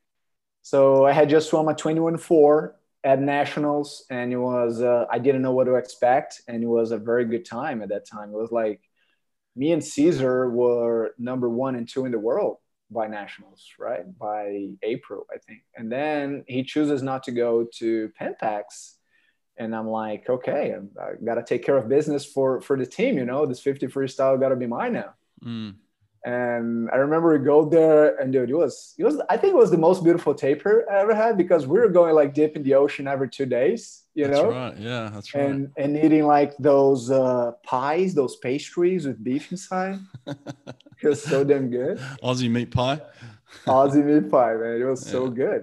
So 0.61 1.05
I 1.05 1.11
had 1.11 1.29
just 1.29 1.49
swum 1.49 1.67
a 1.67 1.73
21.4 1.73 2.73
at 3.03 3.19
nationals, 3.19 4.05
and 4.09 4.31
it 4.31 4.37
was 4.37 4.81
uh, 4.81 5.05
I 5.11 5.19
didn't 5.19 5.41
know 5.41 5.51
what 5.51 5.65
to 5.65 5.75
expect, 5.75 6.41
and 6.47 6.63
it 6.63 6.67
was 6.67 6.91
a 6.91 6.97
very 6.97 7.25
good 7.25 7.45
time 7.45 7.81
at 7.81 7.89
that 7.89 8.07
time. 8.07 8.29
It 8.29 8.37
was 8.37 8.51
like 8.51 8.81
me 9.55 9.71
and 9.71 9.83
Cesar 9.83 10.49
were 10.49 11.13
number 11.17 11.49
one 11.49 11.75
and 11.75 11.87
two 11.87 12.05
in 12.05 12.11
the 12.11 12.19
world 12.19 12.57
by 12.89 13.07
nationals, 13.07 13.65
right? 13.79 14.05
By 14.17 14.69
April, 14.83 15.25
I 15.33 15.37
think, 15.39 15.63
and 15.75 15.91
then 15.91 16.43
he 16.47 16.63
chooses 16.63 17.01
not 17.01 17.23
to 17.23 17.31
go 17.31 17.67
to 17.79 18.11
Pacs 18.19 18.95
and 19.57 19.75
I'm 19.75 19.87
like, 19.87 20.29
okay, 20.29 20.75
I, 20.99 21.23
got 21.23 21.35
to 21.35 21.43
take 21.43 21.63
care 21.63 21.77
of 21.77 21.87
business 21.89 22.25
for 22.25 22.61
for 22.61 22.77
the 22.77 22.85
team. 22.85 23.17
You 23.17 23.25
know, 23.25 23.45
this 23.45 23.59
50 23.59 23.87
freestyle 23.87 24.39
got 24.39 24.49
to 24.49 24.55
be 24.55 24.67
mine 24.67 24.93
now. 24.93 25.13
Mm. 25.43 25.75
And 26.25 26.89
I 26.89 26.95
remember 26.95 27.37
we 27.37 27.43
go 27.43 27.67
there, 27.67 28.15
and 28.15 28.31
dude, 28.31 28.49
it 28.49 28.55
was 28.55 28.95
it 28.97 29.03
was 29.03 29.21
I 29.29 29.35
think 29.35 29.53
it 29.53 29.57
was 29.57 29.71
the 29.71 29.77
most 29.77 30.03
beautiful 30.05 30.33
taper 30.33 30.85
I 30.89 30.99
ever 31.01 31.13
had 31.13 31.37
because 31.37 31.67
we 31.67 31.77
were 31.79 31.89
going 31.89 32.15
like 32.15 32.33
deep 32.33 32.55
in 32.55 32.63
the 32.63 32.75
ocean 32.75 33.07
every 33.07 33.29
two 33.29 33.45
days. 33.45 34.03
you 34.15 34.27
that's 34.27 34.37
know 34.37 34.49
right 34.49 34.77
yeah 34.77 35.09
that's 35.13 35.33
right 35.33 35.45
and 35.49 35.71
and 35.75 35.97
eating 35.97 36.25
like 36.37 36.51
those 36.59 37.09
uh, 37.11 37.51
pies 37.65 38.13
those 38.13 38.35
pastries 38.45 39.01
with 39.07 39.17
beef 39.23 39.51
inside 39.51 39.97
it 41.03 41.07
was 41.13 41.21
so 41.31 41.43
damn 41.43 41.67
good 41.77 41.97
aussie 42.21 42.49
meat 42.55 42.69
pie 42.69 43.01
aussie 43.65 44.05
meat 44.09 44.29
pie 44.29 44.53
man 44.61 44.79
it 44.83 44.85
was 44.93 45.01
so 45.15 45.21
good 45.43 45.61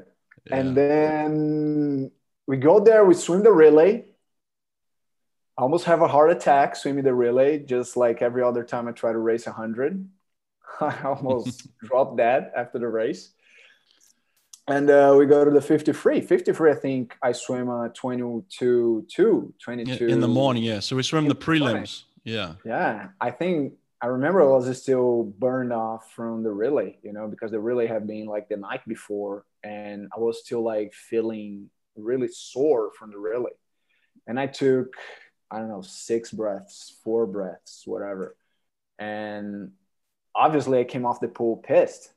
Yeah. 0.48 0.56
and 0.58 0.66
then 0.80 2.10
we 2.50 2.56
go 2.56 2.80
there 2.80 3.04
we 3.04 3.14
swim 3.14 3.44
the 3.44 3.52
relay. 3.52 4.04
I 5.56 5.62
almost 5.62 5.84
have 5.84 6.02
a 6.02 6.08
heart 6.08 6.32
attack 6.32 6.74
swimming 6.74 7.04
the 7.04 7.14
relay 7.14 7.60
just 7.60 7.96
like 7.96 8.22
every 8.22 8.42
other 8.42 8.64
time 8.64 8.88
i 8.88 8.92
try 8.92 9.12
to 9.12 9.18
race 9.18 9.46
100 9.46 10.08
i 10.80 11.02
almost 11.04 11.68
dropped 11.84 12.16
that 12.16 12.50
after 12.56 12.80
the 12.80 12.88
race. 12.88 13.30
And 14.66 14.90
uh, 14.90 15.14
we 15.16 15.26
go 15.26 15.44
to 15.44 15.50
the 15.52 15.60
53 15.60 16.22
53 16.22 16.72
i 16.72 16.74
think 16.74 17.16
i 17.22 17.30
swim 17.30 17.68
uh, 17.70 17.88
22 17.94 19.06
2 19.08 19.54
Yeah, 19.56 19.64
22 19.64 20.08
in 20.08 20.18
the 20.20 20.26
morning 20.26 20.64
yeah. 20.64 20.80
So 20.80 20.96
we 20.96 21.04
swim 21.04 21.26
the 21.26 21.30
In 21.30 21.38
the 21.38 21.44
prelims. 21.44 22.02
Yeah. 22.24 22.54
Yeah. 22.64 23.08
I 23.20 23.30
think 23.30 23.74
i 24.02 24.06
remember 24.06 24.42
i 24.42 24.46
was 24.46 24.82
still 24.82 25.22
burned 25.38 25.72
off 25.72 26.10
from 26.16 26.42
the 26.42 26.50
relay 26.50 26.96
you 27.04 27.12
know 27.12 27.28
because 27.28 27.52
the 27.52 27.60
relay 27.60 27.86
had 27.86 28.08
been 28.08 28.26
like 28.26 28.48
the 28.48 28.56
night 28.56 28.82
before 28.88 29.44
and 29.62 30.08
i 30.16 30.18
was 30.18 30.40
still 30.44 30.62
like 30.62 30.92
feeling 30.94 31.70
really 31.96 32.28
sore 32.28 32.90
from 32.98 33.10
the 33.10 33.18
relay 33.18 33.50
and 34.26 34.38
i 34.38 34.46
took 34.46 34.94
i 35.50 35.58
don't 35.58 35.68
know 35.68 35.82
six 35.82 36.30
breaths 36.30 36.96
four 37.04 37.26
breaths 37.26 37.82
whatever. 37.86 38.36
And 38.98 39.72
obviously 40.34 40.78
i 40.78 40.84
came 40.84 41.06
off 41.06 41.20
the 41.20 41.28
pool 41.28 41.56
pissed. 41.56 42.12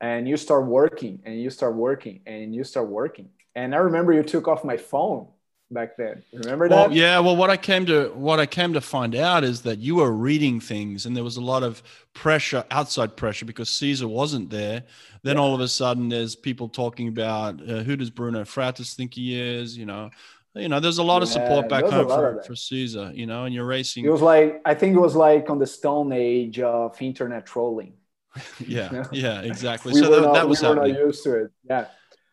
And 0.00 0.28
you 0.28 0.36
start 0.36 0.66
working 0.66 1.20
and 1.24 1.40
you 1.40 1.48
start 1.50 1.76
working 1.76 2.20
and 2.26 2.54
you 2.54 2.64
start 2.64 2.88
working. 2.88 3.30
And 3.54 3.74
i 3.74 3.78
remember 3.78 4.12
you 4.12 4.22
took 4.22 4.48
off 4.48 4.64
my 4.64 4.76
phone 4.76 5.28
back 5.74 5.96
then 5.96 6.22
remember 6.32 6.68
Well, 6.68 6.88
that 6.88 6.94
yeah. 6.94 7.18
Well, 7.18 7.36
what 7.36 7.50
I 7.50 7.56
came 7.56 7.84
to 7.86 8.08
what 8.14 8.40
I 8.40 8.46
came 8.46 8.72
to 8.72 8.80
find 8.80 9.14
out 9.14 9.44
is 9.44 9.62
that 9.62 9.78
you 9.78 9.96
were 9.96 10.10
reading 10.12 10.60
things, 10.60 11.04
and 11.04 11.16
there 11.16 11.24
was 11.24 11.36
a 11.36 11.42
lot 11.42 11.62
of 11.62 11.82
pressure, 12.14 12.64
outside 12.70 13.16
pressure, 13.16 13.44
because 13.44 13.68
Cesar 13.68 14.08
wasn't 14.08 14.50
there. 14.50 14.84
Then 15.22 15.36
all 15.36 15.54
of 15.54 15.60
a 15.60 15.68
sudden, 15.68 16.08
there's 16.08 16.36
people 16.36 16.68
talking 16.68 17.08
about 17.08 17.60
uh, 17.60 17.82
who 17.82 17.96
does 17.96 18.10
Bruno 18.10 18.44
Fratus 18.44 18.94
think 18.94 19.14
he 19.14 19.38
is? 19.38 19.76
You 19.76 19.86
know, 19.86 20.10
you 20.54 20.68
know. 20.68 20.80
There's 20.80 20.98
a 20.98 21.02
lot 21.02 21.22
of 21.22 21.28
support 21.28 21.66
Yeah, 21.66 21.80
back 21.80 21.90
home 21.90 22.08
for, 22.08 22.42
for 22.46 22.56
Cesar. 22.56 23.10
You 23.12 23.26
know, 23.26 23.44
and 23.44 23.54
you're 23.54 23.66
racing. 23.66 24.04
It 24.04 24.10
was 24.10 24.22
like 24.22 24.62
I 24.64 24.74
think 24.74 24.96
it 24.96 25.00
was 25.00 25.16
like 25.16 25.50
on 25.50 25.58
the 25.58 25.66
stone 25.66 26.12
age 26.12 26.60
of 26.60 27.00
internet 27.02 27.44
trolling. 27.44 27.94
yeah, 28.66 29.04
yeah, 29.12 29.40
exactly. 29.40 29.92
We 29.92 30.00
so 30.00 30.10
that, 30.10 30.22
not, 30.22 30.34
that 30.34 30.48
was 30.48 30.62
we 30.62 30.68
were 30.68 30.74
happening. 30.74 30.94
not 30.94 31.06
used 31.06 31.24
to 31.24 31.44
it. 31.44 31.50
Yeah. 31.64 31.86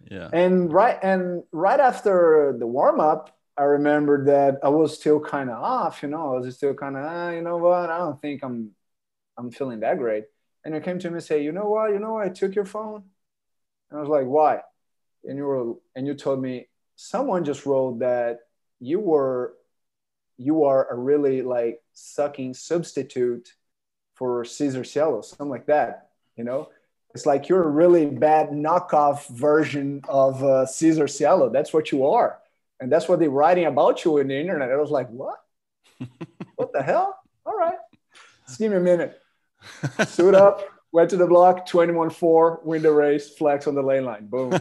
Yeah, 0.09 0.29
And 0.33 0.71
right 0.71 0.97
and 1.01 1.43
right 1.51 1.79
after 1.79 2.55
the 2.57 2.67
warm 2.67 2.99
up, 2.99 3.37
I 3.57 3.63
remember 3.63 4.25
that 4.25 4.59
I 4.63 4.69
was 4.69 4.95
still 4.95 5.19
kind 5.19 5.49
of 5.49 5.61
off. 5.61 6.01
You 6.01 6.09
know, 6.09 6.35
I 6.35 6.39
was 6.39 6.55
still 6.55 6.73
kind 6.73 6.97
of, 6.97 7.05
ah, 7.05 7.29
you 7.29 7.41
know 7.41 7.57
what? 7.57 7.89
I 7.89 7.97
don't 7.97 8.21
think 8.21 8.43
I'm, 8.43 8.71
I'm 9.37 9.51
feeling 9.51 9.81
that 9.81 9.97
great. 9.97 10.25
And 10.63 10.73
you 10.73 10.81
came 10.81 10.99
to 10.99 11.09
me 11.09 11.15
and 11.15 11.23
say, 11.23 11.43
you 11.43 11.51
know 11.51 11.69
what? 11.69 11.91
You 11.91 11.99
know. 11.99 12.17
I 12.17 12.29
took 12.29 12.55
your 12.55 12.65
phone. 12.65 13.03
And 13.89 13.97
I 13.97 14.01
was 14.01 14.09
like, 14.09 14.25
why? 14.25 14.61
And 15.25 15.37
you 15.37 15.45
were, 15.45 15.73
and 15.95 16.07
you 16.07 16.13
told 16.13 16.41
me 16.41 16.69
someone 16.95 17.43
just 17.43 17.65
wrote 17.65 17.99
that 17.99 18.39
you 18.79 18.99
were, 18.99 19.53
you 20.37 20.63
are 20.63 20.89
a 20.89 20.95
really 20.95 21.41
like 21.41 21.81
sucking 21.93 22.53
substitute 22.53 23.53
for 24.15 24.45
Cesar 24.45 24.83
Cielo, 24.83 25.21
something 25.21 25.49
like 25.49 25.67
that. 25.67 26.09
You 26.35 26.45
know, 26.45 26.69
it's 27.13 27.25
like 27.25 27.49
you're 27.49 27.63
a 27.63 27.69
really 27.69 28.05
bad 28.05 28.49
knockoff 28.49 29.27
version 29.29 30.01
of 30.07 30.43
uh, 30.43 30.65
Cesar 30.65 31.07
Cielo. 31.07 31.49
That's 31.49 31.73
what 31.73 31.91
you 31.91 32.07
are. 32.07 32.39
And 32.79 32.91
that's 32.91 33.07
what 33.07 33.19
they're 33.19 33.29
writing 33.29 33.65
about 33.65 34.03
you 34.03 34.17
in 34.17 34.27
the 34.27 34.39
internet. 34.39 34.71
I 34.71 34.77
was 34.77 34.91
like, 34.91 35.09
what? 35.09 35.37
what 36.55 36.73
the 36.73 36.81
hell? 36.81 37.19
All 37.45 37.55
right. 37.55 37.77
Just 38.47 38.59
give 38.59 38.71
me 38.71 38.77
a 38.77 38.81
minute. 38.81 39.21
Suit 40.07 40.33
up, 40.33 40.61
went 40.91 41.09
to 41.11 41.17
the 41.17 41.27
block, 41.27 41.67
21 41.67 42.09
4, 42.09 42.61
win 42.63 42.81
the 42.81 42.91
race, 42.91 43.29
flex 43.29 43.67
on 43.67 43.75
the 43.75 43.81
lane 43.81 44.05
line. 44.05 44.27
Boom. 44.27 44.51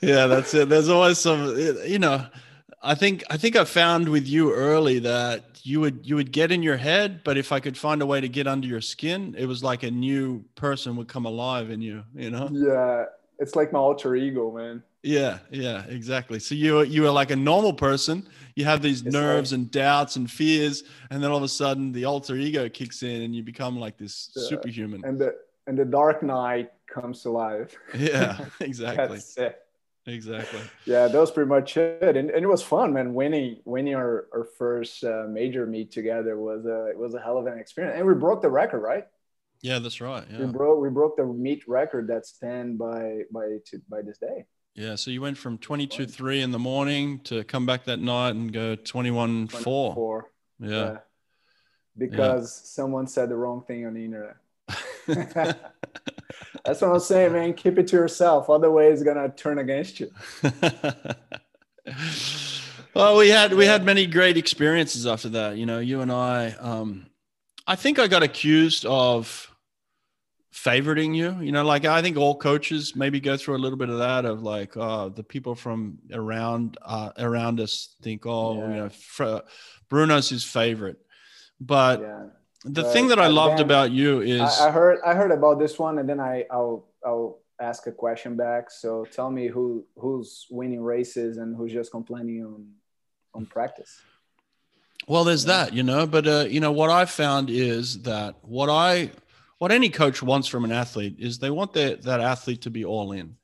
Yeah, 0.00 0.26
that's 0.26 0.54
it. 0.54 0.68
There's 0.68 0.88
always 0.88 1.18
some, 1.18 1.56
you 1.86 1.98
know. 1.98 2.24
I 2.82 2.94
think 2.94 3.24
I 3.30 3.36
think 3.36 3.56
I 3.56 3.64
found 3.64 4.08
with 4.08 4.26
you 4.26 4.52
early 4.52 4.98
that 5.00 5.44
you 5.62 5.80
would 5.80 6.00
you 6.06 6.14
would 6.16 6.30
get 6.32 6.52
in 6.52 6.62
your 6.62 6.76
head, 6.76 7.22
but 7.24 7.36
if 7.36 7.50
I 7.52 7.60
could 7.60 7.76
find 7.76 8.00
a 8.02 8.06
way 8.06 8.20
to 8.20 8.28
get 8.28 8.46
under 8.46 8.66
your 8.66 8.80
skin, 8.80 9.34
it 9.36 9.46
was 9.46 9.62
like 9.62 9.82
a 9.82 9.90
new 9.90 10.44
person 10.54 10.96
would 10.96 11.08
come 11.08 11.26
alive 11.26 11.70
in 11.70 11.80
you. 11.82 12.04
You 12.14 12.30
know. 12.30 12.48
yeah. 12.52 13.04
It's 13.40 13.54
like 13.54 13.72
my 13.72 13.78
alter 13.78 14.16
ego, 14.16 14.50
man. 14.50 14.82
Yeah, 15.04 15.38
yeah, 15.50 15.84
exactly. 15.88 16.40
So 16.40 16.54
you 16.56 16.82
you 16.82 17.02
were 17.02 17.10
like 17.10 17.30
a 17.30 17.36
normal 17.36 17.72
person. 17.72 18.28
You 18.56 18.64
have 18.64 18.82
these 18.82 19.02
It's 19.02 19.12
nerves 19.12 19.52
like- 19.52 19.58
and 19.58 19.70
doubts 19.70 20.16
and 20.16 20.28
fears, 20.30 20.82
and 21.10 21.22
then 21.22 21.30
all 21.30 21.36
of 21.36 21.44
a 21.44 21.48
sudden 21.48 21.92
the 21.92 22.04
alter 22.04 22.34
ego 22.34 22.68
kicks 22.68 23.02
in, 23.04 23.22
and 23.22 23.34
you 23.34 23.42
become 23.44 23.78
like 23.78 23.96
this 23.96 24.30
superhuman. 24.34 25.02
And 25.04 25.18
the 25.18 25.36
and 25.68 25.78
the 25.78 25.84
dark 25.84 26.22
knight 26.22 26.72
comes 26.92 27.22
to 27.22 27.30
life. 27.30 27.76
Yeah, 27.96 28.44
exactly, 28.60 29.18
That's 29.18 29.36
it. 29.36 29.62
Exactly. 30.08 30.60
yeah 30.84 31.06
that 31.06 31.18
was 31.18 31.30
pretty 31.30 31.48
much 31.48 31.76
it 31.76 32.16
and, 32.16 32.30
and 32.30 32.42
it 32.44 32.48
was 32.48 32.62
fun 32.62 32.92
man 32.92 33.14
winning 33.14 33.60
winning 33.64 33.94
our, 33.94 34.26
our 34.34 34.46
first 34.58 35.04
uh, 35.04 35.24
major 35.28 35.66
meet 35.66 35.92
together 35.92 36.36
was 36.38 36.64
a 36.66 36.86
it 36.86 36.98
was 36.98 37.14
a 37.14 37.20
hell 37.20 37.38
of 37.38 37.46
an 37.46 37.58
experience 37.58 37.96
and 37.96 38.06
we 38.06 38.14
broke 38.14 38.42
the 38.42 38.50
record 38.50 38.80
right 38.80 39.06
Yeah, 39.62 39.78
that's 39.80 40.00
right. 40.00 40.24
we 40.30 40.46
broke 40.46 40.80
we 40.80 40.90
broke 40.90 41.16
the 41.16 41.26
meet 41.26 41.62
record 41.68 42.06
that's 42.08 42.32
10 42.38 42.76
by 42.76 43.22
by 43.32 43.58
to, 43.66 43.80
by 43.88 44.02
this 44.02 44.18
day 44.18 44.44
yeah. 44.74 44.94
So 44.94 45.10
you 45.10 45.20
went 45.20 45.36
from 45.36 45.58
twenty 45.58 45.88
two 45.88 46.06
three 46.06 46.40
in 46.40 46.52
the 46.52 46.58
morning 46.58 47.18
to 47.24 47.42
come 47.42 47.66
back 47.66 47.84
that 47.86 47.98
night 47.98 48.36
and 48.36 48.52
go 48.52 48.76
twenty 48.76 49.10
one 49.10 49.48
four. 49.48 49.92
Four. 49.94 50.30
Yeah. 50.60 50.98
because 51.96 52.54
someone 52.70 53.08
said 53.08 53.28
the 53.28 53.34
wrong 53.36 53.64
thing 53.66 53.86
on 53.86 53.94
the 53.94 54.04
internet 54.04 54.36
that's 56.68 56.80
what 56.80 56.92
i'm 56.92 57.00
saying 57.00 57.32
man 57.32 57.54
keep 57.54 57.78
it 57.78 57.88
to 57.88 57.96
yourself 57.96 58.48
otherwise 58.48 59.00
it's 59.00 59.02
gonna 59.02 59.28
turn 59.30 59.58
against 59.58 59.98
you 59.98 60.08
well, 62.94 63.16
we 63.16 63.28
had 63.28 63.54
we 63.54 63.66
had 63.66 63.84
many 63.84 64.06
great 64.06 64.36
experiences 64.36 65.06
after 65.06 65.28
that. 65.30 65.56
You 65.56 65.66
know, 65.66 65.78
you 65.78 66.00
and 66.00 66.12
I. 66.12 66.52
Um, 66.52 67.06
I 67.66 67.76
think 67.76 67.98
I 67.98 68.08
got 68.08 68.22
accused 68.22 68.86
of 68.86 69.50
favoriting 70.52 71.14
you. 71.14 71.38
You 71.40 71.52
know, 71.52 71.64
like 71.64 71.84
I 71.84 72.02
think 72.02 72.16
all 72.16 72.36
coaches 72.36 72.96
maybe 72.96 73.20
go 73.20 73.36
through 73.36 73.56
a 73.56 73.58
little 73.58 73.78
bit 73.78 73.90
of 73.90 73.98
that 73.98 74.24
of 74.24 74.42
like, 74.42 74.76
uh, 74.76 75.10
the 75.10 75.22
people 75.22 75.54
from 75.54 75.98
around 76.12 76.78
uh, 76.82 77.10
around 77.18 77.60
us 77.60 77.94
think, 78.02 78.26
oh, 78.26 78.54
you 78.54 78.74
know, 78.74 78.88
Fr- 78.88 79.46
Bruno's 79.88 80.28
his 80.28 80.44
favorite. 80.44 80.98
But 81.60 82.00
yeah 82.00 82.24
the 82.64 82.82
But 82.82 82.92
thing 82.92 83.08
that 83.08 83.18
I 83.18 83.28
loved 83.28 83.60
about 83.60 83.92
you 83.92 84.20
is 84.20 84.40
I, 84.40 84.68
I 84.68 84.70
heard 84.70 84.98
I 85.04 85.14
heard 85.14 85.30
about 85.30 85.58
this 85.58 85.78
one, 85.78 85.98
and 85.98 86.08
then 86.08 86.20
I 86.20 86.44
I'll 86.50 86.86
I'll 87.04 87.38
ask 87.60 87.86
a 87.86 87.92
question 87.92 88.36
back. 88.36 88.70
So 88.70 89.04
tell 89.04 89.30
me 89.30 89.46
who 89.46 89.84
who's 89.96 90.46
winning 90.50 90.82
races 90.82 91.38
and 91.38 91.56
who's 91.56 91.72
just 91.72 91.90
complaining 91.90 92.44
on 92.44 92.66
on 93.34 93.46
practice. 93.46 94.00
Well, 95.06 95.24
there's 95.24 95.46
that, 95.46 95.72
you 95.72 95.82
know, 95.82 96.06
but 96.06 96.26
uh, 96.26 96.46
you 96.50 96.60
know 96.60 96.72
what 96.72 96.90
I 96.90 97.06
found 97.06 97.48
is 97.48 98.02
that 98.02 98.34
what 98.42 98.68
I 98.68 99.10
what 99.58 99.72
any 99.72 99.88
coach 99.88 100.22
wants 100.22 100.48
from 100.48 100.64
an 100.64 100.72
athlete 100.72 101.16
is 101.18 101.38
they 101.38 101.50
want 101.50 101.72
that 101.74 102.02
that 102.02 102.20
athlete 102.20 102.62
to 102.62 102.70
be 102.70 102.84
all 102.84 103.12
in. 103.12 103.36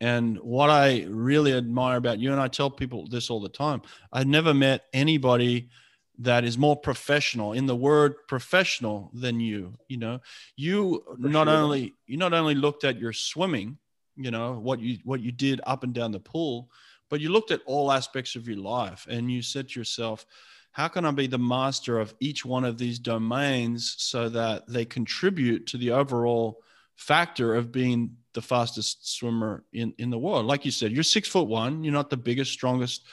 And 0.00 0.38
what 0.38 0.70
I 0.70 1.06
really 1.08 1.52
admire 1.54 1.96
about 1.96 2.20
you 2.20 2.30
and 2.30 2.40
I 2.40 2.46
tell 2.46 2.70
people 2.70 3.08
this 3.08 3.30
all 3.30 3.40
the 3.40 3.48
time. 3.48 3.82
I've 4.12 4.28
never 4.28 4.54
met 4.54 4.84
anybody 4.92 5.70
that 6.18 6.44
is 6.44 6.58
more 6.58 6.76
professional 6.76 7.52
in 7.52 7.66
the 7.66 7.76
word 7.76 8.26
professional 8.26 9.10
than 9.14 9.38
you, 9.40 9.78
you 9.88 9.96
know. 9.96 10.20
You 10.56 11.04
not 11.18 11.46
sure. 11.46 11.56
only 11.56 11.94
you 12.06 12.16
not 12.16 12.34
only 12.34 12.54
looked 12.54 12.84
at 12.84 12.98
your 12.98 13.12
swimming, 13.12 13.78
you 14.16 14.30
know, 14.30 14.54
what 14.54 14.80
you 14.80 14.98
what 15.04 15.20
you 15.20 15.32
did 15.32 15.60
up 15.64 15.84
and 15.84 15.94
down 15.94 16.12
the 16.12 16.20
pool, 16.20 16.70
but 17.08 17.20
you 17.20 17.30
looked 17.30 17.50
at 17.50 17.62
all 17.66 17.92
aspects 17.92 18.34
of 18.36 18.48
your 18.48 18.58
life 18.58 19.06
and 19.08 19.30
you 19.30 19.42
said 19.42 19.68
to 19.68 19.80
yourself, 19.80 20.26
how 20.72 20.88
can 20.88 21.04
I 21.04 21.10
be 21.12 21.26
the 21.26 21.38
master 21.38 21.98
of 21.98 22.14
each 22.20 22.44
one 22.44 22.64
of 22.64 22.78
these 22.78 22.98
domains 22.98 23.94
so 23.98 24.28
that 24.28 24.66
they 24.68 24.84
contribute 24.84 25.66
to 25.68 25.76
the 25.76 25.92
overall 25.92 26.62
factor 26.96 27.54
of 27.54 27.72
being 27.72 28.16
the 28.34 28.42
fastest 28.42 29.16
swimmer 29.16 29.64
in, 29.72 29.94
in 29.98 30.10
the 30.10 30.18
world? 30.18 30.46
Like 30.46 30.64
you 30.64 30.70
said, 30.70 30.92
you're 30.92 31.02
six 31.02 31.28
foot 31.28 31.48
one, 31.48 31.84
you're 31.84 31.92
not 31.92 32.10
the 32.10 32.16
biggest, 32.16 32.52
strongest, 32.52 33.04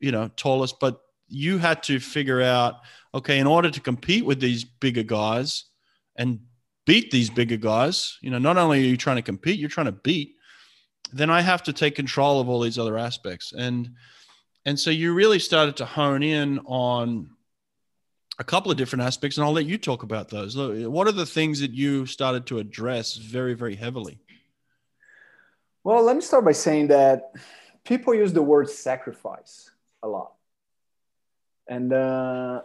you 0.00 0.12
know, 0.12 0.30
tallest, 0.36 0.78
but 0.80 1.00
you 1.28 1.58
had 1.58 1.82
to 1.84 2.00
figure 2.00 2.42
out, 2.42 2.76
okay, 3.14 3.38
in 3.38 3.46
order 3.46 3.70
to 3.70 3.80
compete 3.80 4.24
with 4.24 4.40
these 4.40 4.64
bigger 4.64 5.02
guys 5.02 5.64
and 6.16 6.40
beat 6.86 7.10
these 7.10 7.30
bigger 7.30 7.56
guys, 7.56 8.18
you 8.22 8.30
know, 8.30 8.38
not 8.38 8.56
only 8.56 8.78
are 8.80 8.86
you 8.86 8.96
trying 8.96 9.16
to 9.16 9.22
compete, 9.22 9.58
you're 9.58 9.68
trying 9.68 9.86
to 9.86 9.92
beat, 9.92 10.34
then 11.12 11.30
I 11.30 11.40
have 11.40 11.62
to 11.64 11.72
take 11.72 11.94
control 11.94 12.40
of 12.40 12.48
all 12.48 12.60
these 12.60 12.78
other 12.78 12.98
aspects. 12.98 13.52
And 13.52 13.90
and 14.64 14.78
so 14.78 14.90
you 14.90 15.14
really 15.14 15.38
started 15.38 15.76
to 15.78 15.86
hone 15.86 16.22
in 16.22 16.58
on 16.66 17.30
a 18.38 18.44
couple 18.44 18.70
of 18.70 18.76
different 18.76 19.02
aspects, 19.02 19.36
and 19.36 19.44
I'll 19.44 19.52
let 19.52 19.66
you 19.66 19.78
talk 19.78 20.02
about 20.02 20.28
those. 20.28 20.56
What 20.56 21.06
are 21.06 21.12
the 21.12 21.26
things 21.26 21.60
that 21.60 21.72
you 21.72 22.06
started 22.06 22.46
to 22.46 22.58
address 22.58 23.16
very, 23.16 23.54
very 23.54 23.74
heavily? 23.74 24.20
Well, 25.84 26.02
let 26.02 26.16
me 26.16 26.22
start 26.22 26.44
by 26.44 26.52
saying 26.52 26.88
that 26.88 27.32
people 27.84 28.14
use 28.14 28.32
the 28.32 28.42
word 28.42 28.68
sacrifice 28.68 29.70
a 30.02 30.08
lot. 30.08 30.32
And 31.68 31.92
uh, 31.92 32.62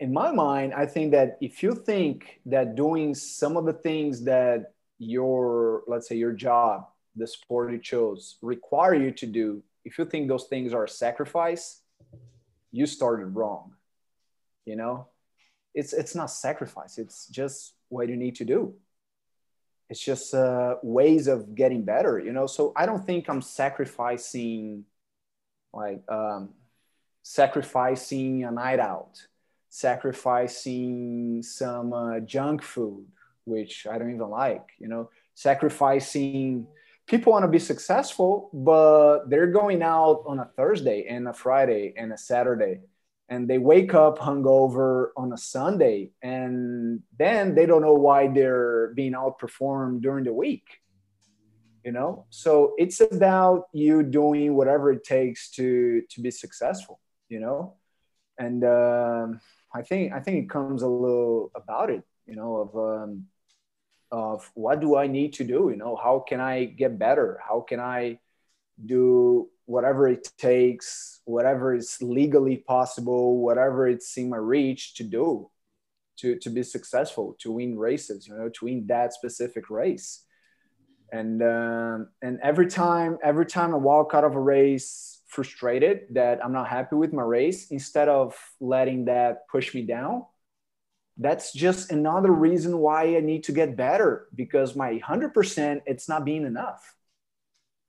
in 0.00 0.12
my 0.12 0.30
mind, 0.32 0.74
I 0.74 0.86
think 0.86 1.12
that 1.12 1.38
if 1.40 1.62
you 1.62 1.74
think 1.74 2.40
that 2.46 2.76
doing 2.76 3.14
some 3.14 3.56
of 3.56 3.64
the 3.64 3.72
things 3.72 4.24
that 4.24 4.72
your, 4.98 5.82
let's 5.86 6.08
say, 6.08 6.16
your 6.16 6.32
job, 6.32 6.86
the 7.16 7.26
sport 7.26 7.72
you 7.72 7.78
chose, 7.78 8.36
require 8.42 8.94
you 8.94 9.10
to 9.12 9.26
do, 9.26 9.62
if 9.84 9.98
you 9.98 10.04
think 10.04 10.28
those 10.28 10.44
things 10.44 10.72
are 10.72 10.84
a 10.84 10.88
sacrifice, 10.88 11.80
you 12.70 12.86
started 12.86 13.34
wrong. 13.34 13.72
You 14.66 14.76
know, 14.76 15.08
it's 15.74 15.94
it's 15.94 16.14
not 16.14 16.30
sacrifice. 16.30 16.98
It's 16.98 17.26
just 17.28 17.72
what 17.88 18.08
you 18.08 18.16
need 18.16 18.36
to 18.36 18.44
do. 18.44 18.74
It's 19.88 20.04
just 20.04 20.34
uh, 20.34 20.76
ways 20.82 21.26
of 21.28 21.54
getting 21.54 21.84
better. 21.84 22.18
You 22.18 22.32
know, 22.32 22.46
so 22.46 22.74
I 22.76 22.84
don't 22.84 23.04
think 23.06 23.30
I'm 23.30 23.40
sacrificing, 23.40 24.84
like 25.72 26.02
um, 26.10 26.50
sacrificing 27.28 28.44
a 28.44 28.50
night 28.50 28.80
out 28.80 29.28
sacrificing 29.68 31.42
some 31.42 31.92
uh, 31.92 32.20
junk 32.20 32.62
food, 32.62 33.06
which 33.44 33.86
I 33.90 33.98
don't 33.98 34.14
even 34.14 34.30
like, 34.30 34.66
you 34.78 34.88
know, 34.88 35.10
sacrificing. 35.34 36.66
People 37.06 37.32
want 37.32 37.44
to 37.44 37.48
be 37.48 37.58
successful, 37.58 38.50
but 38.52 39.30
they're 39.30 39.46
going 39.46 39.82
out 39.82 40.24
on 40.26 40.40
a 40.40 40.50
Thursday 40.56 41.06
and 41.08 41.28
a 41.28 41.32
Friday 41.32 41.94
and 41.96 42.12
a 42.12 42.18
Saturday, 42.18 42.80
and 43.28 43.48
they 43.48 43.58
wake 43.58 43.94
up 43.94 44.18
hungover 44.18 45.08
on 45.16 45.32
a 45.32 45.38
Sunday, 45.38 46.10
and 46.22 47.02
then 47.18 47.54
they 47.54 47.66
don't 47.66 47.82
know 47.82 47.94
why 47.94 48.28
they're 48.28 48.92
being 48.94 49.12
outperformed 49.12 50.02
during 50.02 50.24
the 50.24 50.32
week. 50.32 50.66
You 51.84 51.92
know, 51.92 52.26
so 52.28 52.74
it's 52.76 53.00
about 53.00 53.68
you 53.72 54.02
doing 54.02 54.54
whatever 54.54 54.92
it 54.92 55.04
takes 55.04 55.50
to 55.52 56.02
to 56.10 56.20
be 56.20 56.30
successful. 56.30 57.00
You 57.28 57.40
know, 57.40 57.74
and. 58.38 58.64
Uh, 58.64 59.26
I 59.74 59.82
think 59.82 60.12
I 60.12 60.20
think 60.20 60.44
it 60.44 60.50
comes 60.50 60.82
a 60.82 60.88
little 60.88 61.50
about 61.54 61.90
it, 61.90 62.02
you 62.26 62.36
know, 62.36 62.56
of 62.56 62.76
um, 62.76 63.26
of 64.10 64.50
what 64.54 64.80
do 64.80 64.96
I 64.96 65.06
need 65.06 65.34
to 65.34 65.44
do? 65.44 65.68
You 65.70 65.76
know, 65.76 65.96
how 65.96 66.24
can 66.26 66.40
I 66.40 66.64
get 66.64 66.98
better? 66.98 67.38
How 67.46 67.60
can 67.60 67.80
I 67.80 68.18
do 68.84 69.48
whatever 69.66 70.08
it 70.08 70.26
takes, 70.38 71.20
whatever 71.24 71.74
is 71.74 72.00
legally 72.00 72.56
possible, 72.56 73.38
whatever 73.42 73.86
it's 73.86 74.16
in 74.16 74.30
my 74.30 74.38
reach 74.38 74.94
to 74.94 75.04
do 75.04 75.50
to, 76.18 76.36
to 76.36 76.50
be 76.50 76.62
successful, 76.62 77.36
to 77.40 77.52
win 77.52 77.78
races, 77.78 78.26
you 78.26 78.34
know, 78.34 78.48
to 78.48 78.64
win 78.64 78.86
that 78.86 79.12
specific 79.12 79.68
race. 79.68 80.24
And 81.12 81.42
um, 81.42 82.08
and 82.22 82.38
every 82.42 82.68
time, 82.68 83.18
every 83.22 83.46
time 83.46 83.74
I 83.74 83.78
walk 83.78 84.12
out 84.14 84.24
of 84.24 84.34
a 84.34 84.40
race, 84.40 85.17
frustrated 85.28 86.06
that 86.10 86.44
I'm 86.44 86.52
not 86.52 86.68
happy 86.68 86.96
with 86.96 87.12
my 87.12 87.22
race, 87.22 87.70
instead 87.70 88.08
of 88.08 88.34
letting 88.60 89.04
that 89.04 89.46
push 89.48 89.74
me 89.74 89.82
down, 89.82 90.24
that's 91.18 91.52
just 91.52 91.92
another 91.92 92.30
reason 92.30 92.78
why 92.78 93.16
I 93.16 93.20
need 93.20 93.44
to 93.44 93.52
get 93.52 93.76
better 93.76 94.28
because 94.34 94.74
my 94.76 94.98
100% 94.98 95.82
it's 95.86 96.08
not 96.08 96.24
being 96.24 96.44
enough. 96.44 96.94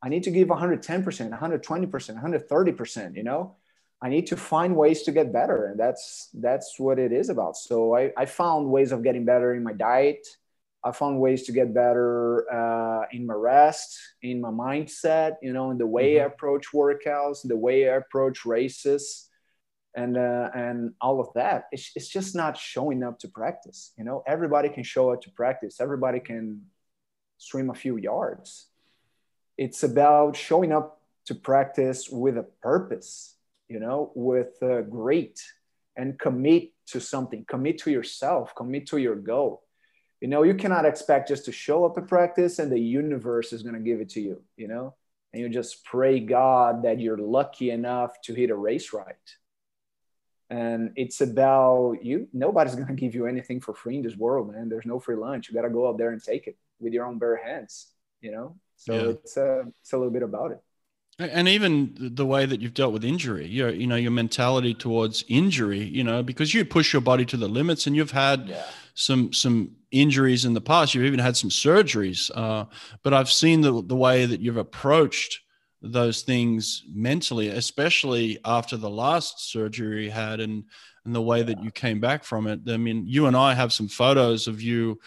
I 0.01 0.09
need 0.09 0.23
to 0.23 0.31
give 0.31 0.47
110%, 0.47 1.03
120%, 1.03 2.49
130%, 2.49 3.15
you 3.15 3.23
know? 3.23 3.55
I 4.01 4.09
need 4.09 4.27
to 4.27 4.37
find 4.37 4.75
ways 4.75 5.03
to 5.03 5.11
get 5.11 5.33
better 5.33 5.67
and 5.67 5.79
that's 5.79 6.29
that's 6.33 6.79
what 6.79 6.99
it 6.99 7.11
is 7.11 7.29
about. 7.29 7.57
So 7.57 7.95
I, 7.95 8.11
I 8.17 8.25
found 8.25 8.69
ways 8.69 8.91
of 8.91 9.03
getting 9.03 9.25
better 9.25 9.53
in 9.53 9.63
my 9.63 9.73
diet, 9.73 10.25
I 10.83 10.91
found 10.91 11.19
ways 11.19 11.43
to 11.43 11.51
get 11.51 11.73
better 11.73 12.49
uh, 12.51 13.05
in 13.11 13.25
my 13.25 13.33
rest, 13.33 13.99
in 14.21 14.39
my 14.39 14.49
mindset, 14.49 15.35
you 15.41 15.51
know, 15.51 15.71
in 15.71 15.77
the 15.77 15.85
way 15.85 16.13
mm-hmm. 16.13 16.23
I 16.23 16.27
approach 16.27 16.67
workouts, 16.73 17.45
the 17.45 17.57
way 17.57 17.89
I 17.89 17.95
approach 17.95 18.45
races, 18.45 19.27
and 19.93 20.17
uh, 20.17 20.49
and 20.53 20.93
all 21.01 21.19
of 21.19 21.27
that. 21.35 21.65
It's, 21.73 21.91
it's 21.95 22.07
just 22.07 22.33
not 22.33 22.57
showing 22.57 23.03
up 23.03 23.19
to 23.19 23.27
practice. 23.27 23.91
You 23.97 24.05
know, 24.05 24.23
everybody 24.25 24.69
can 24.69 24.83
show 24.83 25.11
up 25.11 25.21
to 25.23 25.31
practice. 25.31 25.81
Everybody 25.81 26.21
can 26.21 26.61
swim 27.37 27.69
a 27.69 27.75
few 27.75 27.97
yards. 27.97 28.67
It's 29.57 29.83
about 29.83 30.37
showing 30.37 30.71
up 30.71 31.01
to 31.25 31.35
practice 31.35 32.07
with 32.09 32.37
a 32.37 32.45
purpose. 32.61 33.35
You 33.67 33.81
know, 33.81 34.11
with 34.15 34.63
uh, 34.63 34.81
great 34.81 35.43
and 35.97 36.17
commit 36.17 36.71
to 36.87 37.01
something. 37.01 37.43
Commit 37.47 37.79
to 37.79 37.91
yourself. 37.91 38.55
Commit 38.55 38.87
to 38.87 38.97
your 38.97 39.15
goal 39.15 39.63
you 40.21 40.27
know, 40.27 40.43
you 40.43 40.53
cannot 40.53 40.85
expect 40.85 41.29
just 41.29 41.45
to 41.45 41.51
show 41.51 41.85
up 41.85 41.97
at 41.97 42.07
practice 42.07 42.59
and 42.59 42.71
the 42.71 42.79
universe 42.79 43.53
is 43.53 43.63
going 43.63 43.75
to 43.75 43.81
give 43.81 44.01
it 44.01 44.09
to 44.09 44.21
you, 44.21 44.41
you 44.57 44.67
know, 44.67 44.95
and 45.33 45.41
you 45.41 45.49
just 45.49 45.85
pray 45.85 46.19
God 46.19 46.83
that 46.83 46.99
you're 46.99 47.17
lucky 47.17 47.71
enough 47.71 48.19
to 48.23 48.33
hit 48.33 48.49
a 48.49 48.55
race 48.55 48.91
right. 48.93 49.15
And 50.49 50.91
it's 50.95 51.21
about 51.21 52.03
you. 52.03 52.27
Nobody's 52.33 52.75
going 52.81 52.87
to 52.87 52.93
give 52.93 53.15
you 53.15 53.27
anything 53.27 53.61
for 53.61 53.73
free 53.73 53.97
in 53.97 54.01
this 54.01 54.17
world, 54.17 54.51
man. 54.51 54.69
There's 54.69 54.85
no 54.85 54.99
free 54.99 55.15
lunch. 55.15 55.47
You 55.47 55.55
got 55.55 55.61
to 55.61 55.69
go 55.69 55.87
out 55.87 55.97
there 55.97 56.11
and 56.11 56.21
take 56.21 56.47
it 56.47 56.57
with 56.79 56.93
your 56.93 57.05
own 57.05 57.17
bare 57.17 57.37
hands, 57.37 57.87
you 58.21 58.31
know? 58.31 58.57
So 58.75 58.93
yeah. 58.93 59.09
it's, 59.09 59.37
uh, 59.37 59.63
it's 59.81 59.93
a 59.93 59.97
little 59.97 60.11
bit 60.11 60.23
about 60.23 60.51
it 60.51 60.61
and 61.19 61.49
even 61.49 61.93
the 61.99 62.25
way 62.25 62.45
that 62.45 62.61
you've 62.61 62.73
dealt 62.73 62.93
with 62.93 63.03
injury 63.03 63.45
your 63.45 63.69
you 63.69 63.85
know 63.85 63.95
your 63.95 64.11
mentality 64.11 64.73
towards 64.73 65.23
injury 65.27 65.83
you 65.83 66.03
know 66.03 66.23
because 66.23 66.53
you 66.53 66.63
push 66.63 66.93
your 66.93 67.01
body 67.01 67.25
to 67.25 67.37
the 67.37 67.47
limits 67.47 67.85
and 67.85 67.95
you've 67.95 68.11
had 68.11 68.47
yeah. 68.47 68.63
some 68.93 69.31
some 69.33 69.71
injuries 69.91 70.45
in 70.45 70.53
the 70.53 70.61
past 70.61 70.93
you've 70.93 71.05
even 71.05 71.19
had 71.19 71.35
some 71.35 71.49
surgeries 71.49 72.31
uh, 72.35 72.65
but 73.03 73.13
i've 73.13 73.31
seen 73.31 73.61
the, 73.61 73.83
the 73.83 73.95
way 73.95 74.25
that 74.25 74.39
you've 74.39 74.57
approached 74.57 75.41
those 75.81 76.21
things 76.21 76.83
mentally 76.93 77.49
especially 77.49 78.39
after 78.45 78.77
the 78.77 78.89
last 78.89 79.51
surgery 79.51 80.05
you 80.05 80.11
had 80.11 80.39
and 80.39 80.63
and 81.05 81.15
the 81.15 81.21
way 81.21 81.39
yeah. 81.39 81.45
that 81.45 81.63
you 81.63 81.71
came 81.71 81.99
back 81.99 82.23
from 82.23 82.47
it 82.47 82.59
i 82.67 82.77
mean 82.77 83.05
you 83.05 83.27
and 83.27 83.35
i 83.35 83.53
have 83.53 83.73
some 83.73 83.87
photos 83.87 84.47
of 84.47 84.61
you 84.61 84.99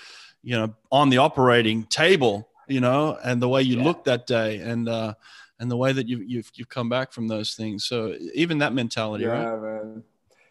you 0.42 0.56
know 0.56 0.74
on 0.90 1.08
the 1.08 1.18
operating 1.18 1.84
table 1.84 2.48
you 2.68 2.80
know 2.80 3.18
and 3.24 3.40
the 3.40 3.48
way 3.48 3.62
you 3.62 3.76
yeah. 3.76 3.84
looked 3.84 4.04
that 4.04 4.26
day 4.26 4.56
and 4.58 4.88
uh 4.88 5.14
and 5.62 5.70
the 5.70 5.76
way 5.76 5.92
that 5.92 6.08
you, 6.08 6.18
you've 6.18 6.50
you've 6.56 6.68
come 6.68 6.88
back 6.88 7.12
from 7.12 7.28
those 7.28 7.54
things. 7.54 7.84
So 7.84 8.16
even 8.34 8.58
that 8.58 8.74
mentality, 8.74 9.26
right? 9.26 9.42
yeah, 9.42 9.48
right? 9.50 9.84
Man. 9.84 10.02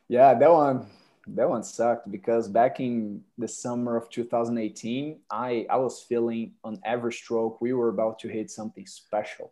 Yeah, 0.08 0.34
that 0.34 0.52
one 0.52 0.88
that 1.28 1.50
one 1.50 1.64
sucked 1.64 2.10
because 2.10 2.48
back 2.48 2.80
in 2.80 3.22
the 3.38 3.48
summer 3.48 3.98
of 3.98 4.10
2018, 4.10 5.20
I 5.30 5.68
I 5.70 5.76
was 5.76 6.02
feeling 6.02 6.54
on 6.64 6.80
every 6.86 7.12
stroke 7.12 7.60
we 7.60 7.74
were 7.74 7.90
about 7.90 8.20
to 8.20 8.30
hit 8.30 8.50
something 8.50 8.88
special. 8.88 9.52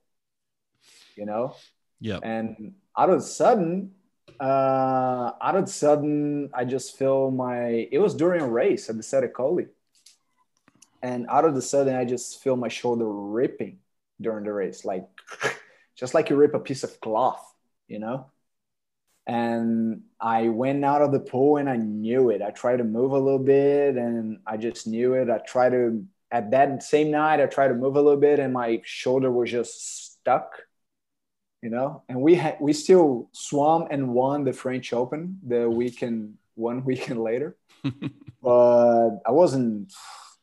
You 1.17 1.25
know? 1.25 1.55
Yeah. 1.99 2.19
And 2.23 2.75
out 2.97 3.09
of 3.09 3.19
the 3.19 3.25
sudden, 3.25 3.91
uh, 4.39 5.31
out 5.41 5.55
of 5.55 5.65
the 5.65 5.71
sudden, 5.71 6.51
I 6.53 6.63
just 6.63 6.97
feel 6.97 7.31
my. 7.31 7.89
It 7.91 7.99
was 7.99 8.15
during 8.15 8.41
a 8.41 8.47
race 8.47 8.89
at 8.89 8.95
the 8.95 9.03
Sette 9.03 9.33
Colli, 9.33 9.67
and 11.03 11.27
out 11.27 11.43
of 11.43 11.53
the 11.53 11.61
sudden, 11.61 11.97
I 11.97 12.05
just 12.05 12.41
feel 12.41 12.55
my 12.55 12.69
shoulder 12.69 13.11
ripping 13.11 13.79
during 14.19 14.45
the 14.45 14.53
race, 14.53 14.85
like 14.85 15.07
just 15.97 16.13
like 16.13 16.29
you 16.29 16.35
rip 16.35 16.53
a 16.53 16.59
piece 16.59 16.83
of 16.83 16.99
cloth, 16.99 17.43
you 17.87 17.99
know. 17.99 18.27
And 19.27 20.03
I 20.19 20.49
went 20.49 20.83
out 20.83 21.03
of 21.03 21.11
the 21.11 21.19
pool 21.19 21.57
and 21.57 21.69
I 21.69 21.75
knew 21.75 22.31
it. 22.31 22.41
I 22.41 22.49
tried 22.49 22.77
to 22.77 22.83
move 22.83 23.11
a 23.11 23.19
little 23.19 23.37
bit 23.37 23.95
and 23.95 24.39
I 24.47 24.57
just 24.57 24.87
knew 24.87 25.13
it. 25.13 25.29
I 25.29 25.37
tried 25.37 25.69
to 25.71 26.03
at 26.31 26.51
that 26.51 26.83
same 26.83 27.11
night 27.11 27.39
I 27.39 27.45
tried 27.45 27.69
to 27.69 27.73
move 27.73 27.95
a 27.95 28.01
little 28.01 28.19
bit 28.19 28.39
and 28.39 28.53
my 28.53 28.81
shoulder 28.83 29.31
was 29.31 29.51
just 29.51 30.13
stuck 30.13 30.51
you 31.61 31.69
know 31.69 32.03
and 32.07 32.21
we 32.21 32.35
had 32.35 32.57
we 32.59 32.73
still 32.73 33.29
swam 33.33 33.85
and 33.91 34.13
won 34.13 34.43
the 34.43 34.53
french 34.53 34.93
open 34.93 35.37
the 35.45 35.69
weekend 35.69 36.35
one 36.55 36.83
weekend 36.85 37.21
later 37.21 37.57
but 38.41 39.09
i 39.25 39.31
wasn't 39.31 39.91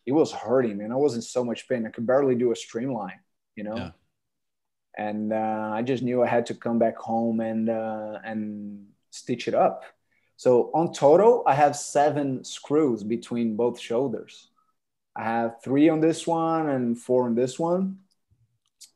it 0.05 0.13
was 0.13 0.33
hurting 0.33 0.79
man 0.79 0.93
i 0.93 0.97
was 0.97 1.15
in 1.15 1.23
so 1.23 1.45
much 1.45 1.69
pain 1.69 1.87
i 1.87 1.91
could 1.91 2.07
barely 2.07 2.35
do 2.35 2.53
a 2.53 2.57
streamline 2.57 3.19
you 3.57 3.65
know. 3.65 3.77
Yeah. 3.77 3.91
And 4.99 5.33
uh, 5.33 5.71
I 5.75 5.83
just 5.83 6.03
knew 6.03 6.23
I 6.23 6.27
had 6.27 6.47
to 6.47 6.55
come 6.55 6.79
back 6.79 6.97
home 6.97 7.41
and 7.41 7.69
uh, 7.69 8.19
and 8.25 8.87
stitch 9.11 9.49
it 9.49 9.55
up. 9.55 9.83
So 10.37 10.71
on 10.75 10.93
total, 10.93 11.43
I 11.47 11.55
have 11.55 11.77
seven 11.77 12.45
screws 12.45 13.03
between 13.03 13.57
both 13.57 13.81
shoulders. 13.81 14.49
I 15.17 15.25
have 15.25 15.63
three 15.63 15.89
on 15.89 16.01
this 16.01 16.27
one 16.27 16.69
and 16.69 16.99
four 16.99 17.25
on 17.25 17.35
this 17.35 17.59
one. 17.59 17.99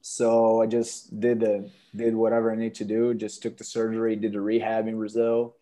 So 0.03 0.63
I 0.63 0.67
just 0.67 1.19
did 1.19 1.41
the 1.41 1.71
did 1.97 2.15
whatever 2.15 2.53
I 2.53 2.57
need 2.57 2.75
to 2.77 2.85
do. 2.85 3.15
Just 3.15 3.43
took 3.43 3.57
the 3.57 3.65
surgery, 3.65 4.17
did 4.17 4.33
the 4.33 4.41
rehab 4.41 4.87
in 4.87 4.97
Brazil 4.97 5.57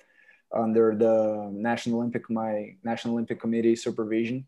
under 0.52 0.94
the 0.94 1.48
National 1.52 1.98
Olympic 1.98 2.30
my 2.30 2.76
National 2.84 3.14
Olympic 3.14 3.40
Committee 3.40 3.76
supervision, 3.76 4.46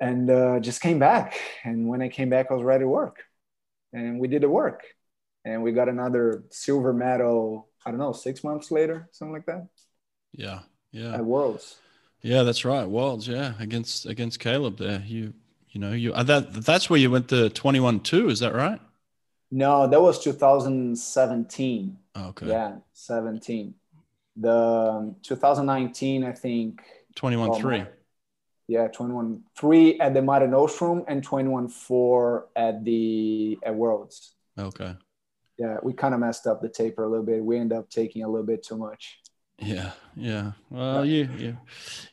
and 0.00 0.28
uh, 0.30 0.60
just 0.60 0.80
came 0.80 0.98
back. 0.98 1.38
And 1.64 1.88
when 1.88 2.02
I 2.02 2.08
came 2.08 2.28
back, 2.28 2.50
I 2.50 2.54
was 2.54 2.62
ready 2.62 2.84
to 2.84 2.88
work 2.88 3.24
and 3.94 4.20
we 4.20 4.28
did 4.28 4.42
the 4.42 4.48
work 4.50 4.82
and 5.46 5.62
we 5.62 5.72
got 5.72 5.88
another 5.88 6.44
silver 6.50 6.92
medal 6.92 7.68
i 7.86 7.90
don't 7.90 7.98
know 7.98 8.12
six 8.12 8.44
months 8.44 8.70
later 8.70 9.08
something 9.12 9.32
like 9.32 9.46
that 9.46 9.66
yeah 10.32 10.60
yeah 10.92 11.14
at 11.14 11.24
worlds 11.24 11.76
yeah 12.20 12.42
that's 12.42 12.64
right 12.66 12.86
worlds 12.86 13.26
yeah 13.26 13.54
against 13.58 14.04
against 14.04 14.38
Caeleb 14.40 14.76
there 14.76 15.02
you 15.06 15.32
You 15.74 15.80
know, 15.80 15.90
you 15.90 16.14
uh, 16.14 16.22
that 16.22 16.52
that's 16.62 16.88
where 16.88 17.00
you 17.00 17.10
went 17.10 17.26
to 17.30 17.50
21 17.50 17.98
2, 18.06 18.30
is 18.30 18.38
that 18.38 18.54
right? 18.54 18.80
No, 19.50 19.88
that 19.88 20.00
was 20.00 20.22
2017. 20.22 21.98
Okay. 22.16 22.46
Yeah, 22.46 22.76
17. 22.92 23.74
The 24.36 24.52
um, 24.52 25.16
2019, 25.22 26.22
I 26.22 26.30
think. 26.30 26.80
21 27.16 27.50
well, 27.50 27.58
3. 27.58 27.84
Yeah, 28.66 28.88
21 28.88 29.42
3 29.58 30.00
at 30.00 30.14
the 30.14 30.22
Mare 30.22 30.48
Nostrum 30.48 31.04
and 31.06 31.22
21 31.22 31.68
4 31.68 32.48
at 32.56 32.84
the 32.84 33.58
at 33.62 33.74
Worlds. 33.74 34.34
Okay. 34.58 34.94
Yeah, 35.58 35.76
we 35.82 35.92
kind 35.92 36.14
of 36.14 36.20
messed 36.20 36.46
up 36.46 36.62
the 36.62 36.68
taper 36.68 37.04
a 37.04 37.08
little 37.08 37.24
bit. 37.24 37.44
We 37.44 37.58
end 37.58 37.72
up 37.72 37.90
taking 37.90 38.22
a 38.24 38.28
little 38.28 38.46
bit 38.46 38.62
too 38.62 38.76
much. 38.76 39.20
Yeah, 39.58 39.92
yeah. 40.16 40.52
Well, 40.68 41.04
you 41.04 41.28
you 41.38 41.56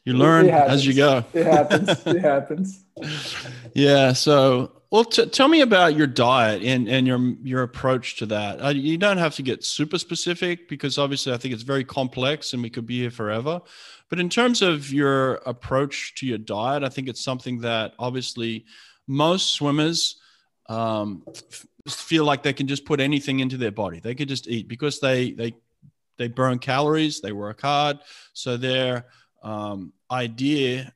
you 0.06 0.14
learn 0.14 0.47
as 0.49 0.86
you 0.86 0.93
go. 0.93 1.26
It 1.34 1.45
happens. 1.45 1.89
it 2.06 2.22
happens. 2.22 2.86
Yeah. 3.74 4.14
So, 4.14 4.80
well, 4.92 5.06
t- 5.06 5.26
tell 5.28 5.48
me 5.48 5.62
about 5.62 5.96
your 5.96 6.06
diet 6.06 6.62
and 6.64 6.89
and 6.89 7.08
your 7.08 7.20
your 7.42 7.64
approach 7.64 8.18
to 8.18 8.26
that. 8.28 8.62
Uh, 8.62 8.70
you 8.70 8.98
don't 8.98 9.18
have 9.18 9.36
to 9.36 9.42
get 9.42 9.64
super 9.64 9.98
specific 9.98 10.68
because 10.68 10.98
obviously 10.98 11.32
I 11.32 11.38
think 11.38 11.54
it's 11.54 11.64
very 11.64 11.86
complex 11.86 12.52
and 12.52 12.62
we 12.62 12.70
could 12.70 12.86
be 12.86 13.00
here 13.00 13.12
forever. 13.12 13.62
But 14.10 14.20
in 14.20 14.30
terms 14.30 14.62
of 14.62 14.92
your 14.92 15.36
approach 15.46 16.14
to 16.16 16.28
your 16.28 16.38
diet, 16.38 16.84
I 16.84 16.89
think 16.89 17.08
it's 17.08 17.24
something 17.24 17.62
that 17.62 17.94
obviously 17.98 18.66
most 19.08 19.54
swimmers 19.54 20.18
um, 20.68 21.24
f- 21.30 21.66
feel 21.88 22.26
like 22.26 22.44
they 22.44 22.54
can 22.54 22.68
just 22.68 22.84
put 22.84 23.00
anything 23.00 23.39
into 23.39 23.56
their 23.56 23.72
body. 23.72 24.02
They 24.02 24.14
could 24.14 24.28
just 24.28 24.50
eat 24.50 24.68
because 24.68 25.00
they 25.00 25.32
they 25.32 25.56
they 26.18 26.28
burn 26.28 26.60
calories, 26.60 27.22
they 27.22 27.32
work 27.32 27.62
hard. 27.62 28.00
So 28.34 28.58
their 28.58 29.06
um, 29.42 29.94
idea 30.12 30.94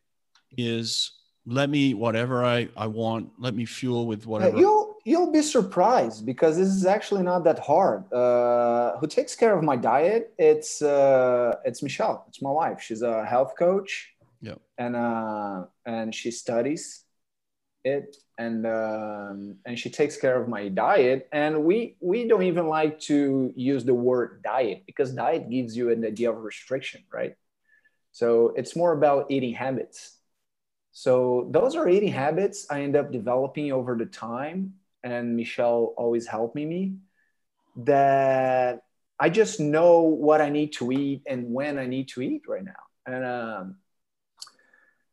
is 0.58 1.14
let 1.46 1.70
me 1.70 1.80
eat 1.80 1.93
whatever 1.93 2.43
I, 2.43 2.70
I 2.76 2.88
want. 2.88 3.32
Let 3.38 3.56
me 3.56 3.66
fuel 3.66 4.08
with 4.08 4.26
whatever. 4.26 4.58
You'll 4.58 4.98
you'll 5.06 5.32
be 5.32 5.41
surprised 5.41 6.26
because 6.26 6.58
this 6.58 6.70
is 6.70 6.86
actually 6.86 7.24
not 7.24 7.43
that 7.43 7.60
hard. 7.60 8.12
Uh, 8.12 8.98
who 8.98 9.08
takes 9.08 9.36
care 9.36 9.58
of 9.58 9.64
my 9.64 9.76
diet? 9.76 10.34
It's 10.38 10.82
uh, 10.82 11.56
it's 11.64 11.84
Michelle. 11.84 12.26
It's 12.28 12.41
my 12.41 12.52
wife. 12.52 12.82
She's 12.82 13.02
a 13.02 13.26
health 13.26 13.54
coach. 13.58 14.14
Yeah. 14.41 14.56
And 14.78 14.96
uh, 14.96 15.66
and 15.86 16.14
she 16.14 16.32
studies 16.32 17.06
it 17.86 18.18
and 18.38 18.66
um, 18.66 19.56
and 19.66 19.80
she 19.80 19.89
takes 19.89 20.18
care 20.18 20.41
of 20.41 20.50
my 20.50 20.68
diet 20.68 21.30
and 21.32 21.64
we 21.64 21.96
we 22.02 22.28
don't 22.28 22.43
even 22.43 22.68
like 22.68 23.00
to 23.00 23.54
use 23.56 23.86
the 23.86 23.93
word 23.93 24.41
diet 24.43 24.84
because 24.88 25.12
diet 25.12 25.50
gives 25.50 25.78
you 25.78 25.91
an 25.91 26.04
idea 26.04 26.32
of 26.32 26.38
restriction 26.43 27.04
right 27.14 27.36
so 28.12 28.54
it's 28.58 28.76
more 28.76 28.91
about 28.91 29.30
eating 29.30 29.54
habits 29.54 30.18
so 30.98 31.50
those 31.52 31.76
are 31.76 31.89
eating 31.89 32.12
habits 32.12 32.68
i 32.70 32.82
end 32.82 32.96
up 32.96 33.12
developing 33.12 33.74
over 33.74 33.98
the 33.98 34.06
time 34.06 34.74
and 35.04 35.36
michelle 35.36 35.93
always 35.98 36.26
helping 36.26 36.70
me 36.70 36.93
that 37.76 38.84
i 39.20 39.30
just 39.30 39.60
know 39.60 40.04
what 40.04 40.39
i 40.39 40.48
need 40.48 40.72
to 40.72 40.89
eat 40.93 41.22
and 41.28 41.52
when 41.54 41.78
i 41.78 41.86
need 41.86 42.08
to 42.08 42.22
eat 42.22 42.43
right 42.48 42.64
now. 42.64 42.72
And 43.06 43.26
um, 43.26 43.76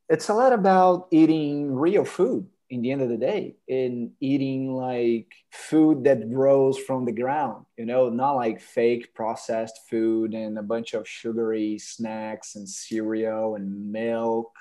it's 0.09 0.28
a 0.28 0.35
lot 0.35 0.53
about 0.53 1.09
eating 1.11 1.74
real 1.74 2.05
food 2.05 2.47
in 2.70 2.83
the 2.83 2.93
end 2.93 3.03
of 3.03 3.09
the 3.09 3.16
day 3.16 3.57
in 3.66 4.12
eating 4.20 4.72
like 4.72 5.33
food 5.51 6.05
that 6.05 6.30
grows 6.33 6.78
from 6.78 7.05
the 7.05 7.12
ground 7.12 7.66
you 7.76 7.85
know 7.85 8.09
not 8.09 8.33
like 8.33 8.62
fake 8.62 9.12
processed 9.14 9.80
food 9.91 10.33
and 10.33 10.57
a 10.57 10.62
bunch 10.62 10.95
of 10.95 11.07
sugary 11.07 11.78
snacks 11.78 12.55
and 12.55 12.66
cereal 12.66 13.57
and 13.57 13.93
milk 13.93 14.55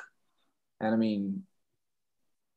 and 0.81 0.93
i 0.93 0.97
mean 0.97 1.43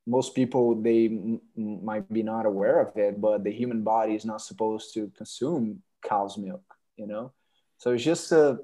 most 0.06 0.34
people 0.34 0.74
they 0.74 1.06
m- 1.06 1.40
might 1.56 2.12
be 2.12 2.22
not 2.22 2.46
aware 2.46 2.80
of 2.80 2.96
it 2.96 3.20
but 3.20 3.44
the 3.44 3.52
human 3.52 3.82
body 3.82 4.14
is 4.14 4.24
not 4.24 4.42
supposed 4.42 4.92
to 4.94 5.10
consume 5.16 5.82
cow's 6.02 6.36
milk 6.36 6.64
you 6.96 7.06
know 7.06 7.32
so 7.78 7.92
it's 7.92 8.04
just 8.04 8.32
uh, 8.32 8.56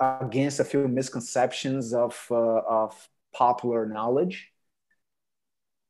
against 0.00 0.60
a 0.60 0.64
few 0.64 0.86
misconceptions 0.88 1.92
of 1.94 2.14
uh, 2.30 2.62
of 2.82 3.08
popular 3.32 3.86
knowledge 3.86 4.52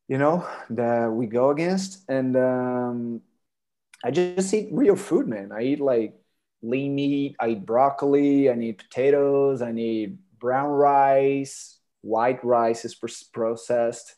you 0.07 0.17
know, 0.17 0.47
that 0.69 1.11
we 1.11 1.27
go 1.27 1.49
against. 1.49 2.09
And 2.09 2.35
um, 2.37 3.21
I 4.03 4.11
just 4.11 4.53
eat 4.53 4.69
real 4.71 4.95
food, 4.95 5.27
man. 5.27 5.51
I 5.51 5.63
eat 5.63 5.79
like 5.79 6.15
lean 6.61 6.95
meat, 6.95 7.35
I 7.39 7.49
eat 7.49 7.65
broccoli, 7.65 8.49
I 8.49 8.55
need 8.55 8.77
potatoes, 8.77 9.61
I 9.61 9.71
need 9.71 10.17
brown 10.39 10.69
rice, 10.69 11.76
white 12.07 12.43
rice 12.43 12.85
is 12.85 12.95
processed. 13.33 14.15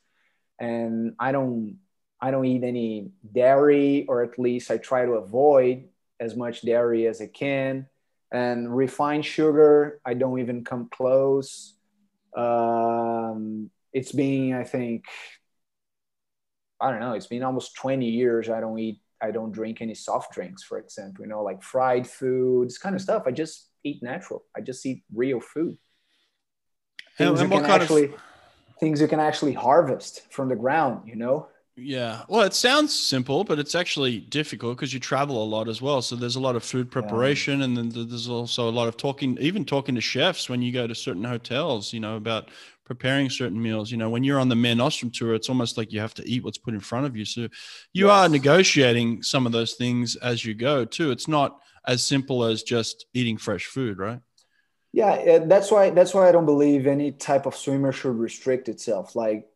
And 0.59 1.15
I 1.19 1.31
don't 1.31 1.79
I 2.21 2.31
don't 2.31 2.45
eat 2.45 2.63
any 2.63 3.11
dairy, 3.31 4.05
or 4.07 4.23
at 4.23 4.37
least 4.37 4.71
I 4.71 4.77
try 4.77 5.05
to 5.05 5.13
avoid 5.13 5.87
as 6.19 6.35
much 6.35 6.61
dairy 6.63 7.07
as 7.07 7.21
I 7.21 7.27
can. 7.27 7.87
And 8.31 8.75
refined 8.75 9.25
sugar, 9.25 10.01
I 10.05 10.13
don't 10.13 10.39
even 10.39 10.63
come 10.65 10.89
close. 10.91 11.75
Um, 12.35 13.71
it's 13.93 14.11
been, 14.11 14.53
I 14.53 14.65
think, 14.65 15.05
I 16.79 16.91
don't 16.91 16.99
know, 16.99 17.13
it's 17.13 17.27
been 17.27 17.43
almost 17.43 17.75
20 17.75 18.05
years 18.07 18.49
I 18.49 18.59
don't 18.59 18.77
eat, 18.77 18.99
I 19.21 19.31
don't 19.31 19.51
drink 19.51 19.81
any 19.81 19.95
soft 19.95 20.33
drinks, 20.33 20.61
for 20.61 20.77
example, 20.77 21.23
you 21.23 21.29
know, 21.29 21.41
like 21.41 21.63
fried 21.63 22.05
foods, 22.05 22.77
kind 22.77 22.95
of 22.95 23.01
stuff. 23.01 23.23
I 23.25 23.31
just 23.31 23.69
eat 23.83 24.03
natural. 24.03 24.43
I 24.55 24.61
just 24.61 24.85
eat 24.85 25.03
real 25.13 25.39
food. 25.39 25.77
Things, 27.19 27.41
and, 27.41 27.51
and 27.51 27.61
you 27.61 27.67
can 27.67 27.81
actually, 27.81 28.05
of... 28.05 28.13
things 28.79 29.01
you 29.01 29.07
can 29.07 29.19
actually 29.19 29.51
harvest 29.51 30.23
from 30.31 30.47
the 30.47 30.55
ground, 30.55 31.05
you 31.05 31.17
know? 31.17 31.49
Yeah. 31.75 32.23
Well, 32.29 32.41
it 32.41 32.53
sounds 32.53 32.97
simple, 32.97 33.43
but 33.43 33.59
it's 33.59 33.75
actually 33.75 34.21
difficult 34.21 34.77
because 34.77 34.93
you 34.93 35.01
travel 35.01 35.43
a 35.43 35.45
lot 35.45 35.67
as 35.67 35.81
well. 35.81 36.01
So 36.01 36.15
there's 36.15 36.37
a 36.37 36.39
lot 36.39 36.55
of 36.55 36.63
food 36.63 36.89
preparation, 36.89 37.59
yeah. 37.59 37.65
and 37.65 37.77
then 37.77 37.89
there's 37.89 38.29
also 38.29 38.69
a 38.69 38.71
lot 38.71 38.87
of 38.87 38.95
talking, 38.95 39.37
even 39.39 39.65
talking 39.65 39.95
to 39.95 40.01
chefs 40.01 40.49
when 40.49 40.61
you 40.61 40.71
go 40.71 40.87
to 40.87 40.95
certain 40.95 41.25
hotels, 41.25 41.91
you 41.91 41.99
know, 41.99 42.15
about 42.15 42.51
preparing 42.85 43.29
certain 43.29 43.61
meals. 43.61 43.91
You 43.91 43.97
know, 43.97 44.09
when 44.09 44.23
you're 44.23 44.39
on 44.39 44.49
the 44.49 44.55
Mare 44.55 44.75
Nostrum 44.75 45.11
tour, 45.11 45.33
it's 45.33 45.49
almost 45.49 45.77
like 45.77 45.91
you 45.91 45.99
have 45.99 46.13
to 46.15 46.27
eat 46.27 46.43
what's 46.43 46.57
put 46.57 46.73
in 46.73 46.79
front 46.79 47.05
of 47.05 47.17
you. 47.17 47.25
So 47.25 47.41
you 47.93 48.07
yes. 48.07 48.11
are 48.11 48.29
negotiating 48.29 49.23
some 49.23 49.45
of 49.45 49.51
those 49.51 49.73
things 49.73 50.15
as 50.15 50.45
you 50.45 50.53
go 50.53 50.85
too. 50.85 51.11
It's 51.11 51.27
not 51.27 51.59
as 51.85 52.01
simple 52.01 52.45
as 52.45 52.63
just 52.63 53.07
eating 53.13 53.37
fresh 53.37 53.65
food, 53.65 53.99
right? 53.99 54.21
Yeah, 54.91 55.11
eh, 55.13 55.39
that's 55.45 55.71
why 55.71 55.91
that's 55.91 56.13
why 56.13 56.27
I 56.27 56.31
don't 56.31 56.45
believe 56.45 56.87
any 56.87 57.11
type 57.11 57.45
of 57.45 57.55
swimmer 57.55 57.91
should 57.91 58.17
restrict 58.17 58.69
itself. 58.69 59.15
Like 59.15 59.47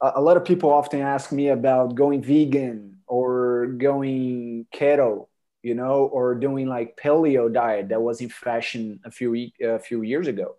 a 0.00 0.20
lot 0.20 0.36
of 0.36 0.44
people 0.44 0.70
often 0.72 1.00
ask 1.00 1.32
me 1.32 1.48
about 1.48 1.94
going 1.94 2.22
vegan 2.22 2.98
or 3.06 3.66
going 3.78 4.66
keto, 4.74 5.28
you 5.62 5.74
know, 5.74 6.06
or 6.06 6.34
doing 6.36 6.68
like 6.68 6.96
paleo 6.96 7.52
diet 7.52 7.88
that 7.90 8.02
was 8.02 8.20
in 8.20 8.28
fashion 8.30 9.00
a 9.04 9.10
few 9.10 9.50
a 9.62 9.78
few 9.80 10.02
years 10.02 10.28
ago. 10.28 10.56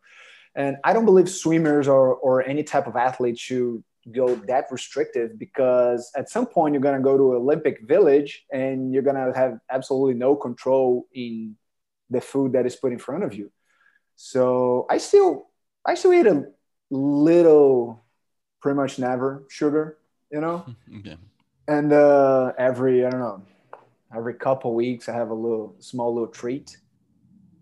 And 0.56 0.78
I 0.84 0.94
don't 0.94 1.06
believe 1.06 1.30
swimmers 1.30 1.88
or, 1.88 2.16
or 2.16 2.44
any 2.44 2.64
type 2.64 2.88
of 2.88 2.96
athlete 2.98 3.40
should 3.40 3.84
go 4.12 4.36
that 4.48 4.68
restrictive 4.72 5.40
because 5.40 6.12
at 6.16 6.30
some 6.30 6.46
point 6.48 6.74
you're 6.74 6.82
going 6.82 6.98
to 6.98 7.04
go 7.04 7.18
to 7.18 7.36
Olympic 7.36 7.82
Village 7.88 8.46
and 8.52 8.94
you're 8.94 9.04
going 9.04 9.16
to 9.18 9.38
have 9.38 9.60
absolutely 9.70 10.16
no 10.16 10.36
control 10.36 11.08
in 11.14 11.56
the 12.10 12.22
food 12.22 12.54
that 12.54 12.66
is 12.66 12.76
put 12.76 12.94
in 12.94 13.00
front 13.00 13.24
of 13.24 13.34
you. 13.36 13.52
So 14.22 14.86
I 14.90 14.98
still 14.98 15.48
I 15.86 15.96
still 15.96 16.12
eat 16.12 16.28
a 16.28 16.44
little, 16.92 18.04
pretty 18.62 18.76
much 18.76 19.00
never 19.00 19.46
sugar, 19.48 19.98
you 20.30 20.42
know. 20.42 20.66
Yeah. 21.06 21.16
And 21.70 21.94
uh, 21.94 22.52
every 22.58 23.06
I 23.06 23.12
don't 23.12 23.22
know, 23.22 23.44
every 24.14 24.34
couple 24.34 24.76
weeks 24.76 25.08
I 25.08 25.14
have 25.14 25.30
a 25.30 25.34
little 25.34 25.76
small 25.80 26.14
little 26.14 26.28
treat, 26.28 26.76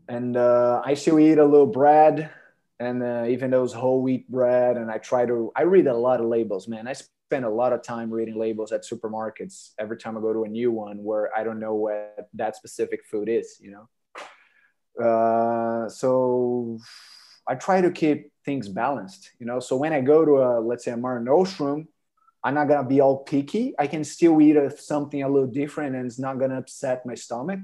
and 0.07 0.35
uh, 0.35 0.81
I 0.83 0.95
still 0.95 1.19
eat 1.19 1.37
a 1.37 1.45
little 1.45 1.67
bread 1.67 2.31
and 2.79 3.03
uh, 3.03 3.25
even 3.29 3.51
those 3.51 3.73
whole 3.73 4.01
wheat 4.03 4.29
bread 4.29 4.77
and 4.77 4.91
i 4.91 4.99
try 4.99 5.25
to 5.25 5.51
i 5.55 5.63
read 5.63 5.87
a 5.87 5.93
lot 5.97 6.19
of 6.19 6.27
labels 6.27 6.67
man 6.67 6.87
i 6.87 6.93
spend 6.93 7.43
a 7.43 7.49
lot 7.49 7.73
of 7.73 7.81
time 7.81 8.11
reading 8.11 8.37
labels 8.37 8.71
at 8.71 8.83
supermarkets 8.83 9.71
every 9.79 9.97
time 9.97 10.15
i 10.15 10.21
go 10.21 10.31
to 10.31 10.43
a 10.43 10.47
new 10.47 10.71
one 10.71 11.03
where 11.03 11.35
i 11.35 11.43
don't 11.43 11.59
know 11.59 11.73
what 11.73 12.29
that 12.35 12.55
specific 12.55 13.03
food 13.03 13.27
is 13.27 13.57
you 13.59 13.71
know 13.71 13.89
uh, 14.99 15.89
so 15.89 16.77
i 17.47 17.55
try 17.55 17.81
to 17.81 17.91
keep 17.91 18.31
things 18.45 18.67
balanced 18.69 19.31
you 19.39 19.45
know 19.45 19.59
so 19.59 19.75
when 19.75 19.93
i 19.93 20.01
go 20.01 20.25
to 20.25 20.37
a 20.37 20.59
let's 20.59 20.85
say 20.85 20.91
a 20.91 20.97
Mare 20.97 21.19
Nostrum 21.19 21.87
i'm 22.43 22.53
not 22.53 22.67
to 22.67 22.83
be 22.83 23.01
all 23.01 23.17
picky 23.23 23.73
i 23.77 23.87
can 23.87 24.03
still 24.03 24.41
eat 24.41 24.55
a, 24.55 24.75
something 24.77 25.23
a 25.23 25.29
little 25.29 25.47
different 25.47 25.95
and 25.95 26.05
it's 26.05 26.19
not 26.19 26.39
to 26.39 26.57
upset 26.57 27.05
my 27.05 27.15
stomach 27.15 27.59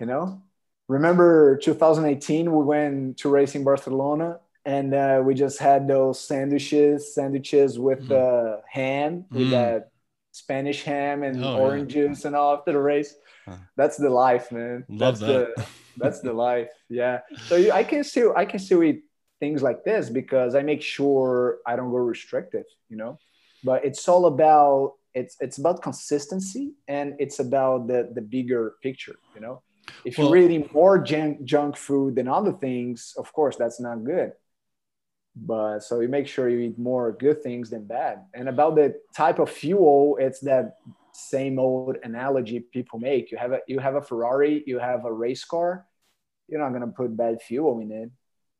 you 0.00 0.06
know 0.06 0.42
remember 0.88 1.56
2018 1.58 2.52
we 2.52 2.64
went 2.64 3.16
to 3.18 3.28
racing 3.28 3.64
barcelona 3.64 4.38
and 4.64 4.92
uh, 4.92 5.22
we 5.24 5.34
just 5.34 5.58
had 5.58 5.88
those 5.88 6.20
sandwiches 6.20 7.14
sandwiches 7.14 7.78
with 7.78 8.08
mm. 8.08 8.12
uh, 8.12 8.60
ham 8.70 9.24
with 9.30 9.48
mm. 9.48 9.50
that 9.50 9.90
spanish 10.32 10.82
ham 10.82 11.22
and 11.22 11.44
oh, 11.44 11.58
orange 11.58 11.94
yeah. 11.94 12.08
juice 12.08 12.24
and 12.24 12.36
all 12.36 12.54
after 12.56 12.72
the 12.72 12.78
race 12.78 13.14
huh. 13.46 13.56
that's 13.76 13.96
the 13.96 14.10
life 14.10 14.52
man 14.52 14.84
Love 14.88 15.18
that's 15.18 15.20
that. 15.20 15.56
the 15.56 15.66
that's 15.98 16.20
the 16.20 16.32
life 16.32 16.70
yeah. 16.88 17.20
So 17.46 17.56
you, 17.56 17.72
i 17.72 17.84
can 17.84 18.02
still 18.04 18.32
i 18.36 18.44
can 18.44 18.58
still 18.58 18.82
eat 18.82 19.02
things 19.40 19.62
like 19.62 19.84
this 19.84 20.10
because 20.10 20.54
i 20.54 20.62
make 20.62 20.82
sure 20.82 21.58
i 21.66 21.76
don't 21.76 21.90
go 21.90 21.96
restrictive 21.98 22.64
you 22.88 22.96
know? 22.96 23.18
But 23.64 23.84
it's 23.84 24.08
all 24.08 24.26
about 24.26 24.94
it's 25.14 25.36
it's 25.40 25.58
about 25.58 25.82
consistency 25.82 26.74
and 26.86 27.14
it's 27.18 27.38
about 27.38 27.88
the 27.88 28.10
the 28.14 28.22
bigger 28.22 28.74
picture 28.82 29.16
you 29.34 29.40
know? 29.40 29.62
If 30.04 30.18
well, 30.18 30.28
you're 30.28 30.44
eating 30.44 30.68
more 30.72 30.98
junk, 30.98 31.44
junk 31.44 31.76
food 31.76 32.14
than 32.16 32.28
other 32.28 32.52
things 32.52 33.14
of 33.16 33.32
course 33.32 33.56
that's 33.56 33.80
not 33.80 34.04
good. 34.04 34.32
But 35.34 35.80
so 35.80 36.00
you 36.00 36.08
make 36.08 36.26
sure 36.26 36.48
you 36.48 36.58
eat 36.58 36.78
more 36.78 37.12
good 37.12 37.42
things 37.42 37.70
than 37.70 37.84
bad. 37.84 38.24
And 38.34 38.48
about 38.48 38.74
the 38.74 38.94
type 39.14 39.38
of 39.38 39.50
fuel 39.50 40.16
it's 40.20 40.40
that 40.40 40.76
same 41.18 41.58
old 41.58 41.96
analogy 42.04 42.60
people 42.60 42.98
make 42.98 43.30
you 43.30 43.36
have 43.36 43.52
a 43.52 43.60
you 43.66 43.78
have 43.78 43.96
a 43.96 44.02
ferrari 44.02 44.62
you 44.66 44.78
have 44.78 45.04
a 45.04 45.12
race 45.12 45.44
car 45.44 45.86
you're 46.48 46.60
not 46.60 46.70
to 46.80 46.94
put 46.96 47.16
bad 47.16 47.40
fuel 47.42 47.80
in 47.80 47.90
it 47.90 48.10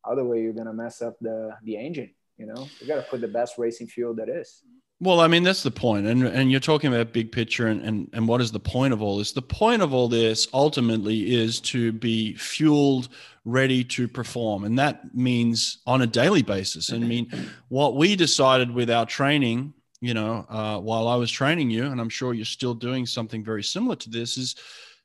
other 0.05 0.25
way 0.25 0.43
you're 0.43 0.53
to 0.67 0.73
mess 0.73 1.01
up 1.01 1.17
the 1.21 1.55
the 1.63 1.77
engine 1.77 2.11
you 2.37 2.47
know 2.47 2.67
you 2.81 2.87
got 2.87 2.97
to 2.97 3.11
put 3.11 3.21
the 3.21 3.29
best 3.29 3.59
racing 3.59 3.87
fuel 3.87 4.15
that 4.15 4.29
is 4.29 4.63
well, 5.01 5.21
I 5.21 5.29
mean, 5.29 5.45
that's 5.45 5.63
the 5.63 5.71
point. 5.71 6.07
And 6.07 6.25
and 6.27 6.51
you're 6.51 6.59
talking 6.59 6.93
about 6.93 7.13
big 7.13 7.31
picture 7.31 7.69
and, 7.69 7.81
and, 7.83 8.11
and 8.13 8.27
what 8.27 8.41
is 8.41 8.51
the 8.51 8.59
point 8.59 8.93
of 8.93 9.01
all 9.01 9.19
this? 9.19 9.31
The 9.31 9.43
point 9.43 9.81
of 9.81 9.95
all 9.95 10.09
this 10.09 10.49
ultimately 10.53 11.35
is 11.37 11.61
to 11.61 11.93
be 11.93 12.35
fueled, 12.35 13.09
ready 13.45 13.85
to 13.85 14.09
perform. 14.09 14.65
And 14.65 14.77
that 14.79 15.15
means 15.15 15.79
on 15.87 16.03
a 16.03 16.07
daily 16.07 16.43
basis. 16.43 16.93
I 16.93 16.99
mean, 16.99 17.31
what 17.69 17.95
we 17.95 18.17
decided 18.17 18.73
with 18.73 18.91
our 18.91 19.07
training, 19.07 19.73
you 20.01 20.15
know, 20.15 20.47
uh, 20.49 20.79
while 20.79 21.09
I 21.09 21.17
was 21.17 21.31
training 21.31 21.71
you, 21.71 21.87
and 21.87 22.01
I'm 22.01 22.09
sure 22.09 22.35
you're 22.35 22.45
still 22.45 22.75
doing 22.75 23.07
something 23.07 23.45
very 23.45 23.63
similar 23.63 23.97
to 23.97 24.11
this, 24.11 24.39
is 24.39 24.55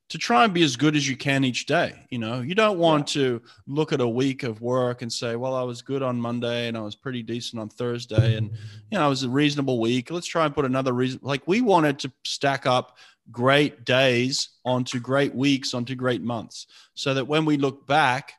to 0.10 0.18
try 0.18 0.44
and 0.44 0.54
be 0.54 0.62
as 0.64 0.76
good 0.76 0.96
as 0.96 1.08
you 1.10 1.18
can 1.18 1.44
each 1.44 1.66
day. 1.66 2.06
You 2.10 2.20
know, 2.20 2.42
you 2.42 2.54
don't 2.54 2.78
want 2.78 3.16
yeah. 3.16 3.24
to 3.24 3.42
look 3.66 3.94
at 3.94 4.02
a 4.02 4.08
week 4.08 4.44
of 4.44 4.62
work 4.62 5.02
and 5.02 5.12
say, 5.12 5.36
well, 5.36 5.56
I 5.56 5.64
was 5.64 5.82
good 5.82 6.04
on 6.04 6.22
Monday 6.22 6.68
and 6.68 6.78
I 6.78 6.82
was 6.82 6.96
pretty 6.96 7.24
decent 7.24 7.60
on 7.60 7.70
Thursday 7.70 8.36
and, 8.36 8.52
you 8.92 9.00
know, 9.00 9.06
it 9.06 9.10
was 9.10 9.24
a 9.24 9.30
reasonable 9.30 9.80
week. 9.80 10.12
Let's 10.12 10.28
try 10.28 10.46
and 10.46 10.54
put 10.54 10.66
another 10.66 10.94
reason. 10.94 11.20
Like 11.24 11.48
we 11.48 11.62
wanted 11.62 12.00
to 12.00 12.12
stack 12.26 12.68
up 12.68 12.98
great 13.32 13.86
days 13.86 14.50
onto 14.66 15.00
great 15.00 15.34
weeks, 15.34 15.74
onto 15.74 15.96
great 15.96 16.22
months, 16.22 16.68
so 16.94 17.14
that 17.14 17.26
when 17.26 17.46
we 17.46 17.58
look 17.58 17.88
back 17.88 18.34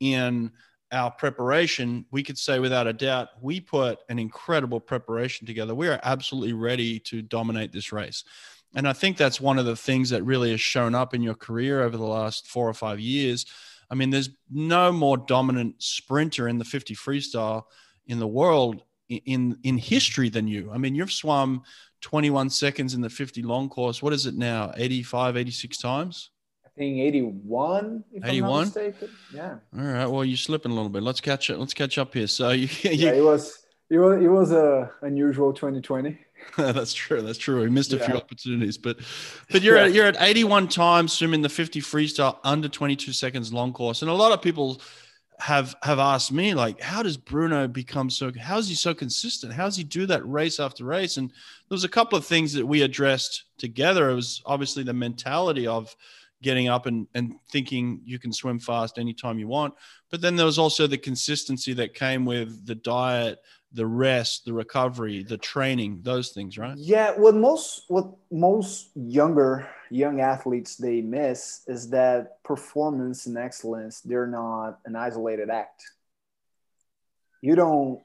in 0.00 0.50
our 0.92 1.10
preparation, 1.10 2.04
we 2.10 2.22
could 2.22 2.38
say 2.38 2.58
without 2.58 2.86
a 2.86 2.92
doubt, 2.92 3.28
we 3.40 3.60
put 3.60 4.00
an 4.08 4.18
incredible 4.18 4.80
preparation 4.80 5.46
together. 5.46 5.74
We 5.74 5.88
are 5.88 6.00
absolutely 6.02 6.52
ready 6.52 6.98
to 7.00 7.22
dominate 7.22 7.72
this 7.72 7.92
race. 7.92 8.24
And 8.74 8.86
I 8.86 8.92
think 8.92 9.16
that's 9.16 9.40
one 9.40 9.58
of 9.58 9.66
the 9.66 9.76
things 9.76 10.10
that 10.10 10.22
really 10.24 10.50
has 10.50 10.60
shown 10.60 10.94
up 10.94 11.14
in 11.14 11.22
your 11.22 11.34
career 11.34 11.82
over 11.82 11.96
the 11.96 12.04
last 12.04 12.46
four 12.48 12.68
or 12.68 12.74
five 12.74 13.00
years. 13.00 13.46
I 13.90 13.94
mean, 13.94 14.10
there's 14.10 14.30
no 14.50 14.92
more 14.92 15.16
dominant 15.16 15.82
sprinter 15.82 16.48
in 16.48 16.58
the 16.58 16.64
50 16.64 16.94
freestyle 16.94 17.64
in 18.06 18.18
the 18.18 18.28
world 18.28 18.82
in 19.08 19.58
in 19.64 19.76
history 19.76 20.28
than 20.28 20.46
you. 20.46 20.70
I 20.72 20.78
mean, 20.78 20.94
you've 20.94 21.12
swum 21.12 21.62
21 22.00 22.50
seconds 22.50 22.94
in 22.94 23.00
the 23.00 23.10
50 23.10 23.42
long 23.42 23.68
course. 23.68 24.02
What 24.02 24.12
is 24.12 24.26
it 24.26 24.36
now? 24.36 24.72
85, 24.76 25.36
86 25.36 25.78
times? 25.78 26.30
I 26.80 26.82
think 26.82 26.98
81. 26.98 28.04
81. 28.24 28.72
Yeah. 29.34 29.56
All 29.76 29.84
right. 29.84 30.06
Well, 30.06 30.24
you're 30.24 30.38
slipping 30.38 30.72
a 30.72 30.74
little 30.74 30.88
bit. 30.88 31.02
Let's 31.02 31.20
catch 31.20 31.50
it. 31.50 31.58
Let's 31.58 31.74
catch 31.74 31.98
up 31.98 32.14
here. 32.14 32.26
So 32.26 32.52
you, 32.52 32.68
you 32.82 32.90
yeah, 32.92 33.10
it 33.10 33.22
was 33.22 33.66
it 33.90 33.98
was 33.98 34.22
it 34.22 34.28
was 34.28 34.52
a 34.52 34.90
unusual 35.02 35.52
2020. 35.52 36.18
That's 36.56 36.94
true. 36.94 37.20
That's 37.20 37.36
true. 37.36 37.60
We 37.60 37.68
missed 37.68 37.92
a 37.92 37.98
yeah. 37.98 38.06
few 38.06 38.14
opportunities, 38.14 38.78
but 38.78 38.96
but 39.50 39.60
you're 39.60 39.76
yeah. 39.76 39.84
at 39.84 39.92
you're 39.92 40.06
at 40.06 40.16
81 40.18 40.68
times 40.68 41.12
swimming 41.12 41.42
the 41.42 41.50
50 41.50 41.82
freestyle 41.82 42.38
under 42.44 42.66
22 42.66 43.12
seconds 43.12 43.52
long 43.52 43.74
course, 43.74 44.00
and 44.00 44.10
a 44.10 44.14
lot 44.14 44.32
of 44.32 44.40
people 44.40 44.80
have 45.38 45.76
have 45.82 45.98
asked 45.98 46.32
me 46.32 46.54
like, 46.54 46.80
how 46.80 47.02
does 47.02 47.18
Bruno 47.18 47.68
become 47.68 48.08
so? 48.08 48.32
How 48.40 48.56
is 48.56 48.70
he 48.70 48.74
so 48.74 48.94
consistent? 48.94 49.52
How 49.52 49.66
does 49.66 49.76
he 49.76 49.84
do 49.84 50.06
that 50.06 50.26
race 50.26 50.58
after 50.58 50.84
race? 50.84 51.18
And 51.18 51.28
there 51.28 51.36
was 51.76 51.84
a 51.84 51.90
couple 51.90 52.16
of 52.16 52.24
things 52.24 52.54
that 52.54 52.64
we 52.64 52.80
addressed 52.80 53.44
together. 53.58 54.08
It 54.08 54.14
was 54.14 54.40
obviously 54.46 54.82
the 54.82 54.94
mentality 54.94 55.66
of 55.66 55.94
getting 56.42 56.68
up 56.68 56.86
and, 56.86 57.06
and 57.14 57.34
thinking 57.50 58.00
you 58.04 58.18
can 58.18 58.32
swim 58.32 58.58
fast 58.58 58.98
anytime 58.98 59.38
you 59.38 59.48
want. 59.48 59.74
But 60.10 60.20
then 60.20 60.36
there 60.36 60.46
was 60.46 60.58
also 60.58 60.86
the 60.86 60.98
consistency 60.98 61.72
that 61.74 61.94
came 61.94 62.24
with 62.24 62.66
the 62.66 62.74
diet, 62.74 63.40
the 63.72 63.86
rest, 63.86 64.44
the 64.44 64.52
recovery, 64.52 65.22
the 65.22 65.36
training, 65.36 66.00
those 66.02 66.30
things, 66.30 66.58
right? 66.58 66.76
Yeah, 66.76 67.12
what 67.12 67.34
most 67.34 67.84
what 67.88 68.06
most 68.30 68.90
younger 68.94 69.68
young 69.90 70.20
athletes 70.20 70.76
they 70.76 71.00
miss 71.00 71.62
is 71.66 71.90
that 71.90 72.42
performance 72.42 73.26
and 73.26 73.36
excellence 73.36 74.00
they're 74.00 74.26
not 74.26 74.78
an 74.86 74.96
isolated 74.96 75.50
act. 75.50 75.82
You 77.42 77.54
don't. 77.54 78.00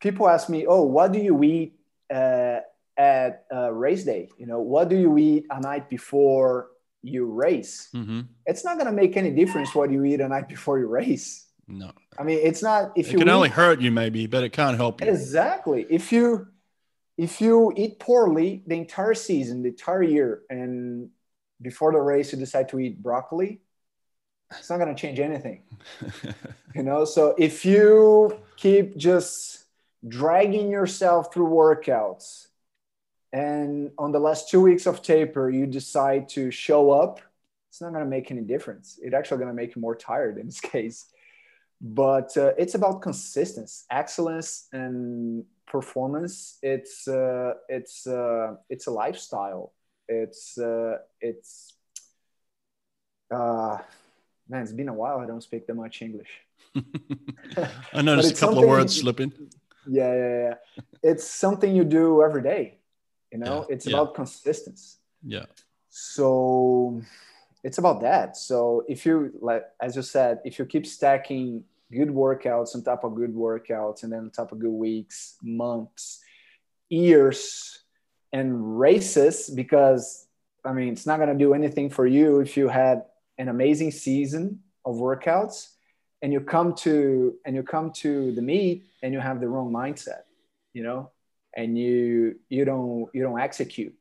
People 0.00 0.28
ask 0.28 0.48
me, 0.48 0.66
"Oh, 0.66 0.82
what 0.82 1.12
do 1.12 1.18
you 1.18 1.42
eat 1.42 1.74
uh, 2.12 2.60
at 2.96 3.44
uh, 3.52 3.72
race 3.72 4.04
day? 4.04 4.28
You 4.38 4.46
know, 4.46 4.60
what 4.60 4.88
do 4.88 4.96
you 4.96 5.18
eat 5.18 5.46
a 5.50 5.60
night 5.60 5.88
before 5.90 6.68
you 7.02 7.26
race?" 7.26 7.88
Mm-hmm. 7.94 8.20
It's 8.46 8.64
not 8.64 8.76
going 8.78 8.86
to 8.86 8.92
make 8.92 9.16
any 9.16 9.30
difference 9.30 9.74
what 9.74 9.90
you 9.90 10.04
eat 10.04 10.20
a 10.20 10.28
night 10.28 10.48
before 10.56 10.78
you 10.78 10.86
race 10.86 11.50
no. 11.70 11.92
I 12.18 12.24
mean, 12.24 12.40
it's 12.42 12.62
not 12.62 12.92
if 12.96 13.08
it 13.08 13.12
you 13.12 13.18
can 13.18 13.28
eat, 13.28 13.32
only 13.32 13.48
hurt 13.48 13.80
you 13.80 13.90
maybe, 13.90 14.26
but 14.26 14.42
it 14.42 14.50
can't 14.50 14.76
help 14.76 15.00
you. 15.00 15.08
Exactly. 15.08 15.86
If 15.88 16.12
you 16.12 16.48
if 17.16 17.40
you 17.40 17.72
eat 17.76 17.98
poorly 17.98 18.62
the 18.66 18.74
entire 18.74 19.14
season, 19.14 19.62
the 19.62 19.68
entire 19.68 20.02
year, 20.02 20.42
and 20.50 21.10
before 21.62 21.92
the 21.92 22.00
race 22.00 22.32
you 22.32 22.38
decide 22.38 22.68
to 22.70 22.80
eat 22.80 23.02
broccoli, 23.02 23.60
it's 24.58 24.68
not 24.68 24.78
going 24.78 24.94
to 24.94 25.00
change 25.00 25.20
anything. 25.20 25.62
you 26.74 26.82
know, 26.82 27.04
so 27.04 27.34
if 27.38 27.64
you 27.64 28.38
keep 28.56 28.96
just 28.96 29.64
dragging 30.06 30.70
yourself 30.70 31.32
through 31.32 31.48
workouts 31.48 32.46
and 33.32 33.92
on 33.98 34.12
the 34.12 34.18
last 34.18 34.48
two 34.48 34.60
weeks 34.60 34.86
of 34.86 35.02
taper 35.02 35.50
you 35.50 35.66
decide 35.66 36.28
to 36.30 36.50
show 36.50 36.90
up. 36.90 37.20
It's 37.68 37.80
not 37.80 37.92
going 37.92 38.04
to 38.04 38.10
make 38.10 38.32
any 38.32 38.40
difference. 38.40 38.98
It's 39.00 39.14
actually 39.14 39.38
going 39.38 39.48
to 39.48 39.54
make 39.54 39.76
you 39.76 39.80
more 39.80 39.94
tired 39.94 40.38
in 40.38 40.46
this 40.46 40.60
case. 40.74 41.06
But 41.80 42.36
uh, 42.36 42.52
it's 42.58 42.74
about 42.74 43.00
consistency 43.00 43.84
excellence 43.90 44.68
and 44.72 45.44
performance. 45.66 46.58
It's 46.62 47.08
uh, 47.08 47.54
it's 47.68 48.06
uh, 48.06 48.56
it's 48.68 48.86
a 48.86 48.90
lifestyle. 48.90 49.72
It's 50.08 50.58
uh, 50.58 50.98
it's 51.20 51.72
uh, 53.30 53.78
man 54.48 54.62
it's 54.62 54.72
been 54.72 54.88
a 54.88 54.92
while 54.92 55.20
i 55.20 55.26
don't 55.26 55.42
speak 55.42 55.66
that 55.66 55.74
much 55.74 56.02
english. 56.02 56.28
I 57.92 58.02
noticed 58.02 58.32
a 58.32 58.40
couple 58.40 58.58
of 58.58 58.68
words 58.68 59.00
slipping. 59.00 59.32
Yeah 59.86 60.14
yeah 60.14 60.38
yeah. 60.44 60.54
It's 61.02 61.24
something 61.24 61.74
you 61.74 61.84
do 61.84 62.22
every 62.22 62.42
day 62.42 62.79
you 63.32 63.38
know 63.38 63.66
yeah, 63.68 63.74
it's 63.74 63.86
yeah. 63.86 63.96
about 63.96 64.14
consistency. 64.14 64.96
Yeah. 65.24 65.46
So 65.88 67.02
it's 67.62 67.78
about 67.78 68.00
that. 68.02 68.36
So 68.36 68.84
if 68.88 69.04
you 69.04 69.32
like 69.40 69.64
as 69.80 69.96
you 69.96 70.02
said 70.02 70.40
if 70.44 70.58
you 70.58 70.64
keep 70.66 70.86
stacking 70.86 71.64
good 71.92 72.08
workouts 72.08 72.74
on 72.74 72.82
top 72.82 73.04
of 73.04 73.14
good 73.14 73.34
workouts 73.34 74.04
and 74.04 74.12
then 74.12 74.20
on 74.20 74.30
top 74.30 74.52
of 74.52 74.58
good 74.58 74.70
weeks 74.70 75.36
months 75.42 76.20
years 76.88 77.82
and 78.32 78.78
races 78.78 79.50
because 79.50 80.26
i 80.64 80.72
mean 80.72 80.92
it's 80.92 81.06
not 81.06 81.18
going 81.18 81.28
to 81.28 81.38
do 81.38 81.54
anything 81.54 81.90
for 81.90 82.06
you 82.06 82.40
if 82.40 82.56
you 82.56 82.68
had 82.68 83.02
an 83.38 83.48
amazing 83.48 83.90
season 83.90 84.60
of 84.84 84.96
workouts 84.96 85.70
and 86.22 86.32
you 86.32 86.40
come 86.40 86.74
to 86.74 87.34
and 87.44 87.56
you 87.56 87.62
come 87.62 87.90
to 87.92 88.32
the 88.32 88.42
meet 88.42 88.84
and 89.02 89.12
you 89.12 89.20
have 89.20 89.40
the 89.40 89.48
wrong 89.48 89.72
mindset 89.72 90.22
you 90.72 90.82
know 90.82 91.10
and 91.56 91.78
you 91.78 92.36
you 92.48 92.64
don't 92.64 93.08
you 93.12 93.22
don't 93.22 93.40
execute 93.40 93.94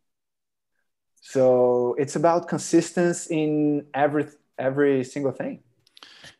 so 1.22 1.96
it's 1.98 2.16
about 2.16 2.48
consistency 2.48 3.44
in 3.44 3.86
every 3.94 4.28
every 4.58 5.04
single 5.04 5.32
thing 5.32 5.62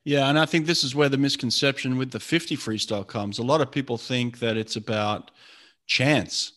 yeah, 0.04 0.30
and 0.30 0.40
I 0.40 0.46
think 0.46 0.66
this 0.66 0.84
is 0.84 0.96
where 0.96 1.10
the 1.10 1.18
misconception 1.18 1.98
with 1.98 2.12
the 2.12 2.20
50 2.20 2.56
freestyle 2.58 3.06
comes. 3.06 3.38
A 3.38 3.44
lot 3.44 3.62
of 3.62 3.70
people 3.70 3.98
think 3.98 4.40
that 4.40 4.58
it's 4.58 4.76
about 4.76 5.32
chance. 5.86 6.54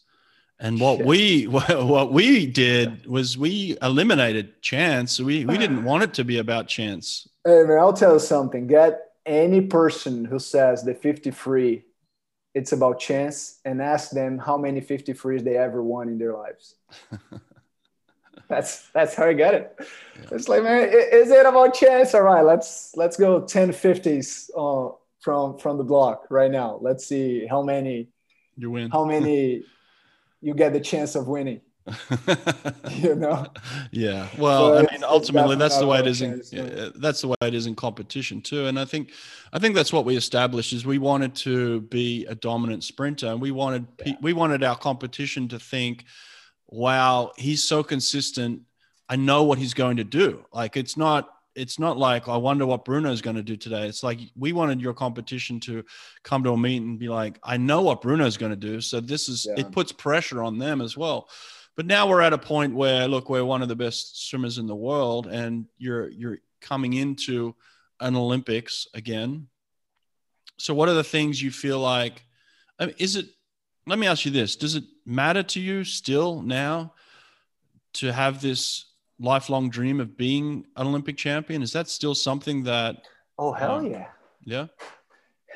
And 0.61 0.81
what 0.81 1.01
yeah. 1.01 1.05
we 1.05 1.45
what 1.49 2.13
we 2.13 2.47
did 2.47 3.07
was 3.07 3.37
we 3.37 3.77
eliminated 3.83 4.63
chance. 4.63 5.19
We 5.19 5.45
we 5.45 5.59
didn't 5.59 5.85
want 5.91 6.05
it 6.05 6.15
to 6.15 6.25
be 6.25 6.39
about 6.39 6.69
chance. 6.69 7.29
Hey 7.45 7.65
man, 7.65 7.79
I'll 7.79 7.93
tell 7.93 8.15
you 8.15 8.21
something. 8.21 8.69
Get 8.69 9.01
any 9.27 9.63
person 9.63 10.25
who 10.25 10.39
says 10.39 10.83
the 10.85 10.95
53 10.95 11.83
it's 12.55 12.73
about 12.73 13.01
chance 13.01 13.61
and 13.65 13.81
ask 13.81 14.11
them 14.11 14.39
how 14.39 14.57
many 14.57 14.81
53s 14.81 15.43
they 15.43 15.57
ever 15.57 15.83
won 15.83 16.09
in 16.09 16.19
their 16.19 16.35
lives. 16.35 16.75
that's 18.49 18.89
that's 18.91 19.15
how 19.15 19.27
I 19.27 19.33
get 19.33 19.55
it. 19.55 19.77
Yeah. 19.79 20.29
It's 20.33 20.49
like, 20.49 20.63
man, 20.63 20.89
is 20.93 21.31
it 21.31 21.47
about 21.47 21.75
chance? 21.75 22.15
All 22.15 22.23
right, 22.23 22.43
let's 22.43 22.93
let's 22.97 23.17
go 23.17 23.45
10 23.45 23.71
50s 23.71 24.51
uh, 24.57 24.95
from 25.21 25.59
from 25.59 25.79
the 25.79 25.85
block 25.85 26.27
right 26.31 26.51
now. 26.51 26.79
Let's 26.81 27.07
see 27.07 27.47
how 27.47 27.63
many 27.63 28.09
you 28.57 28.71
win. 28.71 28.91
How 28.91 29.05
many 29.05 29.65
you 30.43 30.55
get 30.55 30.73
the 30.73 30.81
chance 30.81 31.15
of 31.15 31.29
winning. 31.29 31.61
you 32.91 33.15
know. 33.15 33.47
Yeah. 33.91 34.29
Well, 34.39 34.75
so 34.75 34.79
I 34.79 34.93
mean, 34.93 35.03
ultimately, 35.05 35.57
that's 35.57 35.79
the 35.79 35.87
way 35.87 35.99
it 35.99 36.07
is. 36.07 36.23
In, 36.23 36.43
that's 36.97 37.23
the 37.23 37.29
way 37.29 37.37
it 37.43 37.55
is 37.55 37.67
in 37.67 37.75
competition 37.75 38.41
too. 38.41 38.67
And 38.67 38.79
I 38.79 38.85
think, 38.85 39.13
I 39.53 39.59
think 39.59 39.75
that's 39.75 39.93
what 39.93 40.05
we 40.05 40.17
established 40.17 40.73
is 40.73 40.87
we 40.87 40.99
wanted 40.99 41.35
to 41.37 41.83
be 41.83 42.25
a 42.27 42.35
dominant 42.35 42.85
sprinter, 42.85 43.29
and 43.29 43.41
we 43.41 43.51
wanted 43.51 43.87
yeah. 44.05 44.15
we 44.21 44.33
wanted 44.33 44.63
our 44.63 44.77
competition 44.77 45.49
to 45.49 45.59
think, 45.59 46.05
"Wow, 46.69 47.33
he's 47.37 47.65
so 47.65 47.83
consistent. 47.83 48.63
I 49.09 49.17
know 49.17 49.43
what 49.43 49.59
he's 49.59 49.75
going 49.75 49.97
to 49.97 50.05
do." 50.05 50.45
Like 50.53 50.77
it's 50.77 50.97
not 50.97 51.29
it's 51.55 51.79
not 51.79 51.99
like 51.99 52.29
I 52.29 52.37
wonder 52.37 52.67
what 52.67 52.85
Bruno's 52.85 53.21
going 53.21 53.37
to 53.37 53.43
do 53.43 53.57
today. 53.57 53.87
It's 53.87 54.03
like 54.03 54.21
we 54.37 54.53
wanted 54.53 54.81
your 54.81 54.95
competition 54.95 55.61
to 55.61 55.85
come 56.23 56.43
to 56.45 56.53
a 56.53 56.57
meet 56.57 56.83
and 56.83 56.99
be 56.99 57.09
like, 57.09 57.39
I 57.43 57.57
know 57.57 57.83
what 57.83 58.03
Bruno's 58.03 58.37
going 58.37 58.53
to 58.53 58.57
do. 58.57 58.81
So 58.81 59.01
this 59.01 59.29
is 59.29 59.47
yeah. 59.49 59.65
it 59.65 59.73
puts 59.73 59.93
pressure 59.93 60.43
on 60.43 60.59
them 60.59 60.81
as 60.81 60.97
well. 60.97 61.29
But 61.77 61.87
now 61.87 62.09
we're 62.09 62.21
at 62.21 62.33
a 62.33 62.39
point 62.39 62.75
where 62.75 63.09
look, 63.09 63.31
we're 63.31 63.45
one 63.45 63.63
of 63.63 63.69
the 63.69 63.77
best 63.77 64.29
swimmers 64.29 64.59
in 64.59 64.67
the 64.67 64.77
world, 64.77 65.27
and 65.27 65.67
you're 65.79 66.09
you're 66.09 66.39
coming 66.61 66.93
into 66.95 67.55
an 68.01 68.17
Olympics 68.17 68.87
again. 68.95 69.49
So 70.59 70.75
what 70.75 70.89
are 70.89 70.95
the 70.95 71.05
things 71.05 71.41
you 71.41 71.51
feel 71.51 71.81
like? 71.81 72.25
I 72.79 72.87
mean, 72.87 72.95
is 72.99 73.17
it? 73.17 73.27
Let 73.87 73.99
me 73.99 74.07
ask 74.07 74.25
you 74.25 74.31
this: 74.31 74.55
Does 74.57 74.75
it 74.75 74.85
matter 75.07 75.43
to 75.43 75.61
you 75.61 75.85
still 75.85 76.43
now 76.43 76.95
to 77.95 78.13
have 78.13 78.41
this 78.41 78.87
lifelong 79.19 79.71
dream 79.71 80.01
of 80.01 80.17
being 80.17 80.67
an 80.77 80.87
Olympic 80.87 81.17
champion? 81.17 81.63
Is 81.63 81.73
that 81.73 81.89
still 81.89 82.15
something 82.15 82.65
that? 82.65 82.97
Oh 83.39 83.53
hell 83.53 83.77
um, 83.77 83.87
yeah! 83.87 84.09
Yeah. 84.45 84.67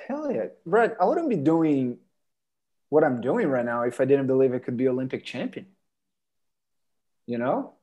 Hell 0.08 0.32
yeah, 0.32 0.46
Brett! 0.64 0.96
I 1.00 1.04
wouldn't 1.04 1.28
be 1.28 1.36
doing 1.36 1.98
what 2.88 3.04
I'm 3.04 3.20
doing 3.20 3.48
right 3.48 3.64
now 3.64 3.82
if 3.82 4.00
I 4.00 4.04
didn't 4.04 4.28
believe 4.28 4.54
I 4.54 4.58
could 4.58 4.76
be 4.76 4.88
Olympic 4.88 5.24
champion. 5.24 5.66
You 7.26 7.38
know, 7.38 7.74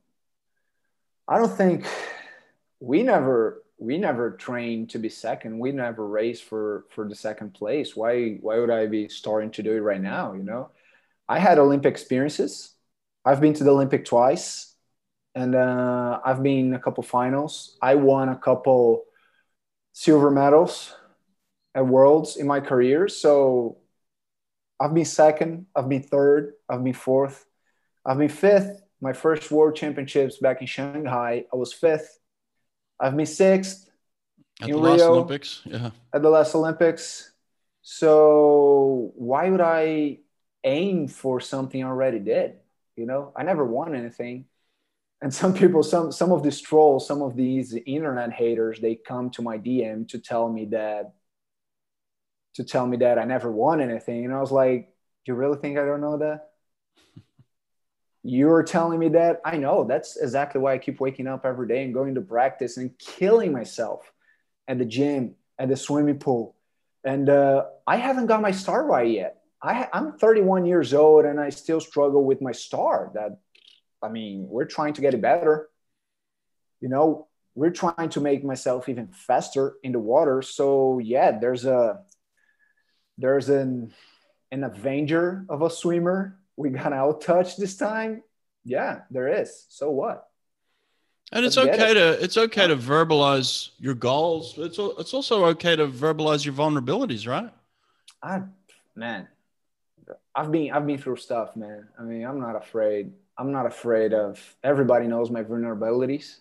I 1.28 1.38
don't 1.38 1.56
think 1.56 1.86
we 2.80 3.04
never 3.04 3.64
we 3.80 3.98
never 3.98 4.32
trained 4.32 4.92
to 4.92 5.00
be 5.00 5.10
second. 5.10 5.60
We 5.60 5.72
never 5.72 6.08
raced 6.08 6.44
for 6.44 6.86
for 6.92 7.08
the 7.08 7.16
second 7.16 7.54
place. 7.54 7.96
Why 7.96 8.36
why 8.42 8.60
would 8.60 8.70
I 8.70 8.88
be 8.88 9.08
starting 9.10 9.52
to 9.52 9.64
do 9.64 9.74
it 9.74 9.80
right 9.80 10.02
now? 10.02 10.34
You 10.34 10.44
know, 10.44 10.72
I 11.30 11.40
had 11.40 11.60
Olympic 11.60 11.92
experiences. 11.92 12.74
I've 13.26 13.42
been 13.42 13.54
to 13.56 13.64
the 13.64 13.72
Olympic 13.72 14.06
twice 14.06 14.76
and 15.36 15.56
uh, 15.56 16.22
I've 16.26 16.44
been 16.44 16.74
a 16.76 16.80
couple 16.80 17.04
finals. 17.04 17.78
I 17.82 17.96
won 17.96 18.30
a 18.30 18.38
couple 18.38 19.06
silver 19.94 20.32
medals 20.32 20.96
at 21.76 21.88
Worlds 21.88 22.38
in 22.38 22.48
my 22.48 22.62
career. 22.62 23.08
So 23.10 23.78
I've 24.80 24.94
been 24.94 25.06
second, 25.06 25.68
I've 25.76 25.90
been 25.90 26.04
third, 26.04 26.54
I've 26.70 26.84
been 26.84 26.94
fourth, 26.94 27.46
I've 28.06 28.20
been 28.20 28.30
fifth. 28.30 28.83
My 29.04 29.14
first 29.14 29.52
World 29.52 29.76
Championships 29.76 30.38
back 30.38 30.62
in 30.62 30.68
Shanghai, 30.68 31.46
I 31.52 31.56
was 31.56 31.74
fifth. 31.74 32.20
I've 33.00 33.16
been 33.16 33.26
sixth 33.26 33.90
at 34.62 34.70
in 34.70 34.76
the 34.76 34.82
Rio, 34.82 34.92
last 34.92 35.02
Olympics. 35.02 35.62
Yeah, 35.66 35.92
at 36.14 36.22
the 36.22 36.30
last 36.30 36.56
Olympics. 36.56 37.32
So 37.82 39.12
why 39.16 39.50
would 39.50 39.62
I 39.62 40.20
aim 40.64 41.08
for 41.08 41.40
something 41.42 41.84
I 41.84 41.88
already 41.88 42.20
did? 42.20 42.56
You 42.96 43.06
know, 43.06 43.34
I 43.36 43.44
never 43.44 43.66
won 43.66 43.94
anything 43.94 44.46
and 45.24 45.34
some 45.34 45.54
people 45.54 45.82
some 45.82 46.12
some 46.12 46.32
of 46.32 46.44
these 46.44 46.60
trolls 46.60 47.08
some 47.08 47.22
of 47.22 47.36
these 47.36 47.74
internet 47.86 48.32
haters 48.32 48.80
they 48.80 48.94
come 48.94 49.30
to 49.30 49.42
my 49.42 49.58
dm 49.58 50.08
to 50.08 50.20
tell 50.20 50.50
me 50.50 50.66
that 50.66 51.14
to 52.54 52.64
tell 52.64 52.86
me 52.86 52.98
that 52.98 53.18
i 53.18 53.24
never 53.24 53.52
won 53.52 53.82
anything 53.82 54.26
and 54.26 54.34
i 54.34 54.40
was 54.40 54.52
like 54.52 54.90
do 55.26 55.32
you 55.32 55.34
really 55.34 55.58
think 55.58 55.80
i 55.80 55.86
don't 55.86 56.02
know 56.02 56.18
that 56.18 56.50
you're 58.24 58.64
telling 58.64 59.00
me 59.00 59.10
that 59.10 59.42
i 59.46 59.58
know 59.58 59.84
that's 59.84 60.18
exactly 60.18 60.60
why 60.60 60.74
i 60.74 60.78
keep 60.78 61.00
waking 61.00 61.28
up 61.28 61.46
every 61.46 61.68
day 61.68 61.84
and 61.84 61.94
going 61.94 62.16
to 62.16 62.22
practice 62.22 62.78
and 62.78 62.98
killing 62.98 63.52
myself 63.52 64.12
at 64.68 64.78
the 64.78 64.86
gym 64.86 65.36
at 65.60 65.70
the 65.70 65.76
swimming 65.76 66.18
pool 66.18 66.56
and 67.04 67.30
uh, 67.30 67.66
i 67.86 67.98
haven't 67.98 68.28
got 68.28 68.42
my 68.42 68.52
star 68.52 68.86
right 68.86 69.12
yet 69.12 69.42
I, 69.62 69.88
i'm 69.94 70.18
31 70.18 70.66
years 70.66 70.94
old 70.94 71.26
and 71.26 71.40
i 71.40 71.50
still 71.50 71.82
struggle 71.82 72.24
with 72.24 72.42
my 72.42 72.54
star 72.54 73.12
that 73.14 73.40
I 74.04 74.10
mean, 74.10 74.48
we're 74.50 74.66
trying 74.66 74.94
to 74.94 75.02
get 75.02 75.14
it 75.14 75.22
better. 75.22 75.70
You 76.82 76.90
know, 76.90 77.28
we're 77.56 77.72
trying 77.72 78.10
to 78.10 78.20
make 78.20 78.44
myself 78.44 78.90
even 78.90 79.08
faster 79.08 79.76
in 79.82 79.94
the 79.94 80.00
water. 80.00 80.42
So 80.42 81.00
yeah, 81.00 81.40
there's 81.40 81.66
a 81.66 82.02
there's 83.18 83.48
an 83.48 83.94
an 84.52 84.66
Avenger 84.66 85.46
of 85.48 85.62
a 85.62 85.70
swimmer. 85.70 86.38
We 86.56 86.70
got 86.70 86.94
out 86.94 87.22
touch 87.22 87.58
this 87.58 87.78
time. 87.78 88.24
Yeah, 88.64 89.02
there 89.12 89.42
is. 89.42 89.66
So 89.70 89.90
what? 89.92 90.28
And 91.32 91.46
it's 91.46 91.58
okay 91.58 91.92
it. 91.92 91.94
to 91.96 92.24
it's 92.24 92.38
okay 92.38 92.68
to 92.68 92.76
verbalize 92.76 93.70
your 93.80 93.96
goals. 93.96 94.56
It's 94.58 94.78
it's 94.78 95.14
also 95.14 95.46
okay 95.48 95.76
to 95.76 95.88
verbalize 95.88 96.46
your 96.46 96.54
vulnerabilities, 96.54 97.28
right? 97.28 97.52
I 98.22 98.44
man, 98.96 99.28
I've 100.36 100.52
been 100.52 100.72
I've 100.72 100.86
been 100.86 101.00
through 101.00 101.16
stuff, 101.16 101.56
man. 101.56 101.88
I 102.00 102.04
mean, 102.04 102.24
I'm 102.24 102.40
not 102.40 102.56
afraid 102.56 103.14
I'm 103.38 103.52
not 103.52 103.66
afraid 103.66 104.14
of. 104.14 104.56
Everybody 104.64 105.08
knows 105.08 105.32
my 105.32 105.44
vulnerabilities. 105.44 106.38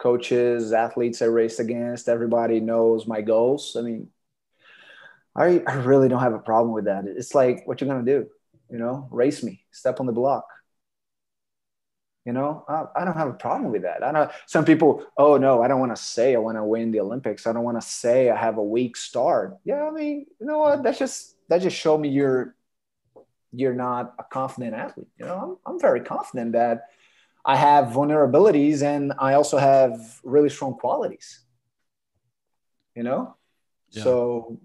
Coaches, 0.00 0.72
athletes 0.72 1.22
I 1.22 1.26
race 1.26 1.60
against, 1.60 2.08
everybody 2.08 2.60
knows 2.60 3.06
my 3.06 3.20
goals. 3.20 3.76
I 3.78 3.82
mean, 3.82 4.08
I, 5.36 5.62
I 5.66 5.74
really 5.74 6.08
don't 6.08 6.20
have 6.20 6.32
a 6.32 6.38
problem 6.38 6.72
with 6.72 6.86
that. 6.86 7.04
It's 7.06 7.34
like, 7.34 7.66
what 7.66 7.80
you're 7.80 7.88
gonna 7.88 8.04
do? 8.04 8.28
You 8.70 8.78
know, 8.78 9.08
race 9.10 9.42
me, 9.42 9.64
step 9.70 10.00
on 10.00 10.06
the 10.06 10.12
block. 10.12 10.46
You 12.24 12.32
know, 12.32 12.64
I, 12.66 12.84
I 12.96 13.04
don't 13.04 13.16
have 13.16 13.28
a 13.28 13.34
problem 13.34 13.70
with 13.70 13.82
that. 13.82 14.02
I 14.02 14.10
know 14.10 14.30
some 14.46 14.64
people, 14.64 15.04
oh 15.18 15.36
no, 15.36 15.62
I 15.62 15.68
don't 15.68 15.80
want 15.80 15.94
to 15.94 16.02
say 16.02 16.34
I 16.34 16.38
want 16.38 16.56
to 16.56 16.64
win 16.64 16.90
the 16.90 17.00
Olympics. 17.00 17.46
I 17.46 17.52
don't 17.52 17.64
want 17.64 17.80
to 17.80 17.86
say 17.86 18.30
I 18.30 18.36
have 18.36 18.56
a 18.56 18.62
weak 18.62 18.96
start. 18.96 19.58
Yeah, 19.64 19.86
I 19.86 19.90
mean, 19.90 20.26
you 20.40 20.46
know 20.46 20.58
what? 20.58 20.82
That's 20.82 20.98
just 20.98 21.36
that 21.48 21.60
just 21.60 21.76
show 21.76 21.98
me 21.98 22.08
you're 22.08 22.54
you're 23.52 23.74
not 23.74 24.14
a 24.18 24.24
confident 24.24 24.74
athlete. 24.74 25.08
You 25.18 25.26
know, 25.26 25.58
I'm, 25.66 25.74
I'm 25.74 25.80
very 25.80 26.00
confident 26.00 26.52
that 26.52 26.86
I 27.44 27.56
have 27.56 27.86
vulnerabilities 27.86 28.82
and 28.82 29.12
I 29.18 29.34
also 29.34 29.58
have 29.58 30.20
really 30.24 30.48
strong 30.48 30.74
qualities. 30.74 31.40
You 32.94 33.02
know, 33.02 33.36
yeah. 33.90 34.02
so 34.02 34.60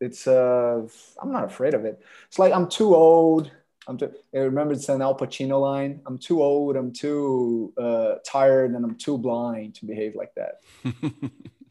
it's 0.00 0.26
uh, 0.26 0.86
I'm 1.20 1.32
not 1.32 1.44
afraid 1.44 1.74
of 1.74 1.84
it. 1.84 2.02
It's 2.26 2.38
like 2.38 2.52
I'm 2.52 2.68
too 2.68 2.94
old. 2.94 3.50
I'm 3.86 3.98
too, 3.98 4.12
I 4.34 4.38
remember 4.38 4.72
it's 4.72 4.88
an 4.88 5.02
Al 5.02 5.16
Pacino 5.16 5.60
line. 5.60 6.00
I'm 6.06 6.18
too 6.18 6.42
old. 6.42 6.76
I'm 6.76 6.92
too 6.92 7.72
uh, 7.78 8.14
tired, 8.24 8.72
and 8.72 8.84
I'm 8.84 8.96
too 8.96 9.18
blind 9.18 9.74
to 9.76 9.86
behave 9.86 10.14
like 10.14 10.34
that. 10.34 10.60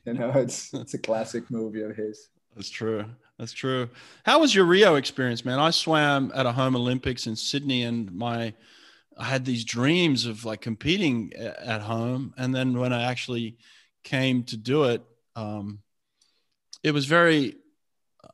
you 0.05 0.13
know, 0.13 0.31
it's 0.35 0.73
it's 0.73 0.93
a 0.93 0.99
classic 0.99 1.49
movie 1.49 1.81
of 1.81 1.95
his. 1.95 2.29
That's 2.55 2.69
true. 2.69 3.05
That's 3.39 3.51
true. 3.51 3.89
How 4.25 4.39
was 4.39 4.53
your 4.53 4.65
Rio 4.65 4.95
experience, 4.95 5.43
man? 5.43 5.57
I 5.57 5.71
swam 5.71 6.31
at 6.35 6.45
a 6.45 6.51
home 6.51 6.75
Olympics 6.75 7.25
in 7.25 7.35
Sydney, 7.35 7.83
and 7.83 8.11
my 8.13 8.53
I 9.17 9.25
had 9.25 9.45
these 9.45 9.65
dreams 9.65 10.25
of 10.25 10.45
like 10.45 10.61
competing 10.61 11.33
at 11.33 11.81
home, 11.81 12.33
and 12.37 12.53
then 12.53 12.79
when 12.79 12.93
I 12.93 13.03
actually 13.03 13.57
came 14.03 14.43
to 14.43 14.57
do 14.57 14.85
it, 14.85 15.01
um, 15.35 15.79
it 16.83 16.91
was 16.91 17.05
very 17.05 17.55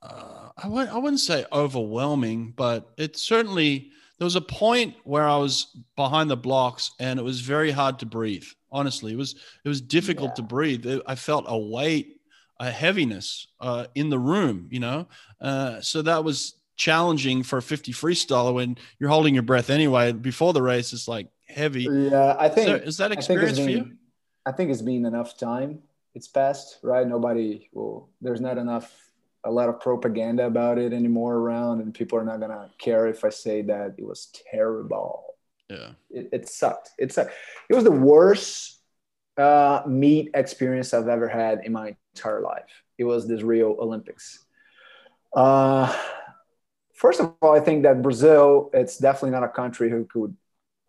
uh, 0.02 0.50
I 0.58 0.64
w- 0.64 0.88
I 0.88 0.98
wouldn't 0.98 1.20
say 1.20 1.46
overwhelming, 1.52 2.54
but 2.56 2.90
it 2.98 3.18
certainly 3.18 3.92
there 4.18 4.26
was 4.26 4.36
a 4.36 4.42
point 4.42 4.96
where 5.04 5.28
I 5.28 5.38
was 5.38 5.78
behind 5.96 6.30
the 6.30 6.38
blocks 6.38 6.92
and 7.00 7.20
it 7.20 7.24
was 7.24 7.40
very 7.40 7.72
hard 7.72 8.00
to 8.00 8.06
breathe. 8.06 8.46
Honestly, 8.72 9.14
it 9.14 9.18
was 9.18 9.36
it 9.64 9.70
was 9.70 9.82
difficult 9.82 10.32
yeah. 10.32 10.36
to 10.36 10.42
breathe. 10.44 11.02
I 11.08 11.16
felt 11.16 11.46
a 11.48 11.58
weight 11.58 12.20
a 12.60 12.70
heaviness 12.70 13.48
uh, 13.62 13.86
in 13.96 14.10
the 14.10 14.20
room, 14.20 14.68
you 14.70 14.80
know. 14.80 15.08
Uh, 15.40 15.80
so 15.82 16.02
that 16.02 16.24
was 16.24 16.56
challenging 16.76 17.44
for 17.44 17.58
a 17.58 17.62
50 17.62 17.94
freestyler 17.94 18.54
when 18.54 18.78
you're 19.00 19.10
holding 19.10 19.34
your 19.34 19.44
breath 19.44 19.70
anyway. 19.70 20.12
Before 20.12 20.54
the 20.54 20.62
race, 20.62 20.94
it's 20.94 21.08
like 21.08 21.28
heavy. 21.48 21.88
Yeah, 21.90 22.36
I 22.38 22.50
think. 22.50 22.68
So 22.68 22.76
is 22.76 22.98
that 22.98 23.12
experience 23.12 23.58
been, 23.58 23.66
for 23.66 23.72
you? 23.72 23.92
I 24.46 24.52
think 24.52 24.72
it's 24.72 24.82
been 24.82 25.06
enough 25.06 25.38
time. 25.38 25.80
It's 26.16 26.28
passed, 26.28 26.80
right? 26.84 27.08
Nobody 27.08 27.70
will. 27.74 28.10
There's 28.22 28.42
not 28.42 28.58
enough. 28.58 29.09
A 29.46 29.52
lot 29.52 29.70
of 29.70 29.80
propaganda 29.80 30.46
about 30.46 30.78
it 30.78 30.92
anymore 30.92 31.36
around, 31.36 31.82
and 31.82 31.94
people 31.94 32.18
are 32.18 32.26
not 32.26 32.40
gonna 32.40 32.70
care 32.78 33.08
if 33.08 33.24
I 33.24 33.30
say 33.30 33.62
that 33.64 33.96
it 33.98 34.06
was 34.06 34.32
terrible. 34.52 35.36
Yeah, 35.70 35.92
it, 36.10 36.30
it 36.32 36.50
sucked. 36.50 36.92
It 36.98 37.14
sucked. 37.14 37.32
It 37.70 37.76
was 37.76 37.84
the 37.84 37.92
worst 37.92 38.80
uh, 39.38 39.84
meet 39.88 40.32
experience 40.34 40.94
I've 40.94 41.08
ever 41.08 41.28
had 41.28 41.62
in 41.64 41.72
my 41.72 41.96
entire 42.14 42.42
life. 42.42 42.84
It 42.98 43.06
was 43.06 43.28
this 43.28 43.42
Rio 43.42 43.78
Olympics. 43.80 44.46
Uh, 45.34 45.96
first 46.94 47.22
of 47.22 47.34
all, 47.42 47.56
I 47.56 47.62
think 47.62 47.84
that 47.84 48.02
Brazil, 48.02 48.70
it's 48.74 48.98
definitely 48.98 49.32
not 49.32 49.44
a 49.44 49.50
country 49.50 49.90
who 49.90 50.06
could, 50.06 50.36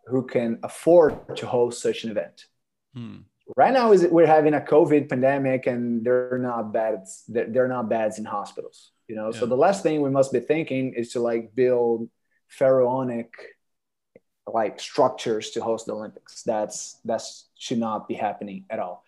who 0.07 0.27
can 0.27 0.59
afford 0.65 1.37
to 1.37 1.47
host 1.47 1.81
such 1.81 2.03
an 2.05 2.11
event. 2.11 2.47
Hmm. 2.95 3.19
Right 3.57 3.73
now, 3.73 3.93
is 3.93 4.07
we're 4.07 4.27
having 4.27 4.55
a 4.55 4.61
COVID 4.61 5.09
pandemic, 5.09 5.67
and 5.67 6.05
they're 6.05 6.39
not 6.39 6.73
bad. 6.73 7.05
They're, 7.29 7.47
they're 7.47 7.69
not 7.69 7.89
bad 7.89 8.13
in 8.19 8.25
hospitals. 8.25 8.93
You 9.09 9.17
know, 9.17 9.31
yeah. 9.33 9.41
so 9.41 9.47
the 9.47 9.57
last 9.57 9.83
thing 9.83 10.03
we 10.03 10.11
must 10.11 10.33
be 10.33 10.41
thinking 10.41 10.95
is 10.95 11.13
to 11.13 11.21
like 11.21 11.55
build 11.55 12.09
pharaonic 12.49 13.33
like 14.47 14.81
structures 14.81 15.51
to 15.51 15.63
host 15.63 15.87
the 15.87 15.95
Olympics. 15.95 16.43
That's 16.43 16.99
that's 17.05 17.47
should 17.59 17.79
not 17.79 18.09
be 18.09 18.15
happening 18.15 18.65
at 18.71 18.79
all. 18.79 19.05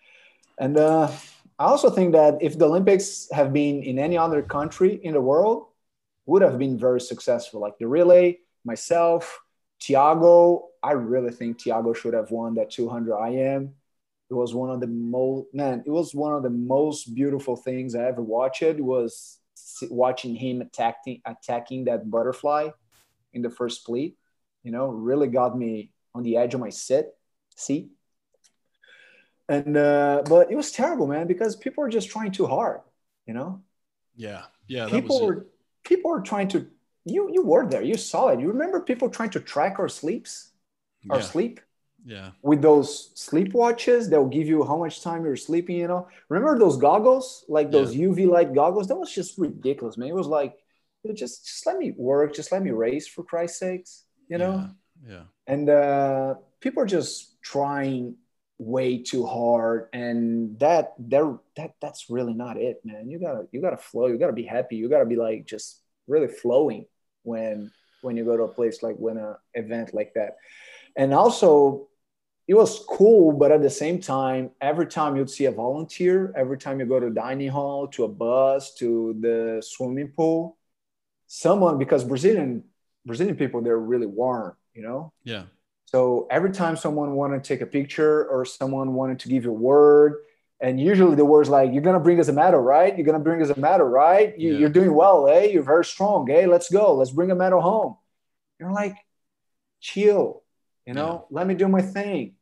And 0.57 0.77
uh, 0.77 1.11
I 1.59 1.65
also 1.65 1.89
think 1.89 2.13
that 2.13 2.37
if 2.41 2.57
the 2.57 2.65
Olympics 2.65 3.29
have 3.31 3.53
been 3.53 3.83
in 3.83 3.99
any 3.99 4.17
other 4.17 4.41
country 4.41 4.99
in 5.03 5.13
the 5.13 5.21
world, 5.21 5.67
would 6.25 6.41
have 6.41 6.57
been 6.57 6.77
very 6.77 7.01
successful. 7.01 7.59
Like 7.59 7.77
the 7.77 7.87
relay, 7.87 8.39
myself, 8.63 9.41
Thiago. 9.81 10.63
I 10.81 10.91
really 10.91 11.31
think 11.31 11.59
Thiago 11.59 11.95
should 11.95 12.13
have 12.13 12.31
won 12.31 12.55
that 12.55 12.71
200 12.71 13.17
IM. 13.27 13.73
It 14.29 14.33
was 14.33 14.55
one 14.55 14.69
of 14.69 14.79
the 14.79 14.87
most 14.87 15.47
man. 15.53 15.83
It 15.85 15.91
was 15.91 16.15
one 16.15 16.33
of 16.33 16.43
the 16.43 16.49
most 16.49 17.13
beautiful 17.13 17.55
things 17.55 17.95
I 17.95 18.05
ever 18.05 18.21
watched. 18.21 18.63
It 18.63 18.79
was 18.79 19.39
watching 19.89 20.35
him 20.35 20.61
attacking 20.61 21.21
attacking 21.25 21.85
that 21.85 22.09
butterfly 22.09 22.69
in 23.33 23.41
the 23.41 23.49
first 23.49 23.81
split. 23.81 24.13
You 24.63 24.71
know, 24.71 24.87
really 24.87 25.27
got 25.27 25.57
me 25.57 25.91
on 26.15 26.23
the 26.23 26.37
edge 26.37 26.53
of 26.53 26.59
my 26.61 26.69
sit 26.69 27.15
seat. 27.55 27.89
And 29.49 29.75
uh, 29.75 30.23
but 30.27 30.51
it 30.51 30.55
was 30.55 30.71
terrible, 30.71 31.05
man, 31.05 31.27
because 31.27 31.55
people 31.55 31.83
were 31.83 31.89
just 31.89 32.09
trying 32.09 32.31
too 32.31 32.47
hard. 32.47 32.81
You 33.27 33.33
know. 33.33 33.61
Yeah, 34.15 34.43
yeah. 34.67 34.87
People 34.89 35.25
were 35.25 35.47
people 35.83 36.11
were 36.11 36.21
trying 36.21 36.47
to. 36.49 36.67
You 37.05 37.29
you 37.31 37.43
were 37.43 37.67
there. 37.69 37.83
You 37.83 37.97
saw 37.97 38.29
it. 38.29 38.39
You 38.39 38.47
remember 38.47 38.79
people 38.79 39.09
trying 39.09 39.31
to 39.31 39.41
track 39.41 39.79
our 39.79 39.89
sleeps, 39.89 40.53
our 41.09 41.17
Yeah. 41.17 41.23
sleep 41.23 41.59
Yeah. 42.05 42.31
with 42.41 42.61
those 42.61 43.11
sleep 43.15 43.53
watches 43.53 44.09
that 44.09 44.19
will 44.19 44.27
give 44.27 44.47
you 44.47 44.63
how 44.65 44.77
much 44.77 45.01
time 45.01 45.23
you're 45.23 45.37
sleeping 45.37 45.77
you 45.77 45.87
know? 45.87 46.07
Remember 46.27 46.59
those 46.59 46.77
goggles? 46.77 47.45
Like 47.47 47.71
those 47.71 47.95
uv 47.95 48.27
light 48.27 48.53
goggles? 48.53 48.87
That 48.87 48.97
was 48.97 49.13
just 49.13 49.37
ridiculous 49.37 49.97
man. 49.97 50.09
It 50.09 50.15
was 50.15 50.27
like 50.27 50.57
just 51.13 51.45
just 51.45 51.65
let 51.65 51.77
me 51.77 51.93
work 51.97 52.33
just 52.33 52.51
let 52.51 52.63
me 52.63 52.71
race 52.71 53.07
for 53.07 53.23
christ's 53.23 53.59
sakes 53.59 54.05
you 54.29 54.37
know? 54.37 54.69
Yeah. 55.05 55.13
yeah. 55.13 55.23
and 55.47 55.69
uh, 55.69 56.35
people 56.61 56.81
are 56.83 56.87
just 56.87 57.41
trying 57.41 58.15
way 58.57 58.97
too 59.03 59.25
hard 59.25 59.89
and 59.93 60.57
that 60.59 60.93
they're 60.97 61.37
that 61.57 61.73
that's 61.81 62.09
really 62.09 62.33
not 62.33 62.55
it 62.57 62.79
man. 62.85 63.09
You 63.09 63.19
gotta 63.19 63.47
you 63.51 63.61
gotta 63.61 63.77
flow 63.77 64.07
you 64.07 64.17
gotta 64.17 64.33
be 64.33 64.43
happy 64.43 64.77
you 64.77 64.87
gotta 64.89 65.05
be 65.05 65.15
like 65.15 65.45
just 65.45 65.81
really 66.07 66.27
flowing 66.27 66.85
when 67.23 67.71
when 68.01 68.15
you 68.15 68.23
go 68.23 68.37
to 68.37 68.43
a 68.43 68.47
place 68.47 68.83
like 68.83 68.95
when 68.97 69.17
a 69.17 69.37
event 69.53 69.93
like 69.93 70.13
that. 70.13 70.37
And 70.95 71.13
also 71.13 71.87
it 72.47 72.53
was 72.55 72.83
cool 72.89 73.31
but 73.31 73.51
at 73.51 73.61
the 73.61 73.69
same 73.69 73.99
time 73.99 74.49
every 74.61 74.87
time 74.87 75.15
you'd 75.15 75.29
see 75.29 75.45
a 75.45 75.51
volunteer 75.51 76.33
every 76.35 76.57
time 76.57 76.79
you 76.79 76.85
go 76.85 76.99
to 76.99 77.09
dining 77.09 77.49
hall 77.49 77.87
to 77.87 78.03
a 78.03 78.07
bus 78.07 78.73
to 78.75 79.15
the 79.21 79.61
swimming 79.65 80.09
pool 80.09 80.57
someone 81.27 81.77
because 81.77 82.03
brazilian 82.03 82.63
brazilian 83.05 83.35
people 83.35 83.61
they're 83.61 83.79
really 83.79 84.05
warm 84.07 84.55
you 84.73 84.81
know 84.81 85.11
Yeah. 85.23 85.43
so 85.85 86.27
every 86.29 86.51
time 86.51 86.75
someone 86.75 87.15
wanted 87.15 87.43
to 87.43 87.47
take 87.47 87.61
a 87.61 87.65
picture 87.65 88.25
or 88.27 88.45
someone 88.45 88.93
wanted 88.93 89.19
to 89.19 89.29
give 89.29 89.43
you 89.45 89.51
a 89.51 89.53
word, 89.53 90.15
and 90.59 90.79
usually 90.79 91.15
the 91.15 91.25
word's 91.25 91.49
like, 91.49 91.71
"You're 91.73 91.81
gonna 91.83 91.99
bring 91.99 92.19
us 92.19 92.29
a 92.29 92.33
medal, 92.33 92.59
right? 92.61 92.95
You're 92.95 93.05
gonna 93.05 93.19
bring 93.19 93.41
us 93.41 93.49
a 93.49 93.59
medal, 93.59 93.87
right? 93.87 94.37
You, 94.39 94.53
Yeah. 94.53 94.59
You're 94.59 94.69
doing 94.79 94.93
well, 94.93 95.27
eh? 95.27 95.45
You're 95.53 95.61
very 95.73 95.85
strong, 95.85 96.29
eh? 96.31 96.45
Let's 96.47 96.69
go. 96.71 96.95
Let's 96.95 97.11
bring 97.11 97.31
a 97.31 97.35
medal 97.35 97.61
home." 97.61 97.97
You're 98.59 98.71
like, 98.71 98.95
chill, 99.81 100.42
you 100.85 100.93
know. 100.93 101.25
Let 101.29 101.47
me 101.47 101.55
do 101.55 101.67
my 101.67 101.81
thing. 101.81 102.35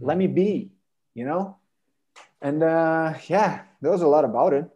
Let 0.00 0.16
me 0.16 0.26
be, 0.26 0.70
you 1.14 1.24
know. 1.24 1.56
And 2.40 2.62
uh, 2.62 3.14
yeah, 3.28 3.62
there 3.80 3.90
was 3.90 4.02
a 4.02 4.08
lot 4.08 4.24
about 4.24 4.52
it. 4.52 4.68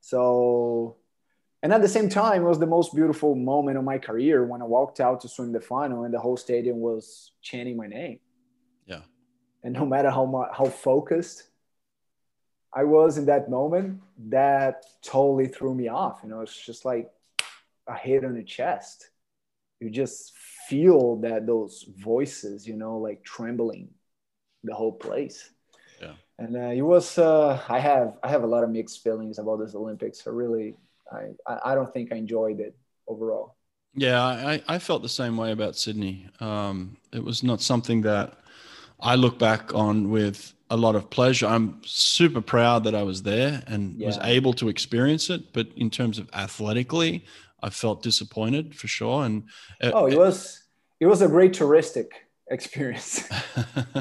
So 0.00 0.96
and 1.66 1.72
at 1.72 1.82
the 1.82 1.88
same 1.88 2.08
time, 2.08 2.42
it 2.42 2.48
was 2.48 2.60
the 2.60 2.66
most 2.66 2.94
beautiful 2.94 3.34
moment 3.34 3.76
of 3.76 3.82
my 3.82 3.98
career 3.98 4.44
when 4.44 4.62
I 4.62 4.66
walked 4.66 5.00
out 5.00 5.20
to 5.22 5.28
swim 5.28 5.50
the 5.50 5.60
final 5.60 6.04
and 6.04 6.14
the 6.14 6.20
whole 6.20 6.36
stadium 6.36 6.78
was 6.78 7.32
chanting 7.42 7.76
my 7.76 7.88
name. 7.88 8.20
Yeah. 8.86 9.00
And 9.64 9.74
no 9.74 9.84
matter 9.84 10.10
how 10.10 10.26
much, 10.26 10.50
how 10.56 10.66
focused 10.66 11.42
I 12.72 12.84
was 12.84 13.18
in 13.18 13.26
that 13.26 13.50
moment, 13.50 14.00
that 14.28 14.84
totally 15.02 15.48
threw 15.48 15.74
me 15.74 15.88
off. 15.88 16.20
You 16.22 16.28
know, 16.28 16.42
it's 16.42 16.64
just 16.64 16.84
like 16.84 17.10
a 17.88 17.96
hit 17.96 18.24
on 18.24 18.34
the 18.34 18.44
chest. 18.44 19.10
You 19.80 19.90
just 19.90 20.35
feel 20.68 21.16
that 21.16 21.46
those 21.46 21.86
voices, 21.98 22.66
you 22.66 22.76
know, 22.76 22.98
like 22.98 23.22
trembling 23.24 23.88
the 24.64 24.74
whole 24.74 24.92
place. 24.92 25.50
Yeah. 26.00 26.12
And 26.38 26.56
uh, 26.56 26.72
it 26.74 26.82
was, 26.82 27.18
uh, 27.18 27.60
I 27.68 27.78
have, 27.78 28.18
I 28.22 28.28
have 28.28 28.42
a 28.42 28.46
lot 28.46 28.64
of 28.64 28.70
mixed 28.70 29.02
feelings 29.02 29.38
about 29.38 29.58
this 29.60 29.74
Olympics. 29.74 30.26
I 30.26 30.30
really, 30.30 30.76
I, 31.12 31.30
I 31.64 31.74
don't 31.74 31.92
think 31.92 32.12
I 32.12 32.16
enjoyed 32.16 32.60
it 32.60 32.76
overall. 33.06 33.56
Yeah, 33.94 34.22
I, 34.22 34.62
I 34.68 34.78
felt 34.78 35.02
the 35.02 35.08
same 35.08 35.36
way 35.36 35.52
about 35.52 35.76
Sydney. 35.76 36.28
Um, 36.40 36.98
it 37.12 37.24
was 37.24 37.42
not 37.42 37.62
something 37.62 38.02
that 38.02 38.34
I 39.00 39.14
look 39.14 39.38
back 39.38 39.74
on 39.74 40.10
with 40.10 40.52
a 40.68 40.76
lot 40.76 40.96
of 40.96 41.08
pleasure. 41.08 41.46
I'm 41.46 41.80
super 41.84 42.42
proud 42.42 42.84
that 42.84 42.94
I 42.94 43.04
was 43.04 43.22
there 43.22 43.62
and 43.66 43.98
was 43.98 44.18
able 44.22 44.52
to 44.54 44.68
experience 44.68 45.30
it. 45.30 45.52
But 45.52 45.68
in 45.76 45.90
terms 45.90 46.18
of 46.18 46.28
athletically, 46.34 47.24
I 47.62 47.70
felt 47.70 48.02
disappointed 48.02 48.74
for 48.74 48.88
sure. 48.88 49.24
And 49.24 49.44
uh, 49.82 49.92
Oh, 49.94 50.06
it 50.06 50.16
was, 50.16 50.62
it 51.00 51.06
was 51.06 51.22
a 51.22 51.28
great 51.28 51.52
touristic 51.52 52.06
experience. 52.50 53.28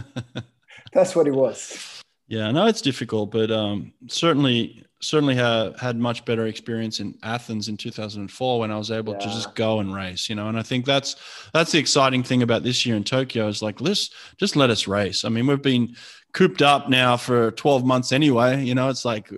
That's 0.94 1.16
what 1.16 1.28
it 1.28 1.34
was. 1.34 2.04
Yeah, 2.28 2.52
no, 2.52 2.66
it's 2.66 2.82
difficult, 2.82 3.32
but 3.32 3.52
um, 3.52 3.94
certainly, 4.08 4.84
certainly 5.00 5.36
ha- 5.36 5.74
had 5.80 5.98
much 5.98 6.26
better 6.26 6.48
experience 6.48 7.00
in 7.00 7.16
Athens 7.22 7.68
in 7.68 7.78
2004 7.78 8.60
when 8.60 8.72
I 8.72 8.78
was 8.78 8.90
able 8.92 9.14
to 9.14 9.26
just 9.26 9.54
go 9.56 9.80
and 9.80 9.94
race, 9.94 10.28
you 10.30 10.36
know. 10.36 10.48
And 10.48 10.58
I 10.58 10.64
think 10.64 10.86
that's 10.86 11.16
that's 11.54 11.72
the 11.72 11.78
exciting 11.80 12.24
thing 12.24 12.42
about 12.42 12.64
this 12.64 12.86
year 12.86 12.96
in 12.96 13.04
Tokyo 13.04 13.48
is 13.48 13.62
like, 13.62 13.80
let's 13.82 14.10
just 14.38 14.56
let 14.56 14.70
us 14.70 14.88
race. 14.88 15.24
I 15.26 15.30
mean, 15.30 15.46
we've 15.48 15.62
been 15.62 15.96
cooped 16.34 16.62
up 16.62 16.90
now 16.90 17.16
for 17.16 17.52
12 17.52 17.86
months 17.86 18.12
anyway. 18.12 18.64
You 18.64 18.76
know, 18.76 18.90
it's 18.90 19.06
like 19.06 19.30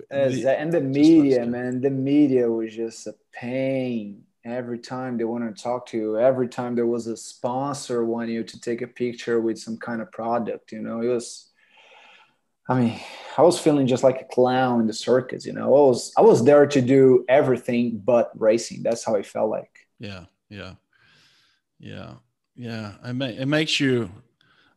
the- 0.44 0.58
and 0.58 0.72
the 0.72 0.80
media, 0.80 1.46
man, 1.46 1.80
the 1.80 1.90
media 1.90 2.50
was 2.50 2.74
just 2.74 3.06
a 3.06 3.14
pain. 3.32 4.24
Every 4.44 4.78
time 4.78 5.18
they 5.18 5.24
want 5.24 5.44
to 5.54 5.62
talk 5.62 5.84
to 5.88 5.98
you, 5.98 6.18
every 6.18 6.48
time 6.48 6.74
there 6.74 6.86
was 6.86 7.06
a 7.06 7.16
sponsor 7.18 8.04
wanting 8.04 8.34
you 8.34 8.44
to 8.44 8.60
take 8.60 8.80
a 8.80 8.86
picture 8.86 9.40
with 9.42 9.58
some 9.58 9.76
kind 9.76 10.00
of 10.00 10.10
product, 10.10 10.72
you 10.72 10.80
know, 10.80 11.02
it 11.02 11.08
was. 11.08 11.47
I 12.68 12.80
mean, 12.80 13.00
I 13.36 13.42
was 13.42 13.58
feeling 13.58 13.86
just 13.86 14.02
like 14.02 14.20
a 14.20 14.24
clown 14.24 14.80
in 14.80 14.86
the 14.86 14.92
circus, 14.92 15.46
you 15.46 15.52
know. 15.52 15.64
I 15.66 15.80
was 15.88 16.12
I 16.16 16.20
was 16.20 16.44
there 16.44 16.66
to 16.66 16.80
do 16.80 17.24
everything 17.28 18.02
but 18.04 18.30
racing. 18.38 18.82
That's 18.82 19.04
how 19.04 19.16
I 19.16 19.22
felt 19.22 19.50
like. 19.50 19.70
Yeah, 19.98 20.24
yeah, 20.50 20.74
yeah, 21.78 22.14
yeah. 22.56 22.94
It, 23.04 23.14
ma- 23.14 23.26
it 23.26 23.46
makes 23.46 23.80
you 23.80 24.10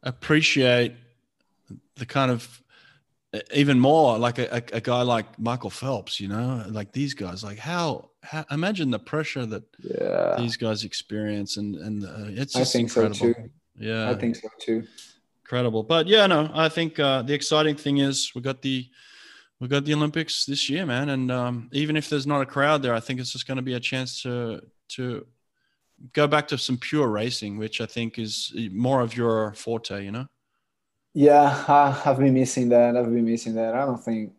appreciate 0.03 0.93
the 1.95 2.05
kind 2.05 2.31
of 2.31 2.61
even 3.53 3.79
more 3.79 4.17
like 4.17 4.39
a, 4.39 4.55
a, 4.55 4.63
a 4.77 4.81
guy 4.81 5.01
like 5.03 5.39
Michael 5.39 5.69
Phelps, 5.69 6.19
you 6.19 6.27
know, 6.27 6.65
like 6.69 6.91
these 6.91 7.13
guys. 7.13 7.43
Like 7.43 7.57
how, 7.57 8.09
how 8.23 8.45
imagine 8.51 8.91
the 8.91 8.99
pressure 8.99 9.45
that 9.45 9.63
Yeah, 9.79 10.35
these 10.37 10.57
guys 10.57 10.83
experience, 10.83 11.57
and 11.57 11.75
and 11.75 12.03
uh, 12.03 12.41
it's 12.41 12.55
I 12.55 12.63
think 12.63 12.89
so 12.89 13.09
too. 13.09 13.35
Yeah, 13.79 14.11
I 14.11 14.15
think 14.15 14.35
so 14.35 14.49
too. 14.59 14.83
Incredible. 15.51 15.83
But 15.83 16.07
yeah, 16.07 16.27
no, 16.27 16.49
I 16.53 16.69
think 16.69 16.97
uh, 16.97 17.23
the 17.23 17.33
exciting 17.33 17.75
thing 17.75 17.97
is 17.97 18.31
we 18.33 18.41
got 18.41 18.61
the 18.61 18.87
we 19.59 19.67
got 19.67 19.83
the 19.83 19.93
Olympics 19.93 20.45
this 20.45 20.69
year, 20.69 20.85
man. 20.85 21.09
And 21.09 21.29
um, 21.29 21.69
even 21.73 21.97
if 21.97 22.09
there's 22.09 22.25
not 22.25 22.41
a 22.41 22.45
crowd 22.45 22.81
there, 22.81 22.95
I 22.95 23.01
think 23.01 23.19
it's 23.19 23.33
just 23.33 23.47
going 23.47 23.57
to 23.57 23.61
be 23.61 23.73
a 23.73 23.79
chance 23.79 24.21
to 24.23 24.61
to 24.95 25.27
go 26.13 26.25
back 26.25 26.47
to 26.47 26.57
some 26.57 26.77
pure 26.77 27.07
racing, 27.07 27.57
which 27.57 27.81
I 27.81 27.85
think 27.85 28.17
is 28.17 28.53
more 28.71 29.01
of 29.01 29.15
your 29.15 29.53
forte. 29.53 30.05
You 30.05 30.11
know? 30.11 30.27
Yeah, 31.13 31.65
I, 31.67 32.01
I've 32.05 32.17
been 32.17 32.33
missing 32.33 32.69
that. 32.69 32.95
I've 32.95 33.11
been 33.11 33.25
missing 33.25 33.55
that. 33.55 33.75
I 33.75 33.85
don't 33.85 34.03
think. 34.03 34.31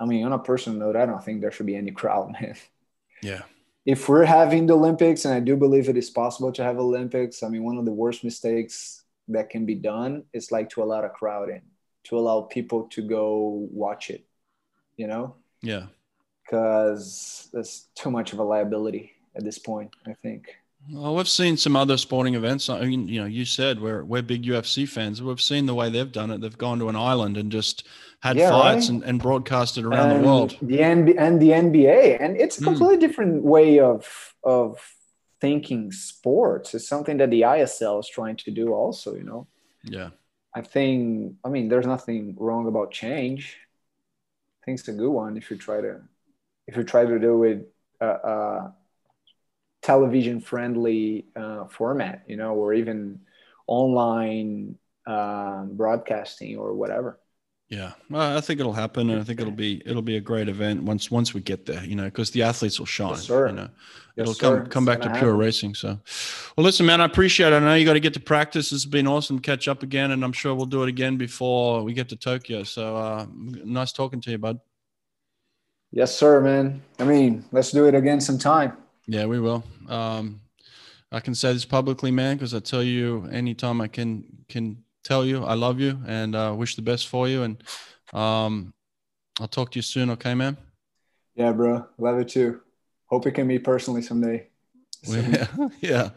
I 0.00 0.04
mean, 0.04 0.24
on 0.26 0.32
a 0.32 0.38
personal 0.38 0.78
note, 0.78 0.94
I 0.94 1.06
don't 1.06 1.24
think 1.24 1.40
there 1.40 1.50
should 1.50 1.66
be 1.66 1.74
any 1.74 1.90
crowd, 1.90 2.32
man. 2.40 2.54
Yeah. 3.20 3.42
if 3.84 4.08
we're 4.08 4.24
having 4.24 4.66
the 4.66 4.76
Olympics, 4.76 5.24
and 5.24 5.34
I 5.34 5.40
do 5.40 5.56
believe 5.56 5.88
it 5.88 5.96
is 5.96 6.08
possible 6.08 6.52
to 6.52 6.62
have 6.62 6.78
Olympics, 6.78 7.42
I 7.42 7.48
mean, 7.48 7.64
one 7.64 7.78
of 7.78 7.84
the 7.84 7.92
worst 7.92 8.22
mistakes 8.22 9.02
that 9.28 9.50
can 9.50 9.66
be 9.66 9.74
done 9.74 10.24
is 10.32 10.50
like 10.52 10.70
to 10.70 10.82
allow 10.82 11.02
a 11.02 11.08
crowd 11.08 11.48
in, 11.50 11.62
to 12.04 12.18
allow 12.18 12.42
people 12.42 12.84
to 12.90 13.02
go 13.02 13.68
watch 13.72 14.10
it, 14.10 14.24
you 14.96 15.06
know, 15.06 15.34
Yeah. 15.62 15.86
because 16.44 17.48
there's 17.52 17.88
too 17.94 18.10
much 18.10 18.32
of 18.32 18.38
a 18.38 18.42
liability 18.44 19.12
at 19.36 19.44
this 19.44 19.58
point, 19.58 19.90
I 20.06 20.14
think. 20.14 20.48
Well, 20.90 21.16
we've 21.16 21.28
seen 21.28 21.56
some 21.56 21.76
other 21.76 21.96
sporting 21.98 22.34
events. 22.34 22.68
I 22.70 22.84
mean, 22.84 23.08
you 23.08 23.20
know, 23.20 23.26
you 23.26 23.44
said 23.44 23.80
we're 23.80 24.04
we're 24.04 24.22
big 24.22 24.44
UFC 24.44 24.88
fans. 24.88 25.20
We've 25.20 25.40
seen 25.40 25.66
the 25.66 25.74
way 25.74 25.90
they've 25.90 26.10
done 26.10 26.30
it. 26.30 26.40
They've 26.40 26.56
gone 26.56 26.78
to 26.78 26.88
an 26.88 26.94
island 26.96 27.36
and 27.36 27.50
just 27.50 27.84
had 28.20 28.36
Yeah, 28.36 28.50
fights 28.50 28.88
right? 28.88 28.90
and, 28.90 29.02
and 29.02 29.20
broadcasted 29.20 29.84
around 29.84 30.12
and 30.12 30.24
the 30.24 30.28
world. 30.28 30.56
The 30.62 30.78
NB- 30.78 31.16
and 31.18 31.42
the 31.42 31.50
NBA, 31.50 32.18
and 32.20 32.36
it's 32.36 32.58
a 32.58 32.60
Mm. 32.60 32.64
completely 32.64 32.96
different 32.98 33.42
way 33.42 33.80
of 33.80 34.34
of 34.44 34.78
thinking 35.40 35.92
sports. 35.92 36.74
is 36.74 36.86
something 36.88 37.16
that 37.18 37.30
the 37.30 37.42
ISL 37.42 38.00
is 38.00 38.08
trying 38.08 38.36
to 38.36 38.50
do, 38.50 38.72
also. 38.72 39.14
You 39.14 39.24
know, 39.24 39.46
Yeah. 39.84 40.10
I 40.54 40.62
think. 40.62 41.36
I 41.44 41.48
mean, 41.48 41.68
there's 41.68 41.86
nothing 41.86 42.36
wrong 42.38 42.66
about 42.66 42.90
change. 42.92 43.56
I 44.62 44.64
think 44.64 44.80
it's 44.80 44.88
a 44.88 44.92
good 44.92 45.10
one 45.10 45.36
if 45.36 45.50
you 45.50 45.56
try 45.56 45.80
to 45.80 46.00
if 46.66 46.76
you 46.76 46.84
try 46.84 47.04
to 47.04 47.18
do 47.18 47.44
it. 47.44 47.72
Uh, 48.00 48.04
uh, 48.04 48.70
television 49.82 50.40
friendly 50.40 51.24
uh, 51.36 51.64
format 51.66 52.22
you 52.26 52.36
know 52.36 52.54
or 52.54 52.74
even 52.74 53.20
online 53.66 54.76
um, 55.06 55.70
broadcasting 55.74 56.56
or 56.58 56.74
whatever. 56.74 57.18
Yeah, 57.70 57.92
well, 58.08 58.36
I 58.36 58.40
think 58.40 58.60
it'll 58.60 58.72
happen, 58.72 59.10
and 59.10 59.20
I 59.20 59.24
think 59.24 59.40
it'll 59.40 59.52
be 59.52 59.82
it'll 59.84 60.00
be 60.00 60.16
a 60.16 60.20
great 60.22 60.48
event 60.48 60.82
once 60.84 61.10
once 61.10 61.34
we 61.34 61.42
get 61.42 61.66
there. 61.66 61.84
You 61.84 61.96
know, 61.96 62.04
because 62.04 62.30
the 62.30 62.42
athletes 62.42 62.78
will 62.78 62.86
shine. 62.86 63.10
Yes, 63.10 63.24
sir. 63.24 63.48
You 63.48 63.54
know, 63.54 63.68
Yes, 64.16 64.22
it'll 64.24 64.34
sir. 64.34 64.60
come 64.60 64.66
come 64.70 64.84
It's 64.84 64.88
back 64.96 65.00
to 65.02 65.08
gonna 65.08 65.18
pure 65.18 65.30
happen. 65.32 65.38
racing. 65.40 65.74
So, 65.74 65.98
well, 66.56 66.64
listen, 66.64 66.86
man, 66.86 67.02
I 67.02 67.04
appreciate 67.04 67.52
it. 67.52 67.56
I 67.56 67.58
know 67.60 67.74
you 67.74 67.84
got 67.84 67.92
to 67.92 68.00
get 68.00 68.14
to 68.14 68.20
practice. 68.20 68.72
It's 68.72 68.86
been 68.86 69.06
awesome 69.06 69.36
to 69.38 69.42
catch 69.42 69.68
up 69.68 69.82
again, 69.82 70.12
and 70.12 70.24
I'm 70.24 70.32
sure 70.32 70.54
we'll 70.54 70.64
do 70.64 70.82
it 70.82 70.88
again 70.88 71.18
before 71.18 71.82
we 71.82 71.92
get 71.92 72.08
to 72.08 72.16
Tokyo. 72.16 72.62
So, 72.62 72.96
uh, 72.96 73.26
nice 73.36 73.92
talking 73.92 74.22
to 74.22 74.30
you, 74.30 74.38
bud. 74.38 74.58
Yes, 75.92 76.16
sir, 76.16 76.40
man. 76.40 76.82
I 76.98 77.04
mean, 77.04 77.44
let's 77.52 77.70
do 77.70 77.86
it 77.86 77.94
again 77.94 78.20
sometime. 78.22 78.78
Yeah, 79.06 79.26
we 79.26 79.40
will. 79.40 79.62
Um, 79.88 80.40
I 81.12 81.20
can 81.20 81.34
say 81.34 81.52
this 81.52 81.64
publicly, 81.66 82.10
man, 82.10 82.36
because 82.36 82.54
I 82.54 82.60
tell 82.60 82.82
you 82.82 83.28
anytime 83.30 83.80
I 83.82 83.88
can 83.88 84.24
can 84.48 84.82
tell 85.08 85.24
you 85.24 85.42
I 85.44 85.54
love 85.54 85.80
you 85.80 85.98
and 86.06 86.36
uh, 86.36 86.54
wish 86.56 86.76
the 86.76 86.82
best 86.82 87.08
for 87.08 87.26
you. 87.28 87.42
And 87.42 87.62
um, 88.12 88.74
I'll 89.40 89.48
talk 89.48 89.70
to 89.72 89.78
you 89.78 89.82
soon. 89.82 90.10
Okay, 90.10 90.34
man. 90.34 90.56
Yeah, 91.34 91.52
bro. 91.52 91.86
Love 91.96 92.18
it 92.18 92.28
too. 92.28 92.60
Hope 93.06 93.26
it 93.26 93.32
can 93.32 93.46
meet 93.46 93.64
personally 93.64 94.02
someday. 94.02 94.48
Yeah, 95.02 95.46
yeah. 95.80 96.10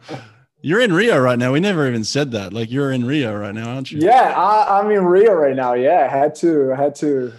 You're 0.60 0.80
in 0.80 0.92
Rio 0.92 1.18
right 1.18 1.38
now. 1.38 1.52
We 1.52 1.60
never 1.60 1.88
even 1.88 2.04
said 2.04 2.32
that. 2.32 2.52
Like 2.52 2.70
you're 2.70 2.92
in 2.92 3.04
Rio 3.04 3.36
right 3.36 3.54
now, 3.54 3.74
aren't 3.74 3.90
you? 3.90 4.00
Yeah, 4.00 4.34
I, 4.36 4.78
I'm 4.78 4.90
in 4.90 5.04
Rio 5.04 5.32
right 5.32 5.56
now. 5.56 5.74
Yeah, 5.74 6.08
I 6.10 6.16
had 6.16 6.34
to, 6.36 6.72
I 6.72 6.76
had 6.76 6.94
to, 6.96 7.32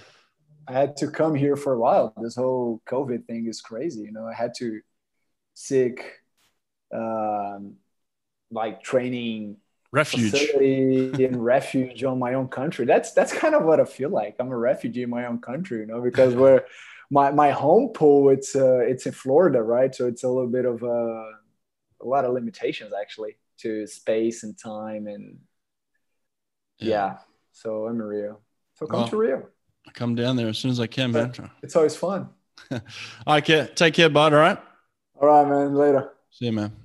I 0.68 0.74
had 0.74 0.98
to 0.98 1.08
come 1.08 1.36
here 1.36 1.56
for 1.56 1.74
a 1.74 1.80
while. 1.80 2.14
This 2.22 2.36
whole 2.36 2.82
COVID 2.86 3.26
thing 3.26 3.48
is 3.48 3.62
crazy. 3.62 4.02
You 4.02 4.12
know, 4.12 4.28
I 4.28 4.34
had 4.34 4.54
to 4.58 4.82
seek, 5.54 6.04
um, 6.94 7.76
like 8.52 8.84
training 8.84 9.58
Refuge. 9.94 10.34
in 10.34 11.40
refuge 11.40 12.04
on 12.04 12.18
my 12.18 12.34
own 12.34 12.48
country. 12.48 12.84
That's 12.84 13.12
that's 13.14 13.32
kind 13.32 13.54
of 13.54 13.64
what 13.64 13.80
I 13.80 13.86
feel 13.86 14.10
like. 14.10 14.36
I'm 14.40 14.50
a 14.50 14.58
refugee 14.58 15.04
in 15.04 15.12
my 15.12 15.28
own 15.28 15.40
country, 15.40 15.82
you 15.82 15.86
know, 15.86 16.02
because 16.02 16.34
we're 16.34 16.64
my 17.12 17.30
my 17.30 17.52
home 17.52 17.90
pool. 17.90 18.30
It's 18.30 18.56
uh, 18.56 18.80
it's 18.80 19.06
in 19.06 19.12
Florida, 19.12 19.62
right? 19.62 19.94
So 19.94 20.08
it's 20.08 20.24
a 20.24 20.28
little 20.28 20.50
bit 20.50 20.66
of 20.66 20.82
a 20.82 21.34
a 22.02 22.06
lot 22.06 22.26
of 22.26 22.34
limitations 22.34 22.92
actually 23.00 23.38
to 23.60 23.86
space 23.86 24.42
and 24.42 24.58
time 24.58 25.06
and 25.06 25.38
yeah. 26.80 27.18
So 27.52 27.86
I'm 27.86 27.94
in 27.94 28.02
Rio. 28.02 28.40
So 28.74 28.88
come 28.88 29.02
Well, 29.02 29.10
to 29.10 29.18
Rio. 29.18 29.48
I'll 29.86 29.94
come 29.94 30.16
down 30.16 30.38
there 30.38 30.48
as 30.48 30.58
soon 30.58 30.72
as 30.72 30.80
I 30.80 30.88
can, 30.88 31.12
man. 31.12 31.32
It's 31.62 31.76
always 31.76 31.96
fun. 31.96 32.30
All 32.72 32.80
right, 33.28 33.46
care. 33.46 33.68
Take 33.68 33.94
care, 33.94 34.10
bud. 34.10 34.34
All 34.34 34.40
right. 34.40 34.58
All 35.22 35.28
right, 35.28 35.48
man. 35.48 35.76
Later. 35.76 36.14
See 36.32 36.46
you, 36.46 36.52
man. 36.52 36.83